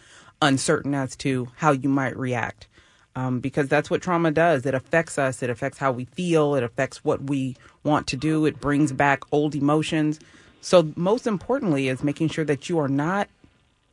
uncertain 0.43 0.95
as 0.95 1.17
to 1.17 1.49
how 1.57 1.73
you 1.73 1.89
might 1.89 2.17
react. 2.17 2.67
Um, 3.17 3.41
because 3.41 3.69
that's 3.69 3.91
what 3.91 4.03
trauma 4.03 4.31
does. 4.31 4.65
It 4.65 4.75
affects 4.75 5.19
us. 5.19 5.43
It 5.43 5.51
affects 5.51 5.79
how 5.79 5.91
we 5.91 6.05
feel. 6.05 6.55
It 6.55 6.63
affects 6.63 7.05
what 7.05 7.25
we 7.25 7.57
want 7.83 8.07
to 8.09 8.17
do. 8.17 8.47
It 8.47 8.61
brings 8.61 8.93
back 8.93 9.23
old 9.33 9.55
emotions. 9.55 10.21
So, 10.61 10.93
most 10.95 11.27
importantly, 11.27 11.89
is 11.89 12.05
making 12.05 12.29
sure 12.29 12.45
that 12.45 12.69
you 12.69 12.79
are 12.79 12.89
not 12.89 13.29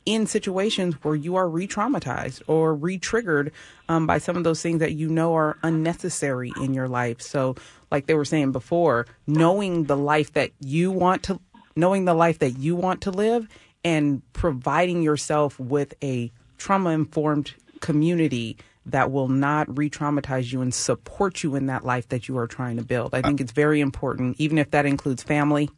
in 0.08 0.26
situations 0.26 0.94
where 1.02 1.14
you 1.14 1.36
are 1.36 1.48
re 1.48 1.66
traumatized 1.66 2.40
or 2.46 2.74
re 2.74 2.96
triggered 2.96 3.52
um, 3.88 4.06
by 4.06 4.18
some 4.18 4.36
of 4.36 4.44
those 4.44 4.62
things 4.62 4.78
that 4.80 4.92
you 4.92 5.08
know 5.08 5.34
are 5.34 5.58
unnecessary 5.62 6.52
in 6.62 6.72
your 6.72 6.88
life. 6.88 7.20
So, 7.20 7.56
like 7.90 8.06
they 8.06 8.14
were 8.14 8.24
saying 8.24 8.52
before, 8.52 9.06
knowing 9.26 9.84
the 9.84 9.96
life 9.96 10.32
that 10.34 10.52
you 10.60 10.92
want 10.92 11.24
to, 11.24 11.40
knowing 11.76 12.04
the 12.04 12.14
life 12.14 12.38
that 12.38 12.52
you 12.52 12.76
want 12.76 13.02
to 13.02 13.10
live 13.10 13.48
and 13.84 14.22
providing 14.32 15.02
yourself 15.02 15.58
with 15.58 15.94
a 16.02 16.32
trauma 16.58 16.90
informed 16.90 17.54
community 17.80 18.56
that 18.86 19.10
will 19.10 19.28
not 19.28 19.76
re 19.76 19.88
traumatize 19.88 20.52
you 20.52 20.62
and 20.62 20.74
support 20.74 21.42
you 21.42 21.54
in 21.54 21.66
that 21.66 21.84
life 21.84 22.08
that 22.08 22.28
you 22.28 22.36
are 22.38 22.46
trying 22.46 22.76
to 22.76 22.82
build. 22.82 23.14
I 23.14 23.22
think 23.22 23.40
it's 23.40 23.52
very 23.52 23.80
important, 23.80 24.36
even 24.38 24.58
if 24.58 24.70
that 24.70 24.86
includes 24.86 25.22
family, 25.22 25.70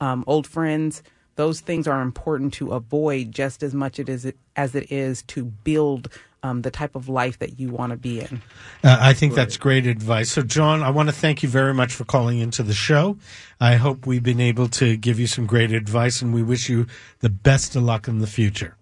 um, 0.00 0.24
old 0.26 0.46
friends. 0.46 1.02
Those 1.36 1.60
things 1.60 1.88
are 1.88 2.02
important 2.02 2.52
to 2.54 2.72
avoid 2.72 3.32
just 3.32 3.62
as 3.62 3.74
much 3.74 3.98
it 3.98 4.08
is, 4.08 4.30
as 4.56 4.74
it 4.74 4.92
is 4.92 5.22
to 5.22 5.44
build 5.44 6.08
um, 6.42 6.62
the 6.62 6.70
type 6.70 6.94
of 6.94 7.08
life 7.08 7.38
that 7.38 7.58
you 7.58 7.70
want 7.70 7.90
to 7.90 7.96
be 7.96 8.20
in. 8.20 8.42
Uh, 8.82 8.98
I 9.00 9.14
think 9.14 9.34
that's 9.34 9.56
great 9.56 9.86
advice. 9.86 10.30
So, 10.30 10.42
John, 10.42 10.82
I 10.82 10.90
want 10.90 11.08
to 11.08 11.14
thank 11.14 11.42
you 11.42 11.48
very 11.48 11.74
much 11.74 11.92
for 11.92 12.04
calling 12.04 12.38
into 12.38 12.62
the 12.62 12.74
show. 12.74 13.16
I 13.60 13.76
hope 13.76 14.06
we've 14.06 14.22
been 14.22 14.40
able 14.40 14.68
to 14.68 14.96
give 14.96 15.18
you 15.18 15.26
some 15.26 15.46
great 15.46 15.72
advice, 15.72 16.20
and 16.22 16.34
we 16.34 16.42
wish 16.42 16.68
you 16.68 16.86
the 17.20 17.30
best 17.30 17.76
of 17.76 17.82
luck 17.82 18.08
in 18.08 18.18
the 18.18 18.26
future. 18.26 18.76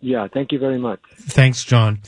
Yeah, 0.00 0.28
thank 0.32 0.52
you 0.52 0.58
very 0.58 0.78
much. 0.78 1.00
Thanks, 1.16 1.64
John. 1.64 2.00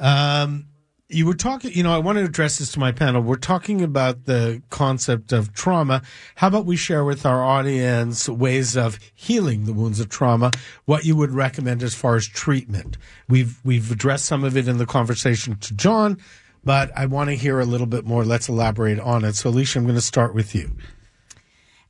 Um, 0.00 0.66
you 1.08 1.26
were 1.26 1.34
talking, 1.34 1.72
you 1.72 1.82
know, 1.82 1.94
I 1.94 1.98
want 1.98 2.16
to 2.18 2.24
address 2.24 2.58
this 2.58 2.72
to 2.72 2.80
my 2.80 2.90
panel. 2.90 3.22
We're 3.22 3.36
talking 3.36 3.82
about 3.82 4.24
the 4.24 4.62
concept 4.70 5.32
of 5.32 5.52
trauma. 5.52 6.02
How 6.36 6.48
about 6.48 6.64
we 6.64 6.76
share 6.76 7.04
with 7.04 7.26
our 7.26 7.44
audience 7.44 8.28
ways 8.28 8.76
of 8.76 8.98
healing 9.14 9.64
the 9.66 9.74
wounds 9.74 10.00
of 10.00 10.08
trauma, 10.08 10.50
what 10.86 11.04
you 11.04 11.14
would 11.16 11.30
recommend 11.30 11.82
as 11.82 11.94
far 11.94 12.16
as 12.16 12.26
treatment? 12.26 12.96
We've, 13.28 13.60
we've 13.64 13.92
addressed 13.92 14.24
some 14.24 14.44
of 14.44 14.56
it 14.56 14.66
in 14.66 14.78
the 14.78 14.86
conversation 14.86 15.56
to 15.56 15.74
John, 15.74 16.18
but 16.64 16.90
I 16.96 17.06
want 17.06 17.28
to 17.28 17.36
hear 17.36 17.60
a 17.60 17.66
little 17.66 17.86
bit 17.86 18.06
more. 18.06 18.24
Let's 18.24 18.48
elaborate 18.48 18.98
on 18.98 19.24
it. 19.24 19.34
So, 19.34 19.50
Alicia, 19.50 19.78
I'm 19.78 19.84
going 19.84 19.96
to 19.96 20.00
start 20.00 20.34
with 20.34 20.54
you. 20.54 20.70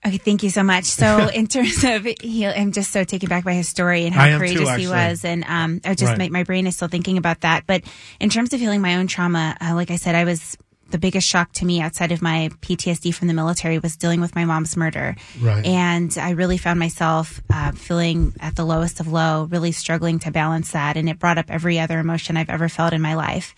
Okay, 0.06 0.18
thank 0.18 0.42
you 0.42 0.50
so 0.50 0.62
much. 0.62 0.84
So, 0.84 1.28
in 1.34 1.46
terms 1.46 1.82
of 1.82 2.06
he, 2.20 2.46
I'm 2.46 2.72
just 2.72 2.92
so 2.92 3.04
taken 3.04 3.28
back 3.28 3.44
by 3.44 3.54
his 3.54 3.68
story 3.68 4.04
and 4.04 4.14
how 4.14 4.38
courageous 4.38 4.68
too, 4.68 4.74
he 4.76 4.88
was, 4.88 5.24
and 5.24 5.44
um, 5.44 5.80
I 5.84 5.94
just 5.94 6.10
right. 6.10 6.18
my, 6.18 6.28
my 6.28 6.42
brain 6.44 6.66
is 6.66 6.76
still 6.76 6.88
thinking 6.88 7.16
about 7.16 7.40
that. 7.40 7.66
But 7.66 7.84
in 8.20 8.28
terms 8.28 8.52
of 8.52 8.60
healing 8.60 8.82
my 8.82 8.96
own 8.96 9.06
trauma, 9.06 9.56
uh, 9.60 9.74
like 9.74 9.90
I 9.90 9.96
said, 9.96 10.14
I 10.14 10.24
was 10.24 10.58
the 10.90 10.98
biggest 10.98 11.26
shock 11.26 11.50
to 11.52 11.64
me 11.64 11.80
outside 11.80 12.12
of 12.12 12.22
my 12.22 12.50
PTSD 12.60 13.12
from 13.14 13.28
the 13.28 13.34
military 13.34 13.78
was 13.78 13.96
dealing 13.96 14.20
with 14.20 14.34
my 14.36 14.44
mom's 14.44 14.76
murder. 14.76 15.16
Right. 15.40 15.64
And 15.64 16.16
I 16.18 16.30
really 16.30 16.58
found 16.58 16.78
myself 16.78 17.42
uh, 17.50 17.72
feeling 17.72 18.32
at 18.38 18.54
the 18.54 18.64
lowest 18.64 19.00
of 19.00 19.08
low, 19.08 19.48
really 19.50 19.72
struggling 19.72 20.18
to 20.20 20.30
balance 20.30 20.70
that. 20.72 20.96
And 20.96 21.08
it 21.08 21.18
brought 21.18 21.38
up 21.38 21.46
every 21.48 21.80
other 21.80 21.98
emotion 21.98 22.36
I've 22.36 22.50
ever 22.50 22.68
felt 22.68 22.92
in 22.92 23.02
my 23.02 23.14
life. 23.14 23.54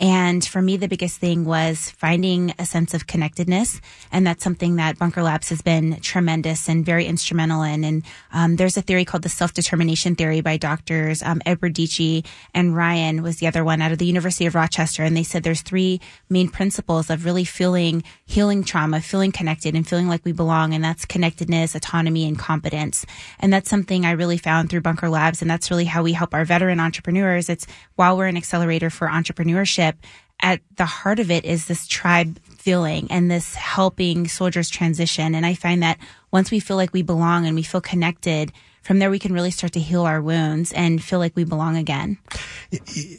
And 0.00 0.42
for 0.42 0.62
me, 0.62 0.78
the 0.78 0.88
biggest 0.88 1.18
thing 1.18 1.44
was 1.44 1.90
finding 1.90 2.54
a 2.58 2.64
sense 2.64 2.94
of 2.94 3.06
connectedness. 3.06 3.82
And 4.10 4.26
that's 4.26 4.42
something 4.42 4.76
that 4.76 4.98
Bunker 4.98 5.22
Labs 5.22 5.50
has 5.50 5.60
been 5.60 6.00
tremendous 6.00 6.68
and 6.68 6.86
very 6.86 7.04
instrumental 7.04 7.62
in. 7.62 7.84
And 7.84 8.04
um, 8.32 8.56
there's 8.56 8.78
a 8.78 8.82
theory 8.82 9.04
called 9.04 9.24
the 9.24 9.28
self-determination 9.28 10.16
theory 10.16 10.40
by 10.40 10.56
doctors 10.56 11.22
um, 11.22 11.42
Edward 11.44 11.74
Deci 11.74 12.24
and 12.54 12.74
Ryan 12.74 13.22
was 13.22 13.38
the 13.38 13.46
other 13.46 13.62
one 13.62 13.82
out 13.82 13.92
of 13.92 13.98
the 13.98 14.06
University 14.06 14.46
of 14.46 14.54
Rochester. 14.54 15.04
And 15.04 15.14
they 15.14 15.22
said 15.22 15.42
there's 15.42 15.62
three 15.62 16.00
main 16.30 16.48
principles 16.48 17.10
of 17.10 17.26
really 17.26 17.44
feeling 17.44 18.02
healing 18.30 18.62
trauma, 18.62 19.00
feeling 19.00 19.32
connected 19.32 19.74
and 19.74 19.86
feeling 19.86 20.06
like 20.06 20.24
we 20.24 20.30
belong. 20.30 20.72
And 20.72 20.84
that's 20.84 21.04
connectedness, 21.04 21.74
autonomy, 21.74 22.28
and 22.28 22.38
competence. 22.38 23.04
And 23.40 23.52
that's 23.52 23.68
something 23.68 24.06
I 24.06 24.12
really 24.12 24.38
found 24.38 24.70
through 24.70 24.82
Bunker 24.82 25.08
Labs. 25.08 25.42
And 25.42 25.50
that's 25.50 25.68
really 25.68 25.84
how 25.84 26.04
we 26.04 26.12
help 26.12 26.32
our 26.32 26.44
veteran 26.44 26.78
entrepreneurs. 26.78 27.48
It's 27.48 27.66
while 27.96 28.16
we're 28.16 28.28
an 28.28 28.36
accelerator 28.36 28.88
for 28.88 29.08
entrepreneurship, 29.08 29.94
at 30.42 30.60
the 30.76 30.86
heart 30.86 31.18
of 31.18 31.30
it 31.30 31.44
is 31.44 31.66
this 31.66 31.88
tribe 31.88 32.38
feeling 32.44 33.08
and 33.10 33.28
this 33.28 33.56
helping 33.56 34.28
soldiers 34.28 34.70
transition. 34.70 35.34
And 35.34 35.44
I 35.44 35.54
find 35.54 35.82
that 35.82 35.98
once 36.30 36.52
we 36.52 36.60
feel 36.60 36.76
like 36.76 36.92
we 36.92 37.02
belong 37.02 37.46
and 37.46 37.56
we 37.56 37.64
feel 37.64 37.80
connected, 37.80 38.52
from 38.82 38.98
there 38.98 39.10
we 39.10 39.18
can 39.18 39.32
really 39.32 39.50
start 39.50 39.72
to 39.74 39.80
heal 39.80 40.02
our 40.02 40.20
wounds 40.20 40.72
and 40.72 41.02
feel 41.02 41.18
like 41.18 41.36
we 41.36 41.44
belong 41.44 41.76
again. 41.76 42.18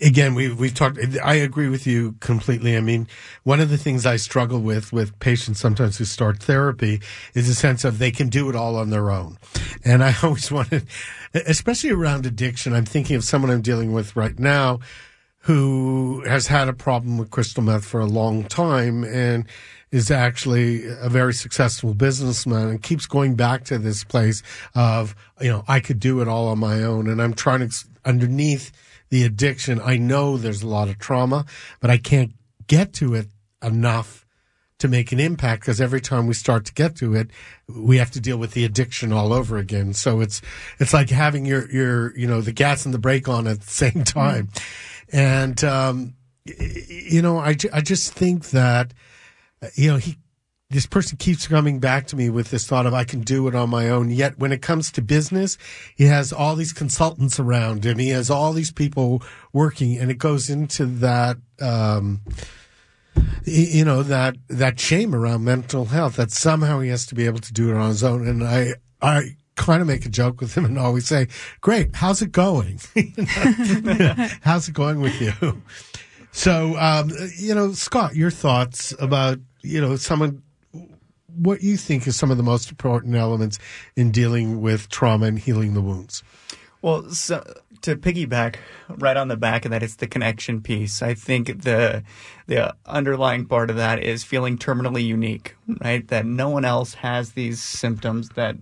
Again, 0.01 0.33
we've 0.33 0.59
we've 0.59 0.73
talked. 0.73 0.97
I 1.23 1.35
agree 1.35 1.67
with 1.67 1.85
you 1.85 2.15
completely. 2.19 2.77
I 2.77 2.81
mean, 2.81 3.07
one 3.43 3.59
of 3.59 3.69
the 3.69 3.77
things 3.77 4.05
I 4.05 4.15
struggle 4.15 4.59
with 4.59 4.91
with 4.91 5.17
patients 5.19 5.59
sometimes 5.59 5.97
who 5.97 6.05
start 6.05 6.41
therapy 6.41 7.01
is 7.33 7.49
a 7.49 7.55
sense 7.55 7.83
of 7.83 7.99
they 7.99 8.11
can 8.11 8.29
do 8.29 8.49
it 8.49 8.55
all 8.55 8.75
on 8.75 8.89
their 8.89 9.11
own, 9.11 9.37
and 9.83 10.03
I 10.03 10.15
always 10.23 10.51
wanted, 10.51 10.87
especially 11.33 11.91
around 11.91 12.25
addiction. 12.25 12.73
I'm 12.73 12.85
thinking 12.85 13.15
of 13.15 13.23
someone 13.23 13.51
I'm 13.51 13.61
dealing 13.61 13.91
with 13.91 14.15
right 14.15 14.37
now 14.39 14.79
who 15.41 16.23
has 16.27 16.47
had 16.47 16.67
a 16.67 16.73
problem 16.73 17.17
with 17.17 17.31
crystal 17.31 17.63
meth 17.63 17.85
for 17.85 17.99
a 17.99 18.05
long 18.05 18.43
time 18.43 19.03
and 19.03 19.45
is 19.91 20.09
actually 20.09 20.85
a 20.87 21.09
very 21.09 21.33
successful 21.33 21.93
businessman 21.93 22.69
and 22.69 22.81
keeps 22.81 23.05
going 23.05 23.35
back 23.35 23.63
to 23.65 23.77
this 23.77 24.03
place 24.03 24.41
of, 24.73 25.15
you 25.41 25.49
know, 25.49 25.63
I 25.67 25.79
could 25.79 25.99
do 25.99 26.21
it 26.21 26.27
all 26.27 26.47
on 26.47 26.59
my 26.59 26.83
own. 26.83 27.09
And 27.09 27.21
I'm 27.21 27.33
trying 27.33 27.67
to, 27.67 27.85
underneath 28.05 28.71
the 29.09 29.23
addiction, 29.23 29.81
I 29.83 29.97
know 29.97 30.37
there's 30.37 30.61
a 30.61 30.67
lot 30.67 30.87
of 30.87 30.97
trauma, 30.97 31.45
but 31.81 31.89
I 31.89 31.97
can't 31.97 32.31
get 32.67 32.93
to 32.93 33.15
it 33.15 33.27
enough 33.61 34.25
to 34.79 34.87
make 34.87 35.11
an 35.11 35.19
impact 35.19 35.61
because 35.61 35.81
every 35.81 36.01
time 36.01 36.25
we 36.25 36.33
start 36.33 36.65
to 36.65 36.73
get 36.73 36.95
to 36.95 37.13
it, 37.13 37.29
we 37.67 37.97
have 37.97 38.11
to 38.11 38.19
deal 38.19 38.37
with 38.37 38.53
the 38.53 38.63
addiction 38.63 39.11
all 39.11 39.33
over 39.33 39.57
again. 39.57 39.93
So 39.93 40.21
it's, 40.21 40.41
it's 40.79 40.93
like 40.93 41.09
having 41.09 41.45
your, 41.45 41.69
your, 41.69 42.17
you 42.17 42.25
know, 42.25 42.41
the 42.41 42.51
gas 42.51 42.85
and 42.85 42.93
the 42.93 42.97
brake 42.99 43.27
on 43.27 43.45
at 43.45 43.61
the 43.61 43.69
same 43.69 43.91
mm-hmm. 43.91 44.03
time. 44.03 44.49
And, 45.11 45.63
um, 45.63 46.15
you 46.45 47.21
know, 47.21 47.37
I, 47.37 47.55
I 47.73 47.81
just 47.81 48.13
think 48.13 48.49
that, 48.49 48.93
you 49.75 49.91
know, 49.91 49.97
he, 49.97 50.17
this 50.69 50.85
person 50.85 51.17
keeps 51.17 51.47
coming 51.47 51.79
back 51.79 52.07
to 52.07 52.15
me 52.15 52.29
with 52.29 52.49
this 52.49 52.65
thought 52.65 52.85
of 52.85 52.93
I 52.93 53.03
can 53.03 53.21
do 53.21 53.47
it 53.49 53.55
on 53.55 53.69
my 53.69 53.89
own. 53.89 54.09
Yet 54.09 54.39
when 54.39 54.53
it 54.53 54.61
comes 54.61 54.91
to 54.93 55.01
business, 55.01 55.57
he 55.95 56.05
has 56.05 56.31
all 56.31 56.55
these 56.55 56.71
consultants 56.71 57.39
around 57.39 57.85
him. 57.85 57.99
He 57.99 58.09
has 58.09 58.29
all 58.29 58.53
these 58.53 58.71
people 58.71 59.21
working 59.51 59.97
and 59.97 60.09
it 60.09 60.17
goes 60.17 60.49
into 60.49 60.85
that, 60.85 61.37
um, 61.59 62.21
you 63.43 63.83
know, 63.83 64.01
that, 64.03 64.37
that 64.47 64.79
shame 64.79 65.13
around 65.13 65.43
mental 65.43 65.85
health 65.85 66.15
that 66.15 66.31
somehow 66.31 66.79
he 66.79 66.89
has 66.89 67.05
to 67.07 67.15
be 67.15 67.25
able 67.25 67.39
to 67.39 67.53
do 67.53 67.69
it 67.69 67.75
on 67.75 67.89
his 67.89 68.03
own. 68.03 68.25
And 68.25 68.41
I, 68.41 68.75
I, 69.01 69.35
kind 69.55 69.81
of 69.81 69.87
make 69.87 70.05
a 70.05 70.09
joke 70.09 70.41
with 70.41 70.55
him 70.55 70.65
and 70.65 70.77
always 70.77 71.05
say, 71.05 71.27
"Great, 71.61 71.95
how's 71.95 72.21
it 72.21 72.31
going? 72.31 72.79
how's 74.41 74.67
it 74.67 74.73
going 74.73 75.01
with 75.01 75.19
you?" 75.21 75.61
So, 76.31 76.77
um, 76.77 77.11
you 77.37 77.53
know, 77.53 77.73
Scott, 77.73 78.15
your 78.15 78.31
thoughts 78.31 78.93
about 78.99 79.39
you 79.61 79.81
know 79.81 79.95
someone 79.95 80.41
what 81.37 81.61
you 81.61 81.77
think 81.77 82.07
is 82.07 82.15
some 82.15 82.31
of 82.31 82.37
the 82.37 82.43
most 82.43 82.69
important 82.69 83.15
elements 83.15 83.57
in 83.95 84.11
dealing 84.11 84.61
with 84.61 84.89
trauma 84.89 85.27
and 85.27 85.39
healing 85.39 85.73
the 85.73 85.81
wounds. 85.81 86.23
Well, 86.81 87.09
so 87.09 87.43
to 87.81 87.95
piggyback 87.95 88.55
right 88.89 89.17
on 89.17 89.27
the 89.27 89.37
back 89.37 89.65
of 89.65 89.71
that, 89.71 89.83
it's 89.83 89.95
the 89.95 90.07
connection 90.07 90.61
piece. 90.61 91.01
I 91.01 91.13
think 91.13 91.63
the 91.63 92.03
the 92.47 92.75
underlying 92.85 93.45
part 93.45 93.69
of 93.69 93.75
that 93.77 94.03
is 94.03 94.23
feeling 94.23 94.57
terminally 94.57 95.05
unique, 95.05 95.55
right? 95.81 96.07
That 96.07 96.25
no 96.25 96.49
one 96.49 96.65
else 96.65 96.95
has 96.95 97.31
these 97.33 97.61
symptoms. 97.61 98.29
That 98.29 98.57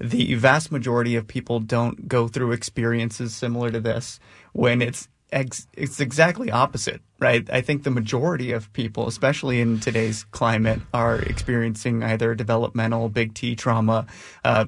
the 0.00 0.34
vast 0.34 0.72
majority 0.72 1.16
of 1.16 1.26
people 1.26 1.60
don't 1.60 2.08
go 2.08 2.28
through 2.28 2.52
experiences 2.52 3.34
similar 3.34 3.70
to 3.70 3.80
this. 3.80 4.20
When 4.52 4.82
it's 4.82 5.08
ex- 5.32 5.66
it's 5.74 6.00
exactly 6.00 6.50
opposite, 6.50 7.00
right? 7.18 7.48
I 7.50 7.60
think 7.60 7.82
the 7.82 7.90
majority 7.90 8.52
of 8.52 8.72
people, 8.72 9.06
especially 9.06 9.60
in 9.60 9.80
today's 9.80 10.24
climate, 10.24 10.80
are 10.92 11.18
experiencing 11.18 12.02
either 12.02 12.34
developmental 12.34 13.08
big 13.08 13.34
T 13.34 13.54
trauma. 13.54 14.06
Uh, 14.44 14.66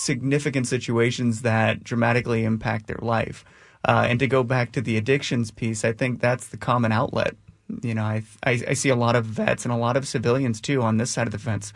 significant 0.00 0.66
situations 0.66 1.42
that 1.42 1.84
dramatically 1.84 2.44
impact 2.44 2.86
their 2.86 2.98
life. 3.00 3.44
Uh, 3.84 4.06
and 4.08 4.18
to 4.18 4.26
go 4.26 4.42
back 4.42 4.72
to 4.72 4.80
the 4.80 4.96
addictions 4.96 5.50
piece, 5.50 5.84
I 5.84 5.92
think 5.92 6.20
that's 6.20 6.48
the 6.48 6.56
common 6.56 6.92
outlet. 6.92 7.36
You 7.82 7.94
know, 7.94 8.02
I, 8.02 8.22
I, 8.42 8.60
I 8.68 8.72
see 8.74 8.88
a 8.88 8.96
lot 8.96 9.16
of 9.16 9.24
vets 9.24 9.64
and 9.64 9.72
a 9.72 9.76
lot 9.76 9.96
of 9.96 10.06
civilians 10.06 10.60
too 10.60 10.82
on 10.82 10.96
this 10.96 11.10
side 11.10 11.26
of 11.26 11.32
the 11.32 11.38
fence 11.38 11.72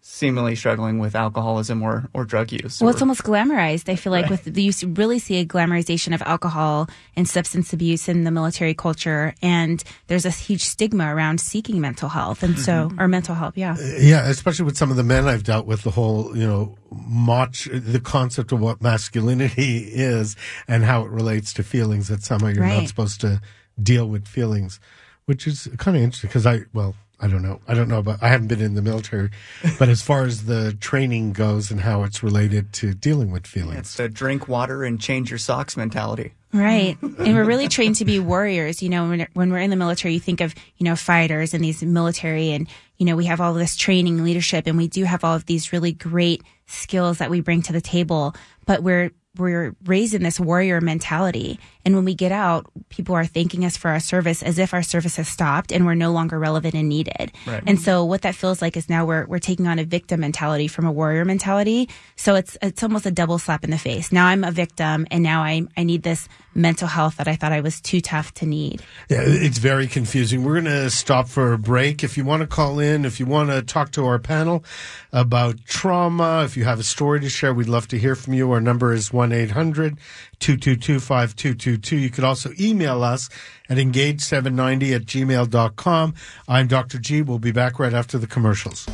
seemingly 0.00 0.54
struggling 0.54 0.98
with 0.98 1.14
alcoholism 1.14 1.82
or, 1.82 2.08
or 2.14 2.24
drug 2.24 2.50
use. 2.50 2.80
Well, 2.80 2.88
or, 2.88 2.92
it's 2.92 3.02
almost 3.02 3.24
glamorized. 3.24 3.88
I 3.90 3.96
feel 3.96 4.10
like 4.10 4.30
Right. 4.30 4.44
with 4.44 4.56
you 4.56 4.72
really 4.94 5.18
see 5.18 5.36
a 5.36 5.44
glamorization 5.44 6.14
of 6.14 6.22
alcohol 6.22 6.88
and 7.14 7.28
substance 7.28 7.72
abuse 7.72 8.08
in 8.08 8.24
the 8.24 8.30
military 8.30 8.74
culture, 8.74 9.34
and 9.42 9.82
there's 10.06 10.24
a 10.24 10.30
huge 10.30 10.62
stigma 10.62 11.14
around 11.14 11.40
seeking 11.40 11.80
mental 11.80 12.08
health, 12.08 12.42
and 12.42 12.58
so 12.58 12.88
mm-hmm. 12.88 13.00
or 13.00 13.08
mental 13.08 13.34
health, 13.34 13.58
yeah. 13.58 13.72
Uh, 13.78 13.98
yeah, 13.98 14.28
especially 14.28 14.64
with 14.64 14.76
some 14.78 14.90
of 14.90 14.96
the 14.96 15.04
men 15.04 15.26
I've 15.28 15.44
dealt 15.44 15.66
with, 15.66 15.82
the 15.82 15.90
whole, 15.90 16.36
you 16.36 16.46
know, 16.46 16.76
mach, 16.90 17.64
the 17.70 18.00
concept 18.00 18.52
of 18.52 18.60
what 18.60 18.80
masculinity 18.82 19.78
is 19.92 20.36
and 20.66 20.84
how 20.84 21.02
it 21.02 21.10
relates 21.10 21.52
to 21.54 21.62
feelings, 21.62 22.08
that 22.08 22.22
somehow 22.22 22.48
you're 22.48 22.62
Right. 22.62 22.78
not 22.78 22.88
supposed 22.88 23.20
to 23.22 23.40
deal 23.82 24.08
with 24.08 24.26
feelings, 24.26 24.80
which 25.26 25.46
is 25.46 25.68
kind 25.76 25.96
of 25.96 26.02
interesting 26.02 26.28
because 26.28 26.46
I, 26.46 26.62
well, 26.72 26.94
I 27.20 27.26
don't 27.26 27.42
know. 27.42 27.60
I 27.66 27.74
don't 27.74 27.88
know, 27.88 28.02
but 28.02 28.22
I 28.22 28.28
haven't 28.28 28.46
been 28.46 28.60
in 28.60 28.74
the 28.74 28.82
military. 28.82 29.30
but 29.78 29.88
as 29.88 30.02
far 30.02 30.24
as 30.24 30.44
the 30.44 30.72
training 30.74 31.32
goes 31.32 31.70
and 31.70 31.80
how 31.80 32.04
it's 32.04 32.22
related 32.22 32.72
to 32.74 32.94
dealing 32.94 33.30
with 33.30 33.46
feelings. 33.46 33.80
It's 33.80 34.00
a 34.00 34.08
drink 34.08 34.46
water 34.46 34.84
and 34.84 35.00
change 35.00 35.30
your 35.30 35.38
socks 35.38 35.76
mentality. 35.76 36.32
Right. 36.52 36.96
And 37.18 37.34
we're 37.34 37.44
really 37.44 37.68
trained 37.68 37.96
to 37.96 38.04
be 38.04 38.20
warriors. 38.20 38.82
You 38.82 38.88
know, 38.88 39.08
when, 39.08 39.26
when 39.34 39.52
we're 39.52 39.58
in 39.58 39.70
the 39.70 39.76
military, 39.76 40.14
you 40.14 40.20
think 40.20 40.40
of, 40.40 40.54
you 40.76 40.84
know, 40.84 40.94
fighters 40.94 41.52
and 41.52 41.62
these 41.62 41.82
military 41.82 42.52
and, 42.52 42.68
you 42.96 43.06
know, 43.06 43.16
we 43.16 43.26
have 43.26 43.40
all 43.40 43.52
this 43.52 43.76
training 43.76 44.16
and 44.16 44.24
leadership 44.24 44.66
and 44.66 44.78
we 44.78 44.86
do 44.86 45.04
have 45.04 45.24
all 45.24 45.34
of 45.34 45.46
these 45.46 45.72
really 45.72 45.92
great 45.92 46.42
skills 46.66 47.18
that 47.18 47.28
we 47.28 47.40
bring 47.40 47.62
to 47.62 47.72
the 47.72 47.80
table, 47.80 48.34
but 48.66 48.82
we're, 48.82 49.10
we're 49.36 49.74
raised 49.84 50.14
in 50.14 50.22
this 50.22 50.40
warrior 50.40 50.80
mentality. 50.80 51.58
And 51.84 51.94
when 51.94 52.04
we 52.04 52.14
get 52.14 52.32
out, 52.32 52.66
people 52.88 53.14
are 53.14 53.24
thanking 53.24 53.64
us 53.64 53.76
for 53.76 53.90
our 53.90 54.00
service 54.00 54.42
as 54.42 54.58
if 54.58 54.74
our 54.74 54.82
service 54.82 55.16
has 55.16 55.28
stopped 55.28 55.72
and 55.72 55.86
we're 55.86 55.94
no 55.94 56.12
longer 56.12 56.38
relevant 56.38 56.74
and 56.74 56.88
needed. 56.88 57.32
Right. 57.46 57.62
And 57.66 57.80
so 57.80 58.04
what 58.04 58.22
that 58.22 58.34
feels 58.34 58.60
like 58.60 58.76
is 58.76 58.88
now 58.88 59.06
we're, 59.06 59.26
we're 59.26 59.38
taking 59.38 59.66
on 59.66 59.78
a 59.78 59.84
victim 59.84 60.20
mentality 60.20 60.68
from 60.68 60.86
a 60.86 60.92
warrior 60.92 61.24
mentality. 61.24 61.88
So 62.16 62.34
it's, 62.34 62.58
it's 62.60 62.82
almost 62.82 63.06
a 63.06 63.10
double 63.10 63.38
slap 63.38 63.64
in 63.64 63.70
the 63.70 63.78
face. 63.78 64.12
Now 64.12 64.26
I'm 64.26 64.44
a 64.44 64.50
victim 64.50 65.06
and 65.10 65.22
now 65.22 65.42
I, 65.42 65.62
I 65.76 65.84
need 65.84 66.02
this 66.02 66.28
mental 66.54 66.88
health 66.88 67.16
that 67.16 67.28
I 67.28 67.36
thought 67.36 67.52
I 67.52 67.60
was 67.60 67.80
too 67.80 68.00
tough 68.00 68.34
to 68.34 68.46
need. 68.46 68.82
Yeah, 69.08 69.20
it's 69.22 69.58
very 69.58 69.86
confusing. 69.86 70.44
We're 70.44 70.60
going 70.60 70.64
to 70.64 70.90
stop 70.90 71.28
for 71.28 71.52
a 71.52 71.58
break. 71.58 72.02
If 72.02 72.16
you 72.16 72.24
want 72.24 72.40
to 72.40 72.46
call 72.46 72.80
in, 72.80 73.04
if 73.04 73.20
you 73.20 73.26
want 73.26 73.50
to 73.50 73.62
talk 73.62 73.92
to 73.92 74.04
our 74.06 74.18
panel 74.18 74.64
about 75.12 75.64
trauma, 75.64 76.42
if 76.44 76.56
you 76.56 76.64
have 76.64 76.80
a 76.80 76.84
story 76.84 77.20
to 77.20 77.28
share, 77.28 77.54
we'd 77.54 77.68
love 77.68 77.88
to 77.88 77.98
hear 77.98 78.14
from 78.14 78.34
you. 78.34 78.50
Our 78.50 78.60
number 78.60 78.92
is 78.92 79.12
1-800-222-5222. 79.18 82.00
You 82.00 82.10
could 82.10 82.24
also 82.24 82.52
email 82.60 83.02
us 83.02 83.28
at 83.68 83.78
engage790 83.78 84.94
at 84.94 85.02
gmail.com. 85.02 86.14
I'm 86.46 86.68
Dr. 86.68 86.98
G. 86.98 87.22
We'll 87.22 87.38
be 87.38 87.52
back 87.52 87.78
right 87.78 87.94
after 87.94 88.18
the 88.18 88.26
commercials. 88.26 88.86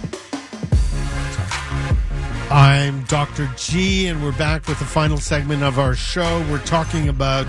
I'm 2.51 3.05
Dr. 3.05 3.51
G, 3.57 4.07
and 4.07 4.23
we're 4.23 4.33
back 4.33 4.69
with 4.69 4.79
the 4.79 4.85
final 4.85 5.19
segment 5.19 5.63
of 5.63 5.79
our 5.79 5.95
show. 5.95 6.47
We're 6.51 6.65
talking 6.65 7.09
about 7.09 7.47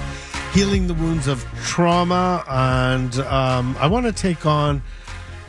healing 0.53 0.87
the 0.87 0.93
wounds 0.93 1.27
of 1.27 1.45
trauma, 1.63 2.43
and 2.47 3.17
um, 3.19 3.75
I 3.79 3.87
want 3.87 4.05
to 4.05 4.11
take 4.11 4.45
on. 4.45 4.81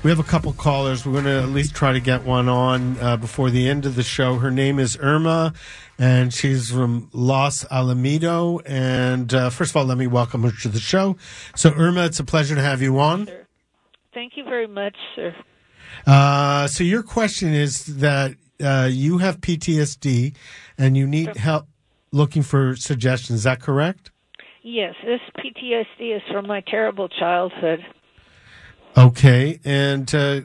We 0.02 0.10
have 0.10 0.18
a 0.18 0.24
couple 0.24 0.52
callers. 0.52 1.06
We're 1.06 1.12
going 1.12 1.24
to 1.24 1.42
at 1.42 1.48
least 1.48 1.74
try 1.74 1.92
to 1.92 2.00
get 2.00 2.24
one 2.24 2.48
on 2.48 2.98
uh, 2.98 3.16
before 3.16 3.50
the 3.50 3.68
end 3.68 3.86
of 3.86 3.94
the 3.94 4.02
show. 4.02 4.36
Her 4.36 4.50
name 4.50 4.78
is 4.78 4.96
Irma, 5.00 5.54
and 5.98 6.32
she's 6.32 6.70
from 6.70 7.08
Los 7.12 7.64
Alamitos. 7.64 8.62
And 8.66 9.32
uh, 9.32 9.50
first 9.50 9.70
of 9.70 9.76
all, 9.76 9.84
let 9.84 9.98
me 9.98 10.06
welcome 10.06 10.42
her 10.42 10.52
to 10.62 10.68
the 10.68 10.80
show. 10.80 11.16
So, 11.54 11.72
Irma, 11.72 12.04
it's 12.06 12.20
a 12.20 12.24
pleasure 12.24 12.54
to 12.54 12.62
have 12.62 12.82
you 12.82 12.98
on. 12.98 13.28
Thank 14.12 14.36
you 14.36 14.44
very 14.44 14.66
much, 14.66 14.96
sir. 15.14 15.34
Uh, 16.06 16.66
so 16.66 16.84
your 16.84 17.02
question 17.02 17.52
is 17.52 17.84
that 17.98 18.34
uh, 18.62 18.88
you 18.90 19.18
have 19.18 19.40
PTSD 19.40 20.34
and 20.78 20.96
you 20.96 21.06
need 21.06 21.36
help 21.36 21.66
looking 22.12 22.42
for 22.42 22.76
suggestions. 22.76 23.40
Is 23.40 23.44
that 23.44 23.60
correct? 23.60 24.10
Yes, 24.62 24.94
this 25.04 25.20
PTSD 25.38 26.16
is 26.16 26.22
from 26.32 26.46
my 26.46 26.60
terrible 26.66 27.08
childhood. 27.08 27.80
Okay, 28.96 29.60
and 29.64 30.12
uh, 30.14 30.40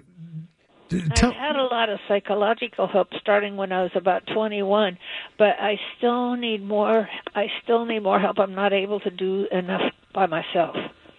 tell, 1.15 1.31
I've 1.31 1.35
had 1.37 1.55
a 1.55 1.63
lot 1.63 1.89
of 1.89 1.99
psychological 2.07 2.87
help 2.87 3.07
starting 3.19 3.55
when 3.57 3.71
I 3.71 3.81
was 3.83 3.91
about 3.95 4.23
21, 4.33 4.97
but 5.37 5.55
I 5.59 5.79
still 5.97 6.35
need 6.35 6.63
more. 6.63 7.07
I 7.35 7.47
still 7.63 7.85
need 7.85 8.03
more 8.03 8.19
help. 8.19 8.39
I'm 8.39 8.53
not 8.55 8.73
able 8.73 8.99
to 9.01 9.09
do 9.09 9.47
enough 9.51 9.81
by 10.13 10.25
myself. 10.25 10.75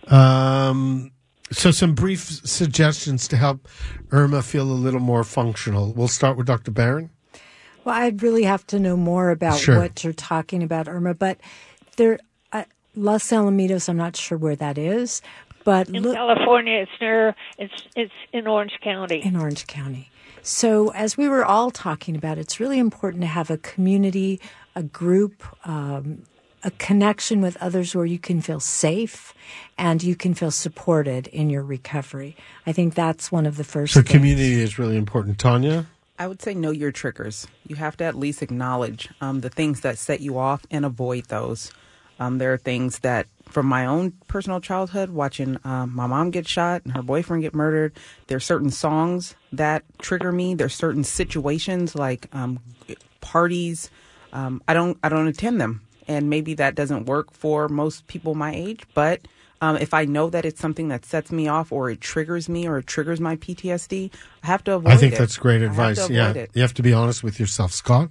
um, 0.08 1.10
so 1.50 1.70
some 1.70 1.94
brief 1.94 2.20
suggestions 2.22 3.28
to 3.28 3.36
help 3.36 3.68
Irma 4.10 4.42
feel 4.42 4.64
a 4.70 4.72
little 4.72 5.00
more 5.00 5.22
functional. 5.22 5.92
We'll 5.92 6.08
start 6.08 6.36
with 6.38 6.46
Dr. 6.46 6.70
Barron. 6.70 7.10
Well, 7.84 7.94
I'd 7.94 8.22
really 8.22 8.44
have 8.44 8.66
to 8.68 8.78
know 8.78 8.96
more 8.96 9.30
about 9.30 9.58
Sure. 9.58 9.76
what 9.78 10.02
you're 10.02 10.12
talking 10.14 10.62
about, 10.62 10.88
Irma. 10.88 11.14
But 11.14 11.38
there, 11.96 12.18
uh, 12.52 12.64
Los 12.94 13.28
Alamitos, 13.30 13.88
I'm 13.88 13.96
not 13.98 14.16
sure 14.16 14.38
where 14.38 14.56
that 14.56 14.78
is, 14.78 15.20
But 15.64 15.88
in 15.88 16.02
look, 16.02 16.14
California, 16.14 16.80
it's 16.80 17.00
near 17.00 17.34
it's 17.58 17.88
it's 17.94 18.12
in 18.32 18.46
Orange 18.46 18.78
County. 18.82 19.20
in 19.24 19.36
Orange 19.36 19.66
County. 19.66 20.10
So, 20.42 20.88
as 20.92 21.16
we 21.16 21.28
were 21.28 21.44
all 21.44 21.70
talking 21.70 22.16
about, 22.16 22.36
it's 22.36 22.58
really 22.58 22.80
important 22.80 23.22
to 23.22 23.28
have 23.28 23.48
a 23.48 23.58
community, 23.58 24.40
a 24.74 24.82
group, 24.82 25.44
um, 25.66 26.22
a 26.64 26.72
connection 26.72 27.40
with 27.40 27.56
others 27.58 27.94
where 27.94 28.04
you 28.04 28.18
can 28.18 28.40
feel 28.40 28.58
safe 28.58 29.34
and 29.78 30.02
you 30.02 30.16
can 30.16 30.34
feel 30.34 30.50
supported 30.50 31.28
in 31.28 31.48
your 31.48 31.62
recovery. 31.62 32.36
I 32.66 32.72
think 32.72 32.94
that's 32.94 33.30
one 33.30 33.46
of 33.46 33.56
the 33.56 33.64
first. 33.64 33.94
So 33.94 34.00
things. 34.00 34.10
community 34.10 34.60
is 34.60 34.80
really 34.80 34.96
important. 34.96 35.38
Tonya? 35.38 35.86
I 36.18 36.26
would 36.26 36.42
say 36.42 36.54
know 36.54 36.70
your 36.70 36.92
triggers. 36.92 37.46
You 37.66 37.76
have 37.76 37.96
to 37.98 38.04
at 38.04 38.16
least 38.16 38.42
acknowledge 38.42 39.08
um, 39.20 39.40
the 39.40 39.48
things 39.48 39.80
that 39.80 39.98
set 39.98 40.20
you 40.20 40.38
off 40.38 40.64
and 40.70 40.84
avoid 40.84 41.26
those. 41.26 41.72
Um, 42.20 42.38
there 42.38 42.52
are 42.52 42.58
things 42.58 43.00
that, 43.00 43.26
from 43.52 43.66
my 43.66 43.84
own 43.84 44.12
personal 44.28 44.60
childhood, 44.60 45.10
watching 45.10 45.58
um, 45.64 45.94
my 45.94 46.06
mom 46.06 46.30
get 46.30 46.48
shot 46.48 46.82
and 46.84 46.94
her 46.94 47.02
boyfriend 47.02 47.42
get 47.42 47.54
murdered, 47.54 47.92
there 48.26 48.36
are 48.36 48.40
certain 48.40 48.70
songs 48.70 49.34
that 49.52 49.84
trigger 49.98 50.32
me. 50.32 50.54
There's 50.54 50.74
certain 50.74 51.04
situations 51.04 51.94
like 51.94 52.28
um, 52.34 52.60
parties. 53.20 53.90
Um, 54.32 54.62
I 54.66 54.72
don't 54.74 54.96
I 55.02 55.10
don't 55.10 55.28
attend 55.28 55.60
them, 55.60 55.82
and 56.08 56.30
maybe 56.30 56.54
that 56.54 56.74
doesn't 56.74 57.04
work 57.04 57.30
for 57.32 57.68
most 57.68 58.06
people 58.06 58.34
my 58.34 58.54
age. 58.54 58.80
But 58.94 59.20
um, 59.60 59.76
if 59.76 59.92
I 59.92 60.06
know 60.06 60.30
that 60.30 60.46
it's 60.46 60.60
something 60.60 60.88
that 60.88 61.04
sets 61.04 61.30
me 61.30 61.46
off, 61.46 61.70
or 61.72 61.90
it 61.90 62.00
triggers 62.00 62.48
me, 62.48 62.66
or 62.66 62.78
it 62.78 62.86
triggers 62.86 63.20
my 63.20 63.36
PTSD, 63.36 64.10
I 64.42 64.46
have 64.46 64.64
to 64.64 64.74
avoid 64.76 64.92
I 64.92 64.96
think 64.96 65.12
it. 65.12 65.18
that's 65.18 65.36
great 65.36 65.60
I 65.60 65.64
have 65.66 65.72
advice. 65.72 66.06
to 66.06 66.12
Yeah. 66.14 66.32
it. 66.32 66.50
You 66.54 66.62
have 66.62 66.74
to 66.74 66.82
be 66.82 66.94
honest 66.94 67.22
with 67.22 67.38
yourself. 67.38 67.72
Scott? 67.72 68.08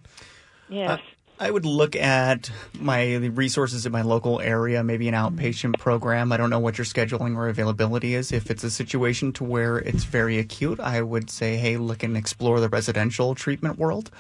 Yes. 0.69 0.99
I 1.41 1.49
would 1.49 1.65
look 1.65 1.95
at 1.95 2.51
my 2.79 3.15
resources 3.15 3.87
in 3.87 3.91
my 3.91 4.03
local 4.03 4.39
area, 4.39 4.83
maybe 4.83 5.07
an 5.07 5.15
outpatient 5.15 5.79
program. 5.79 6.31
I 6.31 6.37
don't 6.37 6.51
know 6.51 6.59
what 6.59 6.77
your 6.77 6.85
scheduling 6.85 7.35
or 7.35 7.47
availability 7.47 8.13
is. 8.13 8.31
If 8.31 8.51
it's 8.51 8.63
a 8.63 8.69
situation 8.69 9.33
to 9.33 9.43
where 9.43 9.79
it's 9.79 10.03
very 10.03 10.37
acute, 10.37 10.79
I 10.79 11.01
would 11.01 11.31
say, 11.31 11.57
hey, 11.57 11.77
look 11.77 12.03
and 12.03 12.15
explore 12.15 12.59
the 12.59 12.69
residential 12.69 13.33
treatment 13.33 13.79
world. 13.79 14.11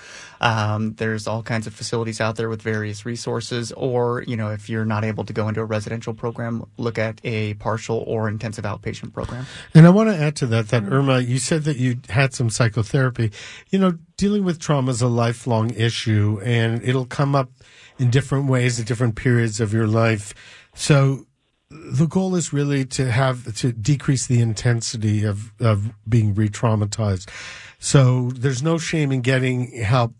Um, 0.41 0.95
there's 0.95 1.27
all 1.27 1.43
kinds 1.43 1.67
of 1.67 1.75
facilities 1.75 2.19
out 2.19 2.37
there 2.37 2.49
with 2.49 2.63
various 2.63 3.05
resources. 3.05 3.71
Or, 3.73 4.23
you 4.23 4.35
know, 4.35 4.49
if 4.49 4.67
you're 4.67 4.83
not 4.83 5.03
able 5.03 5.23
to 5.25 5.33
go 5.33 5.47
into 5.47 5.61
a 5.61 5.65
residential 5.65 6.15
program, 6.15 6.65
look 6.77 6.97
at 6.97 7.21
a 7.23 7.53
partial 7.53 8.03
or 8.07 8.29
intensive 8.29 8.65
outpatient 8.65 9.13
program. 9.13 9.45
And 9.75 9.85
I 9.85 9.91
want 9.91 10.09
to 10.09 10.15
add 10.15 10.35
to 10.37 10.47
that 10.47 10.69
that 10.69 10.91
Irma, 10.91 11.19
you 11.19 11.37
said 11.37 11.65
that 11.65 11.77
you 11.77 11.99
had 12.09 12.33
some 12.33 12.49
psychotherapy. 12.49 13.31
You 13.69 13.77
know, 13.77 13.99
dealing 14.21 14.43
with 14.43 14.59
trauma 14.59 14.91
is 14.91 15.01
a 15.01 15.07
lifelong 15.07 15.71
issue, 15.71 16.39
and 16.43 16.83
it'll 16.83 17.07
come 17.07 17.33
up 17.33 17.49
in 17.97 18.11
different 18.11 18.47
ways 18.47 18.79
at 18.79 18.85
different 18.85 19.15
periods 19.15 19.59
of 19.59 19.73
your 19.73 19.87
life. 19.87 20.31
So 20.75 21.25
the 21.71 22.05
goal 22.05 22.35
is 22.35 22.53
really 22.53 22.85
to 22.85 23.11
have 23.11 23.55
to 23.55 23.73
decrease 23.73 24.27
the 24.27 24.39
intensity 24.39 25.23
of 25.23 25.51
of 25.59 25.91
being 26.07 26.35
re-traumatized. 26.35 27.31
So 27.79 28.29
there's 28.35 28.61
no 28.61 28.77
shame 28.77 29.11
in 29.11 29.21
getting 29.21 29.71
help. 29.81 30.13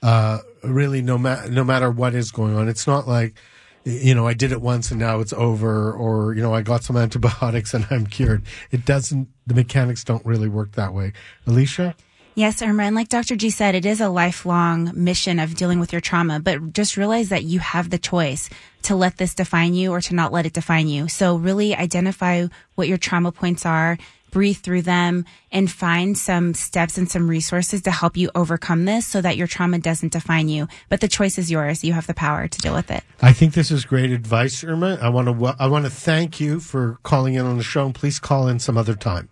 Uh, 0.00 0.38
really, 0.62 1.02
no 1.02 1.18
matter 1.18 1.50
no 1.50 1.64
matter 1.64 1.90
what 1.90 2.14
is 2.14 2.30
going 2.30 2.54
on, 2.56 2.68
it's 2.68 2.86
not 2.86 3.08
like 3.08 3.34
you 3.82 4.14
know 4.14 4.28
I 4.28 4.34
did 4.34 4.52
it 4.52 4.60
once 4.62 4.92
and 4.92 5.00
now 5.00 5.18
it's 5.18 5.32
over, 5.32 5.92
or 5.92 6.34
you 6.34 6.40
know 6.40 6.54
I 6.54 6.62
got 6.62 6.84
some 6.84 6.96
antibiotics 7.04 7.74
and 7.74 7.84
I'm 7.90 8.06
cured. 8.06 8.44
It 8.70 8.84
doesn't. 8.84 9.26
The 9.44 9.54
mechanics 9.54 10.04
don't 10.04 10.24
really 10.24 10.48
work 10.48 10.76
that 10.76 10.94
way. 10.94 11.14
Alicia. 11.48 11.96
Yes, 12.40 12.62
Irma. 12.62 12.84
And 12.84 12.96
like 12.96 13.10
Dr. 13.10 13.36
G 13.36 13.50
said, 13.50 13.74
it 13.74 13.84
is 13.84 14.00
a 14.00 14.08
lifelong 14.08 14.92
mission 14.94 15.38
of 15.38 15.56
dealing 15.56 15.78
with 15.78 15.92
your 15.92 16.00
trauma, 16.00 16.40
but 16.40 16.72
just 16.72 16.96
realize 16.96 17.28
that 17.28 17.44
you 17.44 17.58
have 17.58 17.90
the 17.90 17.98
choice 17.98 18.48
to 18.84 18.96
let 18.96 19.18
this 19.18 19.34
define 19.34 19.74
you 19.74 19.92
or 19.92 20.00
to 20.00 20.14
not 20.14 20.32
let 20.32 20.46
it 20.46 20.54
define 20.54 20.88
you. 20.88 21.06
So 21.06 21.36
really 21.36 21.76
identify 21.76 22.46
what 22.76 22.88
your 22.88 22.96
trauma 22.96 23.30
points 23.30 23.66
are, 23.66 23.98
breathe 24.30 24.56
through 24.56 24.80
them, 24.80 25.26
and 25.52 25.70
find 25.70 26.16
some 26.16 26.54
steps 26.54 26.96
and 26.96 27.10
some 27.10 27.28
resources 27.28 27.82
to 27.82 27.90
help 27.90 28.16
you 28.16 28.30
overcome 28.34 28.86
this 28.86 29.06
so 29.06 29.20
that 29.20 29.36
your 29.36 29.46
trauma 29.46 29.78
doesn't 29.78 30.12
define 30.12 30.48
you. 30.48 30.66
But 30.88 31.02
the 31.02 31.08
choice 31.08 31.36
is 31.36 31.50
yours. 31.50 31.84
You 31.84 31.92
have 31.92 32.06
the 32.06 32.14
power 32.14 32.48
to 32.48 32.58
deal 32.58 32.72
with 32.72 32.90
it. 32.90 33.04
I 33.20 33.34
think 33.34 33.52
this 33.52 33.70
is 33.70 33.84
great 33.84 34.12
advice, 34.12 34.64
Irma. 34.64 34.98
I 35.02 35.10
want 35.10 35.28
to 35.28 35.56
I 35.58 35.66
want 35.66 35.84
to 35.84 35.90
thank 35.90 36.40
you 36.40 36.58
for 36.58 36.98
calling 37.02 37.34
in 37.34 37.44
on 37.44 37.58
the 37.58 37.64
show, 37.64 37.84
and 37.84 37.94
please 37.94 38.18
call 38.18 38.48
in 38.48 38.60
some 38.60 38.78
other 38.78 38.94
time. 38.94 39.28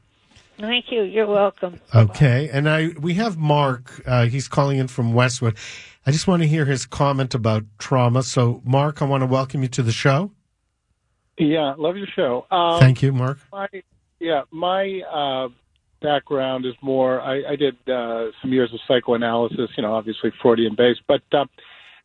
Thank 0.59 0.91
you. 0.91 1.03
You're 1.03 1.27
welcome. 1.27 1.81
Okay, 1.95 2.51
and 2.53 2.69
I 2.69 2.89
we 3.01 3.15
have 3.15 3.37
Mark. 3.37 4.03
Uh, 4.07 4.27
he's 4.27 4.49
calling 4.49 4.79
in 4.79 4.89
from 4.89 5.15
Westwood. 5.15 5.57
I 6.05 6.11
just 6.11 6.27
want 6.27 6.43
to 6.43 6.49
hear 6.49 6.65
his 6.65 6.85
comment 6.85 7.35
about 7.35 7.65
trauma. 7.79 8.23
So, 8.23 8.61
Mark, 8.65 9.01
I 9.01 9.05
want 9.05 9.23
to 9.23 9.27
welcome 9.27 9.63
you 9.63 9.69
to 9.69 9.83
the 9.83 9.93
show. 9.93 10.33
Yeah, 11.39 11.75
love 11.79 11.97
your 11.97 12.09
show. 12.17 12.47
Um, 12.51 12.81
Thank 12.81 13.03
you, 13.03 13.13
Mark. 13.13 13.39
My, 13.53 13.69
yeah, 14.19 14.43
my 14.51 15.01
uh, 15.13 15.49
background 16.03 16.67
is 16.67 16.75
more. 16.83 17.21
I, 17.21 17.53
I 17.53 17.57
did 17.57 17.77
uh, 17.89 18.33
some 18.43 18.53
years 18.53 18.73
of 18.73 18.81
psychoanalysis. 18.89 19.71
You 19.77 19.83
know, 19.85 19.95
obviously 19.95 20.33
Freudian 20.43 20.75
based, 20.77 21.03
but 21.07 21.23
uh, 21.33 21.45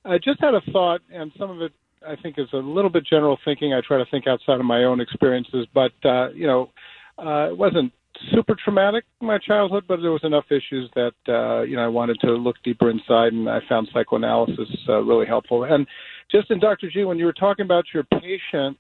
I 0.06 0.18
just 0.18 0.40
had 0.40 0.54
a 0.54 0.62
thought, 0.72 1.02
and 1.12 1.32
some 1.40 1.50
of 1.50 1.62
it 1.62 1.72
I 2.08 2.16
think 2.16 2.38
is 2.38 2.48
a 2.54 2.58
little 2.58 2.92
bit 2.92 3.06
general 3.10 3.40
thinking. 3.44 3.74
I 3.74 3.82
try 3.82 3.98
to 3.98 4.06
think 4.12 4.28
outside 4.28 4.60
of 4.60 4.66
my 4.66 4.84
own 4.84 5.02
experiences, 5.02 5.66
but 5.74 5.94
uh, 6.06 6.30
you 6.30 6.46
know, 6.46 6.70
uh, 7.18 7.50
it 7.50 7.58
wasn't 7.58 7.94
super 8.34 8.56
traumatic 8.64 9.06
my 9.22 9.38
childhood, 9.38 9.86
but 9.88 10.02
there 10.02 10.12
was 10.12 10.24
enough 10.24 10.46
issues 10.50 10.90
that 10.96 11.14
uh, 11.28 11.62
you 11.62 11.76
know 11.76 11.84
I 11.84 11.88
wanted 11.88 12.20
to 12.22 12.32
look 12.32 12.56
deeper 12.64 12.90
inside, 12.90 13.34
and 13.34 13.50
I 13.50 13.60
found 13.68 13.90
psychoanalysis 13.94 14.70
uh, 14.90 15.00
really 15.00 15.26
helpful. 15.26 15.64
And 15.64 15.88
just 16.32 16.52
in 16.52 16.60
Dr. 16.60 16.90
G, 16.90 17.04
when 17.04 17.18
you 17.18 17.26
were 17.26 17.34
talking 17.34 17.66
about 17.66 17.86
your 17.94 18.04
patient 18.04 18.78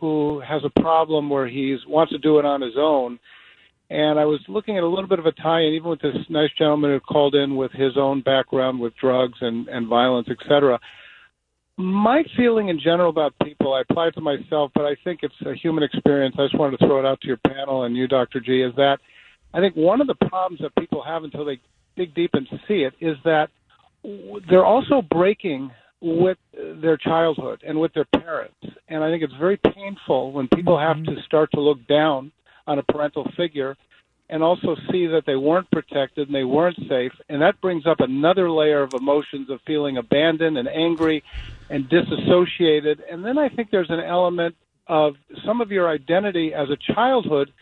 who 0.00 0.40
has 0.40 0.62
a 0.64 0.80
problem 0.80 1.28
where 1.28 1.46
he 1.46 1.76
wants 1.86 2.12
to 2.12 2.18
do 2.18 2.38
it 2.38 2.44
on 2.44 2.62
his 2.62 2.74
own, 2.78 3.18
and 3.90 4.18
I 4.18 4.24
was 4.24 4.40
looking 4.48 4.76
at 4.76 4.82
a 4.82 4.88
little 4.88 5.08
bit 5.08 5.18
of 5.18 5.26
a 5.26 5.32
tie-in, 5.32 5.74
even 5.74 5.90
with 5.90 6.00
this 6.00 6.16
nice 6.28 6.50
gentleman 6.58 6.90
who 6.92 7.00
called 7.00 7.34
in 7.34 7.56
with 7.56 7.72
his 7.72 7.96
own 7.96 8.22
background 8.22 8.80
with 8.80 8.96
drugs 8.96 9.38
and 9.40 9.68
and 9.68 9.88
violence, 9.88 10.28
etc. 10.28 10.78
My 11.78 12.22
feeling 12.36 12.68
in 12.68 12.80
general 12.80 13.10
about 13.10 13.34
people, 13.44 13.74
I 13.74 13.82
apply 13.82 14.08
it 14.08 14.12
to 14.12 14.22
myself, 14.22 14.70
but 14.74 14.86
I 14.86 14.96
think 15.04 15.20
it's 15.22 15.34
a 15.44 15.54
human 15.54 15.84
experience. 15.84 16.34
I 16.38 16.44
just 16.44 16.58
wanted 16.58 16.78
to 16.78 16.86
throw 16.86 16.98
it 16.98 17.04
out 17.04 17.20
to 17.20 17.26
your 17.26 17.36
panel 17.36 17.84
and 17.84 17.94
you, 17.94 18.08
Dr. 18.08 18.40
G, 18.40 18.62
is 18.62 18.74
that 18.76 18.98
I 19.52 19.60
think 19.60 19.76
one 19.76 20.00
of 20.00 20.06
the 20.06 20.14
problems 20.14 20.60
that 20.62 20.74
people 20.76 21.02
have 21.04 21.24
until 21.24 21.44
they 21.44 21.60
dig 21.96 22.14
deep 22.14 22.30
and 22.32 22.46
see 22.66 22.86
it 22.86 22.94
is 23.00 23.16
that 23.24 23.48
they're 24.48 24.64
also 24.64 25.02
breaking 25.02 25.70
with 26.00 26.38
their 26.52 26.96
childhood 26.96 27.62
and 27.66 27.78
with 27.78 27.92
their 27.92 28.04
parents. 28.04 28.56
And 28.88 29.02
I 29.02 29.10
think 29.10 29.22
it's 29.22 29.32
very 29.38 29.58
painful 29.74 30.32
when 30.32 30.48
people 30.48 30.78
have 30.78 30.96
mm-hmm. 30.96 31.14
to 31.14 31.22
start 31.22 31.50
to 31.52 31.60
look 31.60 31.86
down 31.86 32.32
on 32.66 32.78
a 32.78 32.82
parental 32.82 33.30
figure 33.36 33.76
and 34.28 34.42
also 34.42 34.76
see 34.90 35.06
that 35.06 35.24
they 35.26 35.36
weren't 35.36 35.70
protected 35.70 36.28
and 36.28 36.34
they 36.34 36.44
weren't 36.44 36.78
safe. 36.88 37.12
And 37.28 37.42
that 37.42 37.60
brings 37.60 37.86
up 37.86 38.00
another 38.00 38.50
layer 38.50 38.82
of 38.82 38.92
emotions 38.94 39.50
of 39.50 39.60
feeling 39.66 39.96
abandoned 39.96 40.58
and 40.58 40.68
angry 40.68 41.22
and 41.70 41.88
disassociated. 41.88 43.02
And 43.10 43.24
then 43.24 43.38
I 43.38 43.48
think 43.48 43.70
there's 43.70 43.90
an 43.90 44.00
element 44.00 44.56
of 44.88 45.14
some 45.44 45.60
of 45.60 45.70
your 45.70 45.88
identity 45.88 46.54
as 46.54 46.68
a 46.70 46.76
childhood 46.92 47.52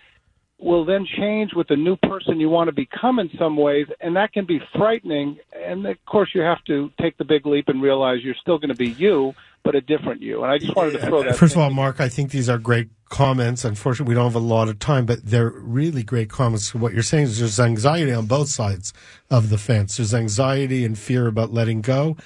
will 0.59 0.85
then 0.85 1.07
change 1.19 1.53
with 1.55 1.69
the 1.69 1.77
new 1.77 1.97
person 1.97 2.41
you 2.41 2.49
want 2.49 2.69
to 2.69 2.73
become 2.73 3.19
in 3.19 3.29
some 3.39 3.57
ways, 3.57 3.87
and 4.01 4.17
that 4.17 4.33
can 4.33 4.47
be 4.47 4.61
frightening. 4.75 5.39
And 5.55 5.87
of 5.87 5.97
course, 6.07 6.31
you 6.35 6.41
have 6.43 6.63
to 6.65 6.91
take 7.01 7.19
the 7.19 7.25
big 7.25 7.45
leap 7.45 7.69
and 7.69 7.83
realize 7.83 8.23
you're 8.23 8.35
still 8.41 8.59
going 8.59 8.71
to 8.71 8.77
be 8.77 8.91
you, 8.91 9.35
but 9.65 9.75
a 9.75 9.81
different 9.81 10.21
you. 10.23 10.45
And 10.45 10.53
I 10.53 10.59
just 10.59 10.77
wanted 10.77 10.93
to 10.93 11.07
throw 11.07 11.23
that. 11.25 11.37
First 11.37 11.57
of 11.57 11.63
all, 11.63 11.71
Mark, 11.71 11.99
I 11.99 12.09
think 12.09 12.31
these 12.31 12.49
are 12.51 12.59
great 12.59 12.91
comments. 13.09 13.65
Unfortunately, 13.65 14.11
we 14.11 14.15
don't 14.15 14.27
have 14.27 14.35
a 14.35 14.39
lot 14.39 14.69
of 14.69 14.79
time, 14.79 15.07
but 15.07 15.25
they're 15.25 15.51
really 15.51 16.03
great 16.03 16.29
comments. 16.29 16.75
What 16.75 16.93
you're 16.93 17.03
saying 17.03 17.25
is 17.25 17.39
there's 17.39 17.59
anxiety 17.59 18.13
on 18.13 18.27
both 18.27 18.49
sides 18.49 18.93
of 19.31 19.49
the 19.49 19.57
fence. 19.57 19.97
There's 19.97 20.13
anxiety 20.13 20.85
and 20.85 20.99
fear 20.99 21.27
about 21.27 21.53
letting 21.53 21.81
go 21.81 22.17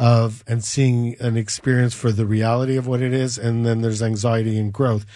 of 0.00 0.42
and 0.48 0.64
seeing 0.64 1.16
an 1.20 1.36
experience 1.36 1.94
for 1.94 2.10
the 2.10 2.26
reality 2.26 2.76
of 2.76 2.88
what 2.88 3.00
it 3.00 3.14
is, 3.14 3.38
and 3.38 3.64
then 3.64 3.80
there's 3.80 4.02
anxiety 4.02 4.58
and 4.58 4.72
growth. 4.72 5.06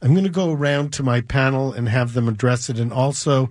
I'm 0.00 0.12
going 0.12 0.24
to 0.24 0.30
go 0.30 0.52
around 0.52 0.92
to 0.94 1.02
my 1.02 1.20
panel 1.22 1.72
and 1.72 1.88
have 1.88 2.12
them 2.14 2.28
address 2.28 2.70
it, 2.70 2.78
and 2.78 2.92
also 2.92 3.50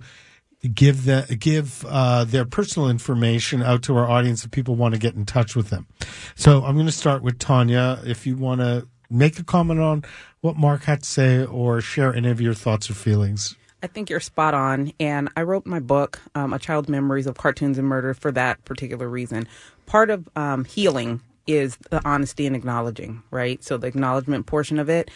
give 0.74 1.04
the 1.04 1.36
give 1.38 1.84
uh, 1.88 2.24
their 2.24 2.44
personal 2.44 2.88
information 2.88 3.62
out 3.62 3.82
to 3.82 3.96
our 3.96 4.08
audience 4.08 4.44
if 4.44 4.50
people 4.50 4.74
want 4.74 4.94
to 4.94 5.00
get 5.00 5.14
in 5.14 5.26
touch 5.26 5.56
with 5.56 5.70
them. 5.70 5.86
So 6.34 6.64
I'm 6.64 6.74
going 6.74 6.86
to 6.86 6.92
start 6.92 7.22
with 7.22 7.38
Tonya. 7.38 8.04
If 8.06 8.26
you 8.26 8.36
want 8.36 8.60
to 8.60 8.86
make 9.10 9.38
a 9.38 9.44
comment 9.44 9.80
on 9.80 10.04
what 10.40 10.56
Mark 10.56 10.84
had 10.84 11.02
to 11.02 11.08
say 11.08 11.44
or 11.44 11.80
share 11.80 12.14
any 12.14 12.30
of 12.30 12.40
your 12.40 12.54
thoughts 12.54 12.90
or 12.90 12.94
feelings. 12.94 13.56
I 13.82 13.88
think 13.88 14.10
you're 14.10 14.20
spot 14.20 14.54
on. 14.54 14.92
And 15.00 15.28
I 15.36 15.42
wrote 15.42 15.66
my 15.66 15.80
book, 15.80 16.20
um, 16.34 16.52
A 16.52 16.58
Child's 16.58 16.88
Memories 16.88 17.26
of 17.26 17.36
Cartoons 17.36 17.78
and 17.78 17.86
Murder, 17.86 18.14
for 18.14 18.30
that 18.32 18.64
particular 18.64 19.08
reason. 19.08 19.46
Part 19.86 20.10
of 20.10 20.28
um, 20.36 20.64
healing 20.64 21.20
is 21.46 21.76
the 21.90 22.00
honesty 22.04 22.46
and 22.46 22.54
acknowledging, 22.54 23.22
right? 23.30 23.62
So 23.62 23.76
the 23.76 23.88
acknowledgement 23.88 24.46
portion 24.46 24.78
of 24.78 24.88
it. 24.88 25.10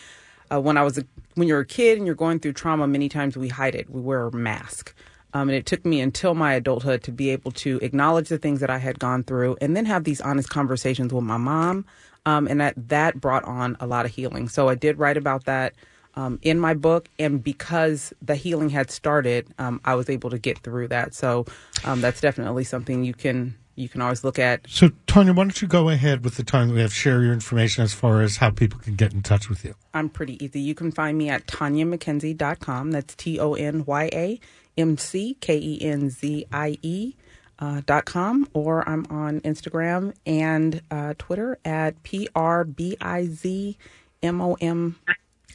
Uh, 0.53 0.61
when 0.61 0.77
I 0.77 0.83
was 0.83 0.99
a, 0.99 1.05
when 1.35 1.49
you're 1.49 1.61
a 1.61 1.67
kid 1.67 1.99
and 1.99 2.07
you're 2.07 2.17
going 2.17 2.41
through 2.41 2.55
trauma, 2.55 2.87
many 2.87 3.09
times 3.09 3.37
we 3.37 3.49
hide 3.49 3.75
it. 3.75 3.89
We 3.89 4.01
wear 4.01 4.27
a 4.27 4.33
mask. 4.33 4.95
Um, 5.35 5.49
and 5.49 5.57
it 5.57 5.67
took 5.67 5.85
me 5.85 6.01
until 6.01 6.35
my 6.35 6.55
adulthood 6.55 7.03
to 7.05 7.13
be 7.13 7.31
able 7.31 7.53
to 7.53 7.79
acknowledge 7.83 8.29
the 8.29 8.39
things 8.39 8.61
that 8.61 8.71
I 8.71 8.79
had 8.79 8.99
gone 8.99 9.23
through 9.23 9.57
and 9.61 9.77
then 9.77 9.85
have 9.85 10.05
these 10.05 10.21
honest 10.21 10.49
conversations 10.49 11.13
with 11.13 11.25
my 11.25 11.37
mom. 11.37 11.85
Um, 12.25 12.47
and 12.49 12.61
that, 12.61 12.75
that 12.89 13.21
brought 13.21 13.45
on 13.45 13.77
a 13.81 13.87
lot 13.87 14.07
of 14.07 14.13
healing. 14.13 14.49
So 14.49 14.69
I 14.69 14.75
did 14.75 14.99
write 14.99 15.17
about 15.17 15.45
that. 15.45 15.75
um, 16.17 16.39
in 16.43 16.59
my 16.59 16.75
book, 16.75 17.09
and 17.19 17.43
because 17.45 18.13
the 18.23 18.35
healing 18.35 18.71
had 18.71 18.91
started, 18.91 19.47
um, 19.59 19.81
I 19.85 19.95
was 19.95 20.09
able 20.09 20.31
to 20.31 20.39
get 20.39 20.59
through 20.59 20.89
that. 20.89 21.15
So 21.15 21.45
um, 21.85 22.01
that's 22.01 22.21
definitely 22.21 22.65
something 22.65 23.05
you 23.05 23.15
can 23.15 23.55
you 23.79 23.91
can 23.91 24.01
always 24.01 24.25
look 24.25 24.39
at. 24.39 24.67
So, 24.67 24.89
Tonya, 25.07 25.37
why 25.37 25.45
don't 25.45 25.61
you 25.61 25.69
go 25.69 25.91
ahead 25.91 26.25
with 26.25 26.37
the 26.37 26.43
time 26.43 26.69
that 26.69 26.75
we 26.75 26.81
have, 26.81 26.95
share 26.95 27.23
your 27.23 27.35
information 27.35 27.85
as 27.85 27.93
far 27.93 28.23
as 28.23 28.39
how 28.39 28.49
people 28.49 28.81
can 28.81 28.95
get 28.95 29.13
in 29.13 29.21
touch 29.21 29.51
with 29.51 29.67
you? 29.67 29.75
I'm 29.93 30.09
pretty 30.09 30.43
easy. 30.43 30.61
You 30.61 30.75
can 30.75 30.91
find 30.91 31.19
me 31.19 31.29
at 31.29 31.47
tonyamckenzie.com. 31.47 32.91
That's 32.91 33.15
T 33.15 33.39
O 33.39 33.53
N 33.53 33.85
Y 33.85 34.09
A 34.15 34.41
M 34.77 34.99
C 34.99 35.37
K 35.41 35.59
E 35.59 35.79
N 35.83 36.11
Z 36.11 36.47
I 36.53 36.79
E. 36.83 37.15
Uh, 37.59 37.81
dot 37.87 38.05
com 38.05 38.47
or 38.53 38.87
I'm 38.87 39.07
on 39.09 39.41
Instagram 39.41 40.13
and 40.27 40.83
uh, 40.91 41.15
Twitter 41.17 41.59
at 41.65 42.03
P 42.03 42.29
R 42.35 42.65
B 42.65 42.99
I 43.01 43.25
Z 43.25 43.79
M 44.23 44.43
O 44.43 44.59
M 44.61 44.97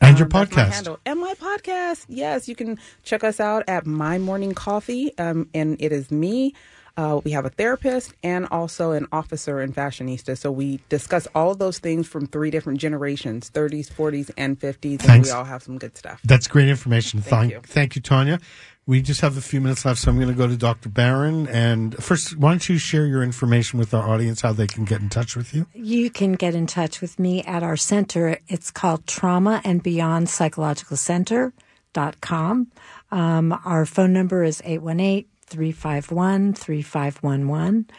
and 0.02 0.18
your 0.18 0.26
um, 0.26 0.30
that's 0.30 0.56
my 0.56 0.66
podcast. 0.66 0.98
And 1.06 1.20
my 1.20 1.34
podcast. 1.36 2.06
Yes, 2.10 2.50
you 2.50 2.56
can 2.56 2.80
check 3.04 3.24
us 3.24 3.40
out 3.40 3.64
at 3.68 3.86
My 3.86 4.18
Morning 4.18 4.54
Coffee. 4.54 5.16
Um, 5.18 5.48
and 5.54 5.80
it 5.80 5.92
is 5.92 6.12
me. 6.12 6.54
Uh, 6.98 7.22
we 7.24 7.32
have 7.32 7.46
a 7.46 7.50
therapist 7.50 8.14
and 8.22 8.48
also 8.52 8.92
an 8.92 9.08
officer 9.12 9.62
and 9.62 9.74
fashionista. 9.74 10.38
So 10.38 10.52
we 10.52 10.82
discuss 10.90 11.28
all 11.34 11.56
those 11.56 11.80
things 11.80 12.06
from 12.08 12.28
three 12.28 12.52
different 12.52 12.80
generations 12.80 13.50
30s, 13.50 13.92
40s, 13.92 14.30
and 14.38 14.60
50s. 14.60 15.08
And 15.08 15.24
we 15.24 15.30
all 15.32 15.46
have 15.46 15.64
some 15.64 15.78
good 15.78 15.98
stuff. 15.98 16.20
That's 16.26 16.48
great 16.48 16.68
information. 16.68 17.22
Thank 17.22 17.54
Thank, 17.54 17.68
thank 17.68 17.96
you, 17.96 18.02
Tonya. 18.02 18.42
We 18.88 19.02
just 19.02 19.22
have 19.22 19.38
a 19.38 19.42
few 19.42 19.62
minutes 19.62 19.86
left, 19.86 20.00
so 20.00 20.10
I'm 20.10 20.18
going 20.18 20.30
to 20.30 20.34
go 20.34 20.48
to 20.48 20.58
Dr. 20.58 20.90
Barron. 20.90 21.48
And 21.48 21.96
first, 22.04 22.36
why 22.36 22.50
don't 22.50 22.68
you 22.68 22.80
share 22.80 23.06
your 23.06 23.22
information 23.22 23.78
with 23.78 23.94
our 23.94 24.10
audience, 24.10 24.42
how 24.42 24.54
they 24.54 24.68
can 24.68 24.86
get 24.86 25.02
in 25.02 25.10
touch 25.10 25.36
with 25.36 25.54
you? 25.54 25.68
You 25.74 26.10
can 26.10 26.34
get 26.34 26.56
in 26.56 26.66
touch 26.66 27.00
with 27.00 27.20
me 27.20 27.44
at 27.44 27.62
our 27.62 27.78
center. 27.78 28.40
It's 28.48 28.72
called 28.72 29.06
Trauma 29.06 29.62
and 29.64 29.84
Beyond 29.84 30.30
Psychological 30.30 30.98
Center.com. 30.98 32.72
Um, 33.12 33.60
our 33.66 33.86
phone 33.86 34.14
number 34.14 34.44
is 34.44 34.62
818 34.66 35.28
351 35.46 36.54
3511. 36.54 37.90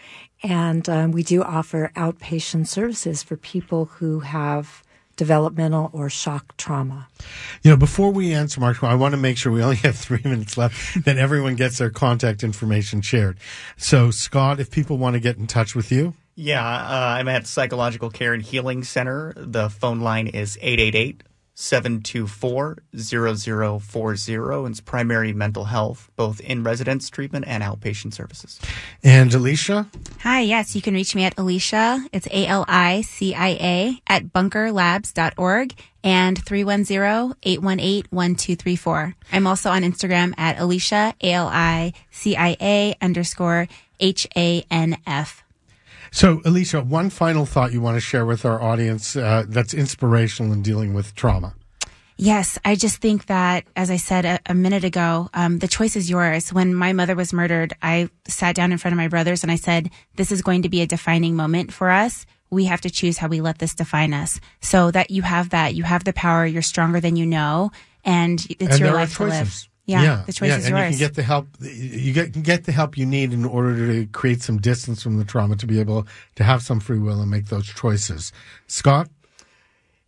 And 0.43 0.89
um, 0.89 1.13
we 1.13 1.23
do 1.23 1.43
offer 1.43 1.93
outpatient 1.95 2.67
services 2.67 3.23
for 3.23 3.37
people 3.37 3.85
who 3.85 4.21
have 4.21 4.82
developmental 5.17 5.91
or 5.93 6.09
shock 6.11 6.57
trauma. 6.57 7.09
You 7.63 7.71
know, 7.71 7.77
before 7.77 8.11
we 8.11 8.33
answer 8.35 8.61
Mark, 8.61 8.83
I 8.83 8.95
want 8.95 9.13
to 9.13 9.19
make 9.19 9.37
sure 9.37 9.53
we 9.53 9.63
only 9.63 9.77
have 9.77 9.97
three 10.09 10.21
minutes 10.25 10.57
left, 10.57 11.05
that 11.05 11.19
everyone 11.19 11.57
gets 11.57 11.79
their 11.79 11.91
contact 11.91 12.43
information 12.43 13.01
shared. 13.01 13.39
So, 13.77 14.11
Scott, 14.11 14.61
if 14.61 14.71
people 14.71 14.99
want 14.99 15.15
to 15.15 15.21
get 15.21 15.37
in 15.37 15.47
touch 15.47 15.75
with 15.75 15.93
you, 15.93 16.15
Yeah, 16.35 16.65
uh, 16.65 17.17
I'm 17.19 17.29
at 17.29 17.47
Psychological 17.47 18.11
Care 18.11 18.33
and 18.33 18.43
Healing 18.43 18.85
Center. 18.85 19.35
The 19.37 19.69
phone 19.69 20.01
line 20.01 20.29
is 20.29 20.59
888 20.61 21.23
724 21.55 22.79
0040. 22.97 24.35
and 24.65 24.73
It's 24.73 24.81
primary 24.81 25.33
mental 25.33 25.65
health, 25.65 26.11
both 26.17 26.41
in 26.41 26.65
residence 26.65 27.09
treatment 27.11 27.45
and 27.47 27.63
outpatient 27.63 28.15
services. 28.15 28.59
and 29.05 29.33
Alicia, 29.35 29.87
Hi, 30.21 30.41
yes, 30.41 30.75
you 30.75 30.81
can 30.83 30.95
reach 30.95 31.15
me 31.15 31.25
at 31.25 31.39
Alicia. 31.39 32.07
It's 32.13 32.27
A 32.29 32.47
L 32.47 32.65
I 32.69 33.03
C 33.03 33.35
I 33.35 33.49
A 33.61 34.01
at 34.07 34.33
bunkerlabs.org 34.33 35.75
and 36.05 36.45
310-818-1234. 36.45 39.15
I'm 39.33 39.47
also 39.47 39.71
on 39.71 39.83
Instagram 39.83 40.35
at 40.39 40.59
Alicia, 40.59 41.15
A 41.21 41.33
L 41.33 41.49
I 41.49 41.93
C 42.11 42.37
I 42.37 42.57
A 42.61 42.95
underscore 43.01 43.69
H 44.01 44.27
A 44.37 44.65
N 44.71 44.97
F. 45.07 45.43
So, 46.13 46.43
Alicia, 46.45 46.83
one 46.83 47.09
final 47.09 47.47
thought 47.47 47.73
you 47.73 47.81
want 47.81 47.97
to 47.97 48.01
share 48.01 48.27
with 48.27 48.45
our 48.45 48.63
audience 48.63 49.17
uh, 49.17 49.45
that's 49.49 49.73
inspirational 49.73 50.53
in 50.53 50.63
dealing 50.63 50.93
with 50.93 51.15
trauma. 51.15 51.55
Yes, 52.19 52.59
I 52.67 52.75
just 52.75 52.99
think 52.99 53.27
that, 53.27 53.65
as 53.75 53.91
I 53.91 53.97
said 53.97 54.27
a, 54.27 54.39
a 54.45 54.55
minute 54.55 54.85
ago, 54.85 55.31
um, 55.33 55.59
the 55.59 55.67
choice 55.67 55.97
is 55.97 56.11
yours. 56.11 56.53
When 56.53 56.75
my 56.75 56.93
mother 56.93 57.17
was 57.17 57.33
murdered, 57.33 57.73
I 57.83 58.11
sat 58.29 58.55
down 58.55 58.73
in 58.73 58.79
front 58.79 58.93
of 58.93 58.99
my 58.99 59.09
brothers 59.09 59.43
and 59.43 59.51
I 59.51 59.57
said, 59.57 59.91
this 60.17 60.31
is 60.31 60.43
going 60.43 60.63
to 60.63 60.69
be 60.69 60.83
a 60.83 60.87
defining 60.87 61.35
moment 61.35 61.73
for 61.73 61.91
us. 61.91 62.27
We 62.51 62.67
have 62.67 62.83
to 62.83 62.91
choose 62.91 63.17
how 63.17 63.29
we 63.29 63.41
let 63.41 63.59
this 63.59 63.75
define 63.75 64.13
us. 64.13 64.39
So 64.61 64.91
that 64.91 65.11
you 65.11 65.23
have 65.23 65.49
that, 65.51 65.75
you 65.75 65.85
have 65.85 66.05
the 66.05 66.13
power, 66.13 66.45
you're 66.45 66.61
stronger 66.61 67.01
than 67.01 67.17
you 67.17 67.25
know, 67.25 67.73
and 68.05 68.45
it's 68.61 68.73
and 68.73 68.81
your 68.81 68.93
life 68.93 69.17
to 69.17 69.25
live. 69.25 69.69
Choices. 69.87 70.03
Yeah, 70.05 70.23
the 70.27 70.33
choice 70.33 70.49
yeah, 70.49 70.57
is 70.59 70.67
and 70.67 70.77
yours. 70.77 70.93
you 70.93 70.99
can 70.99 71.09
get 71.09 71.15
the 71.17 71.23
help. 71.23 71.49
You 71.61 72.13
get, 72.13 72.33
can 72.33 72.43
get 72.43 72.65
the 72.65 72.73
help 72.73 72.97
you 72.97 73.07
need 73.07 73.33
in 73.33 73.45
order 73.45 73.77
to 73.93 74.07
create 74.07 74.43
some 74.43 74.59
distance 74.59 75.03
from 75.03 75.19
the 75.19 75.25
trauma 75.25 75.57
to 75.57 75.67
be 75.67 75.81
able 75.81 76.07
to 76.37 76.45
have 76.45 76.63
some 76.63 76.81
free 76.81 76.99
will 76.99 77.21
and 77.21 77.31
make 77.31 77.47
those 77.47 77.67
choices. 77.67 78.33
Scott, 78.67 79.09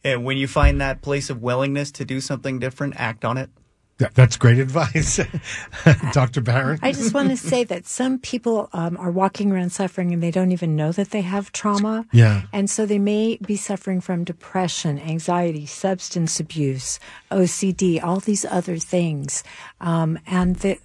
And 0.04 0.24
when 0.24 0.36
you 0.36 0.46
find 0.46 0.80
that 0.80 1.02
place 1.02 1.30
of 1.30 1.42
willingness 1.42 1.90
to 1.92 2.04
do 2.04 2.20
something 2.20 2.58
different, 2.58 2.94
act 2.96 3.24
on 3.24 3.36
it. 3.36 3.50
That, 3.98 4.14
that's 4.14 4.36
great 4.36 4.58
advice, 4.58 5.20
Doctor 6.12 6.40
Barron. 6.40 6.80
I 6.82 6.92
just 6.92 7.14
want 7.14 7.30
to 7.30 7.36
say 7.36 7.62
that 7.64 7.86
some 7.86 8.18
people 8.18 8.68
um, 8.72 8.96
are 8.96 9.10
walking 9.10 9.52
around 9.52 9.70
suffering 9.70 10.12
and 10.12 10.22
they 10.22 10.32
don't 10.32 10.50
even 10.50 10.74
know 10.74 10.90
that 10.92 11.10
they 11.10 11.20
have 11.20 11.52
trauma. 11.52 12.04
Yeah. 12.12 12.42
And 12.52 12.68
so 12.68 12.86
they 12.86 12.98
may 12.98 13.36
be 13.36 13.56
suffering 13.56 14.00
from 14.00 14.24
depression, 14.24 14.98
anxiety, 14.98 15.66
substance 15.66 16.40
abuse, 16.40 16.98
OCD, 17.30 18.02
all 18.02 18.18
these 18.18 18.44
other 18.44 18.78
things. 18.78 19.44
Um, 19.80 20.18
and 20.26 20.56
the, 20.56 20.78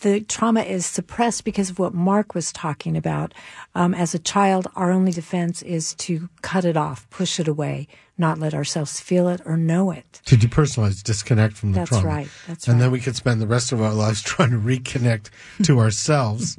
the 0.00 0.20
trauma 0.20 0.62
is 0.62 0.84
suppressed 0.86 1.44
because 1.44 1.70
of 1.70 1.78
what 1.78 1.94
Mark 1.94 2.34
was 2.34 2.52
talking 2.52 2.96
about. 2.96 3.32
Um, 3.74 3.94
as 3.94 4.14
a 4.14 4.18
child, 4.18 4.66
our 4.76 4.90
only 4.90 5.12
defense 5.12 5.62
is 5.62 5.94
to 5.96 6.28
cut 6.42 6.64
it 6.64 6.76
off, 6.76 7.08
push 7.10 7.38
it 7.40 7.48
away, 7.48 7.86
not 8.18 8.38
let 8.38 8.52
ourselves 8.52 9.00
feel 9.00 9.28
it 9.28 9.40
or 9.46 9.56
know 9.56 9.90
it. 9.90 10.20
to 10.26 10.36
depersonalize, 10.36 11.02
disconnect 11.02 11.56
from 11.56 11.72
the 11.72 11.78
That's 11.80 11.90
trauma. 11.90 12.06
right, 12.06 12.28
that's 12.46 12.66
right. 12.68 12.72
and 12.72 12.80
then 12.82 12.90
we 12.90 13.00
could 13.00 13.16
spend 13.16 13.40
the 13.40 13.46
rest 13.46 13.72
of 13.72 13.80
our 13.80 13.94
lives 13.94 14.20
trying 14.32 14.50
to 14.50 14.58
reconnect 14.58 15.30
to 15.62 15.78
ourselves, 15.84 16.56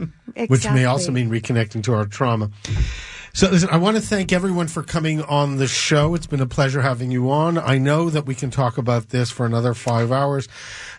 which 0.47 0.65
may 0.65 0.85
also 0.85 1.11
mean 1.11 1.29
reconnecting 1.29 1.83
to 1.83 1.93
our 1.93 2.05
trauma. 2.05 2.49
So, 3.33 3.49
listen, 3.49 3.69
I 3.69 3.77
want 3.77 3.95
to 3.95 4.01
thank 4.01 4.33
everyone 4.33 4.67
for 4.67 4.83
coming 4.83 5.21
on 5.21 5.55
the 5.55 5.65
show. 5.65 6.15
It's 6.15 6.27
been 6.27 6.41
a 6.41 6.45
pleasure 6.45 6.81
having 6.81 7.11
you 7.11 7.31
on. 7.31 7.57
I 7.57 7.77
know 7.77 8.09
that 8.09 8.25
we 8.25 8.35
can 8.35 8.51
talk 8.51 8.77
about 8.77 9.07
this 9.07 9.31
for 9.31 9.45
another 9.45 9.73
five 9.73 10.11
hours, 10.11 10.49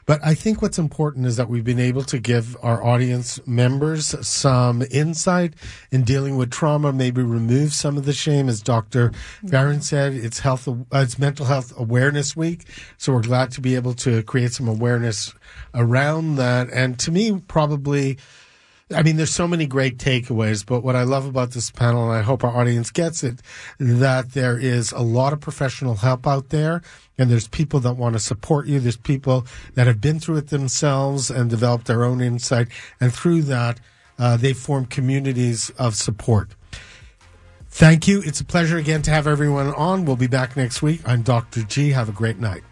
but 0.06 0.18
I 0.24 0.34
think 0.34 0.62
what's 0.62 0.78
important 0.78 1.26
is 1.26 1.36
that 1.36 1.50
we've 1.50 1.62
been 1.62 1.78
able 1.78 2.04
to 2.04 2.18
give 2.18 2.56
our 2.62 2.82
audience 2.82 3.38
members 3.46 4.26
some 4.26 4.82
insight 4.90 5.52
in 5.90 6.04
dealing 6.04 6.38
with 6.38 6.50
trauma, 6.50 6.90
maybe 6.90 7.20
remove 7.20 7.74
some 7.74 7.98
of 7.98 8.06
the 8.06 8.14
shame. 8.14 8.48
As 8.48 8.62
Dr. 8.62 9.12
Barron 9.42 9.82
said, 9.82 10.14
it's 10.14 10.38
health, 10.38 10.66
uh, 10.66 10.74
it's 10.94 11.18
mental 11.18 11.44
health 11.44 11.74
awareness 11.76 12.34
week. 12.34 12.64
So 12.96 13.12
we're 13.12 13.20
glad 13.20 13.50
to 13.52 13.60
be 13.60 13.74
able 13.74 13.92
to 13.94 14.22
create 14.22 14.52
some 14.52 14.68
awareness 14.68 15.34
around 15.74 16.36
that. 16.36 16.70
And 16.70 16.98
to 17.00 17.10
me, 17.10 17.40
probably, 17.46 18.16
I 18.94 19.02
mean, 19.02 19.16
there's 19.16 19.34
so 19.34 19.48
many 19.48 19.66
great 19.66 19.98
takeaways, 19.98 20.64
but 20.64 20.82
what 20.82 20.96
I 20.96 21.02
love 21.02 21.26
about 21.26 21.52
this 21.52 21.70
panel, 21.70 22.10
and 22.10 22.12
I 22.18 22.22
hope 22.22 22.44
our 22.44 22.56
audience 22.56 22.90
gets 22.90 23.22
it, 23.22 23.40
that 23.78 24.32
there 24.32 24.58
is 24.58 24.92
a 24.92 25.00
lot 25.00 25.32
of 25.32 25.40
professional 25.40 25.96
help 25.96 26.26
out 26.26 26.50
there, 26.50 26.82
and 27.18 27.30
there's 27.30 27.48
people 27.48 27.80
that 27.80 27.94
want 27.94 28.14
to 28.14 28.18
support 28.18 28.66
you. 28.66 28.80
There's 28.80 28.96
people 28.96 29.46
that 29.74 29.86
have 29.86 30.00
been 30.00 30.20
through 30.20 30.36
it 30.38 30.48
themselves 30.48 31.30
and 31.30 31.48
developed 31.50 31.86
their 31.86 32.04
own 32.04 32.20
insight, 32.20 32.68
and 33.00 33.12
through 33.12 33.42
that, 33.42 33.80
uh, 34.18 34.36
they 34.36 34.52
form 34.52 34.86
communities 34.86 35.70
of 35.78 35.94
support. 35.94 36.50
Thank 37.68 38.06
you. 38.06 38.22
It's 38.24 38.40
a 38.40 38.44
pleasure 38.44 38.76
again 38.76 39.02
to 39.02 39.10
have 39.10 39.26
everyone 39.26 39.68
on. 39.74 40.04
We'll 40.04 40.16
be 40.16 40.26
back 40.26 40.56
next 40.56 40.82
week. 40.82 41.00
I'm 41.06 41.22
Dr. 41.22 41.62
G. 41.62 41.90
Have 41.90 42.08
a 42.08 42.12
great 42.12 42.38
night. 42.38 42.62